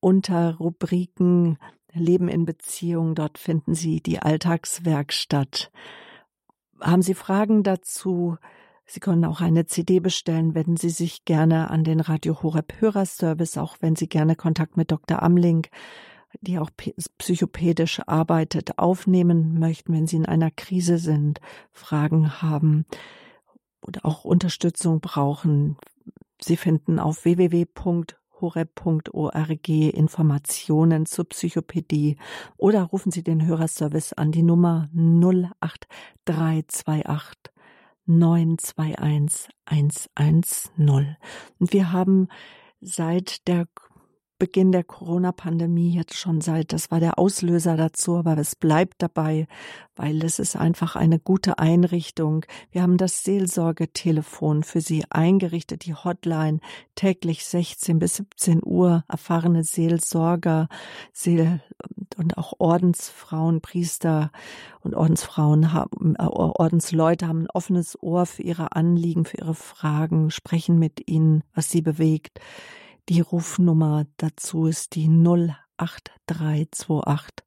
Unterrubriken. 0.00 1.58
Leben 1.94 2.28
in 2.28 2.44
Beziehung. 2.44 3.14
Dort 3.14 3.38
finden 3.38 3.74
Sie 3.74 4.00
die 4.00 4.20
Alltagswerkstatt. 4.20 5.70
Haben 6.80 7.02
Sie 7.02 7.14
Fragen 7.14 7.62
dazu? 7.62 8.36
Sie 8.86 9.00
können 9.00 9.24
auch 9.24 9.40
eine 9.40 9.66
CD 9.66 10.00
bestellen, 10.00 10.54
wenden 10.54 10.76
Sie 10.76 10.90
sich 10.90 11.24
gerne 11.24 11.70
an 11.70 11.84
den 11.84 12.00
Radio 12.00 12.42
Horeb 12.42 12.74
Hörerservice, 12.80 13.56
auch 13.56 13.76
wenn 13.80 13.96
Sie 13.96 14.08
gerne 14.08 14.36
Kontakt 14.36 14.76
mit 14.76 14.90
Dr. 14.90 15.22
Amling, 15.22 15.66
die 16.40 16.58
auch 16.58 16.70
psychopädisch 17.18 18.00
arbeitet, 18.06 18.78
aufnehmen 18.78 19.58
möchten, 19.58 19.94
wenn 19.94 20.06
Sie 20.06 20.16
in 20.16 20.26
einer 20.26 20.50
Krise 20.50 20.98
sind, 20.98 21.40
Fragen 21.70 22.42
haben 22.42 22.84
oder 23.80 24.04
auch 24.04 24.24
Unterstützung 24.24 25.00
brauchen. 25.00 25.76
Sie 26.40 26.56
finden 26.56 26.98
auf 26.98 27.24
www.horeb.org 28.40 29.68
Informationen 29.68 31.06
zur 31.06 31.28
Psychopädie 31.28 32.16
oder 32.56 32.82
rufen 32.82 33.12
Sie 33.12 33.22
den 33.22 33.46
Hörerservice 33.46 34.14
an 34.14 34.32
die 34.32 34.42
Nummer 34.42 34.88
08328 34.94 37.52
921 38.06 39.48
110. 39.64 41.16
Und 41.58 41.72
wir 41.72 41.92
haben 41.92 42.28
seit 42.80 43.46
der 43.48 43.66
Beginn 44.38 44.72
der 44.72 44.82
Corona-Pandemie 44.82 45.94
jetzt 45.94 46.16
schon 46.16 46.40
seit, 46.40 46.72
das 46.72 46.90
war 46.90 46.98
der 46.98 47.18
Auslöser 47.18 47.76
dazu, 47.76 48.16
aber 48.16 48.36
es 48.36 48.56
bleibt 48.56 49.00
dabei, 49.00 49.46
weil 49.94 50.24
es 50.24 50.38
ist 50.38 50.56
einfach 50.56 50.96
eine 50.96 51.20
gute 51.20 51.58
Einrichtung. 51.58 52.44
Wir 52.72 52.82
haben 52.82 52.96
das 52.96 53.22
Seelsorgetelefon 53.22 54.64
für 54.64 54.80
Sie 54.80 55.04
eingerichtet, 55.08 55.84
die 55.84 55.94
Hotline 55.94 56.58
täglich 56.96 57.44
16 57.44 57.98
bis 58.00 58.16
17 58.16 58.60
Uhr, 58.64 59.04
erfahrene 59.08 59.62
Seelsorger, 59.62 60.68
Seel 61.12 61.60
und 62.16 62.36
auch 62.36 62.54
Ordensfrauen, 62.58 63.60
Priester 63.60 64.32
und 64.80 64.94
Ordensfrauen 64.94 65.72
haben, 65.72 66.16
äh, 66.16 66.24
Ordensleute 66.24 67.28
haben 67.28 67.42
ein 67.42 67.50
offenes 67.50 68.00
Ohr 68.02 68.26
für 68.26 68.42
ihre 68.42 68.72
Anliegen, 68.72 69.24
für 69.24 69.38
ihre 69.38 69.54
Fragen, 69.54 70.30
sprechen 70.30 70.78
mit 70.78 71.08
ihnen, 71.08 71.44
was 71.54 71.70
sie 71.70 71.82
bewegt. 71.82 72.40
Die 73.10 73.20
Rufnummer 73.20 74.06
dazu 74.16 74.66
ist 74.66 74.94
die 74.94 75.08
08328 75.08 77.44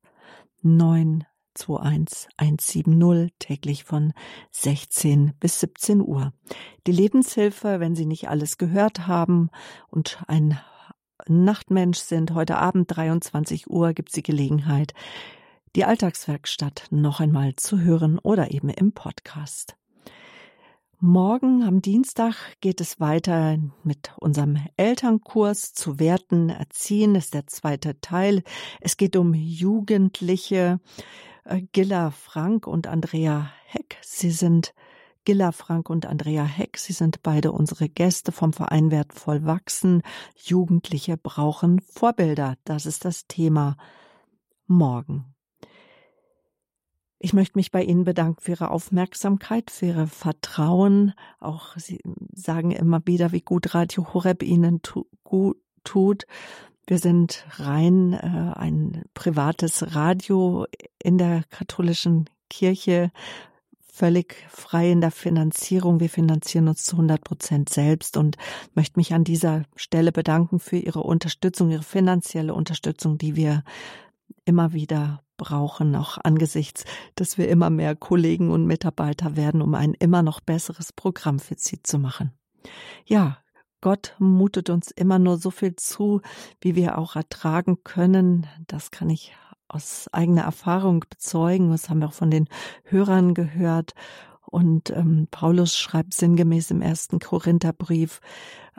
921 0.62 2.28
170 2.38 3.34
täglich 3.39 3.84
von 3.84 4.14
16 4.51 5.34
bis 5.39 5.60
17 5.62 6.01
Uhr. 6.01 6.32
Die 6.86 6.91
Lebenshilfe, 6.91 7.80
wenn 7.80 7.95
Sie 7.95 8.05
nicht 8.05 8.30
alles 8.30 8.60
gehört 8.60 9.08
haben 9.08 9.49
und 9.89 10.22
ein 10.28 10.60
Nachtmensch 11.28 11.97
sind, 11.97 12.36
heute 12.36 12.58
Abend 12.58 12.95
23 12.95 13.68
Uhr 13.68 13.93
gibt 13.93 14.10
es 14.10 14.14
die 14.14 14.24
Gelegenheit, 14.24 14.93
die 15.76 15.86
Alltagswerkstatt 15.86 16.86
noch 16.91 17.20
einmal 17.20 17.55
zu 17.55 17.80
hören 17.80 18.20
oder 18.20 18.51
eben 18.51 18.70
im 18.70 18.91
Podcast. 18.91 19.76
Morgen 21.00 21.62
am 21.62 21.84
Dienstag 21.84 22.34
geht 22.60 22.82
es 22.82 23.00
weiter 23.00 23.60
mit 23.84 24.14
unserem 24.20 24.58
Elternkurs 24.78 25.74
zu 25.74 26.00
Werten 26.00 26.50
erziehen, 26.50 27.14
das 27.14 27.26
ist 27.26 27.36
der 27.36 27.45
zweite 27.45 28.02
Teil. 28.02 28.41
Es 28.82 28.98
geht 28.98 29.16
um 29.16 29.36
Jugendliche. 29.36 30.80
Äh, 31.43 31.62
Gilla 31.72 32.10
Frank 32.10 32.66
und 32.66 32.88
Andrea 32.88 33.52
Heck. 33.68 33.98
Sie 34.02 34.32
sind 34.32 34.74
Gilla 35.24 35.52
Frank 35.52 35.91
und 35.91 36.08
Andrea 36.08 36.45
Heck. 36.45 36.80
Sie 36.80 36.93
sind 36.93 37.22
beide 37.22 37.52
unsere 37.52 37.89
Gäste 37.89 38.32
vom 38.32 38.52
Verein 38.52 38.89
Wertvoll 38.89 39.45
Wachsen. 39.45 40.02
Jugendliche 40.36 41.16
brauchen 41.16 41.80
Vorbilder. 41.80 42.56
Das 42.64 42.88
ist 42.88 43.06
das 43.06 43.28
Thema 43.28 43.78
morgen. 44.66 45.37
Ich 47.20 47.34
möchte 47.34 47.57
mich 47.57 47.72
bei 47.72 47.84
Ihnen 47.84 48.03
bedanken 48.03 48.41
für 48.41 48.51
Ihre 48.51 48.72
Aufmerksamkeit, 48.72 49.72
für 49.72 49.88
Ihre 49.88 50.07
Vertrauen. 50.07 51.13
Auch 51.39 51.76
Sie 51.76 51.99
sagen 52.34 52.72
immer 52.72 53.01
wieder, 53.05 53.32
wie 53.32 53.41
gut 53.41 53.74
Radio 53.74 54.13
Horeb 54.13 54.43
Ihnen 54.43 54.82
tu 54.84 55.05
gut 55.24 55.57
tut. 55.84 56.26
Wir 56.86 56.99
sind 56.99 57.45
rein 57.57 58.13
äh, 58.13 58.53
ein 58.55 59.03
privates 59.13 59.95
Radio 59.95 60.68
in 61.01 61.18
der 61.18 61.43
katholischen 61.49 62.30
Kirche, 62.49 63.11
völlig 63.91 64.36
frei 64.49 64.91
in 64.91 65.01
der 65.01 65.11
Finanzierung. 65.11 65.99
Wir 65.99 66.09
finanzieren 66.09 66.68
uns 66.68 66.84
zu 66.84 66.95
100 66.97 67.24
Prozent 67.24 67.70
selbst 67.70 68.15
und 68.15 68.38
möchte 68.76 68.99
mich 68.99 69.13
an 69.13 69.24
dieser 69.24 69.63
Stelle 69.76 70.11
bedanken 70.11 70.59
für 70.59 70.78
Ihre 70.78 71.01
Unterstützung, 71.01 71.72
Ihre 71.72 71.84
finanzielle 71.84 72.53
Unterstützung, 72.53 73.18
die 73.18 73.36
wir 73.36 73.63
immer 74.45 74.72
wieder 74.72 75.24
brauchen, 75.38 75.96
auch 75.96 76.18
angesichts, 76.18 76.84
dass 77.16 77.38
wir 77.38 77.48
immer 77.50 77.70
mehr 77.70 77.96
Kollegen 77.96 78.52
und 78.52 78.66
Mitarbeiter 78.66 79.36
werden, 79.36 79.62
um 79.62 79.76
ein 79.76 79.94
immer 79.94 80.24
noch 80.24 80.40
besseres 80.40 80.92
Programm 80.92 81.40
für 81.40 81.56
Sie 81.58 81.82
zu 81.82 82.00
machen. 82.00 82.32
Ja, 83.06 83.38
Gott 83.82 84.16
mutet 84.20 84.70
uns 84.70 84.92
immer 84.92 85.20
nur 85.20 85.38
so 85.38 85.52
viel 85.52 85.76
zu, 85.76 86.22
wie 86.62 86.76
wir 86.76 86.98
auch 86.98 87.16
ertragen 87.16 87.84
können. 87.84 88.48
Das 88.66 88.92
kann 88.92 89.10
ich 89.10 89.34
aus 89.68 90.08
eigener 90.12 90.44
Erfahrung 90.44 91.06
bezeugen. 91.10 91.72
Das 91.72 91.90
haben 91.90 92.00
wir 92.00 92.08
auch 92.08 92.14
von 92.14 92.32
den 92.32 92.48
Hörern 92.84 93.34
gehört. 93.34 93.94
Und 94.46 94.90
ähm, 94.92 95.28
Paulus 95.30 95.78
schreibt 95.78 96.14
sinngemäß 96.14 96.72
im 96.72 96.82
ersten 96.82 97.20
Korintherbrief, 97.20 98.22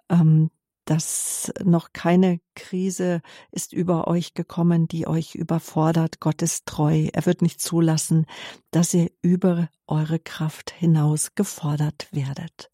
ähm, 0.09 0.51
dass 0.89 1.53
noch 1.63 1.93
keine 1.93 2.41
Krise 2.55 3.21
ist 3.51 3.75
über 3.75 4.09
euch 4.09 4.33
gekommen, 4.33 4.89
die 4.89 5.07
euch 5.07 5.35
überfordert. 5.35 6.19
Gott 6.19 6.41
ist 6.41 6.65
treu. 6.65 7.09
Er 7.13 7.27
wird 7.27 7.43
nicht 7.43 7.61
zulassen, 7.61 8.25
dass 8.71 8.95
ihr 8.95 9.11
über 9.21 9.69
eure 9.87 10.19
Kraft 10.19 10.71
hinaus 10.71 11.35
gefordert 11.35 12.09
werdet. 12.11 12.71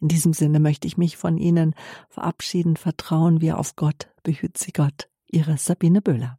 In 0.00 0.06
diesem 0.06 0.32
Sinne 0.32 0.60
möchte 0.60 0.86
ich 0.86 0.96
mich 0.96 1.16
von 1.16 1.38
Ihnen 1.38 1.74
verabschieden, 2.08 2.76
vertrauen 2.76 3.40
wir 3.40 3.58
auf 3.58 3.74
Gott, 3.74 4.08
behüt 4.22 4.56
Sie 4.58 4.72
Gott. 4.72 5.08
Ihre 5.26 5.58
Sabine 5.58 6.00
Böhler. 6.00 6.38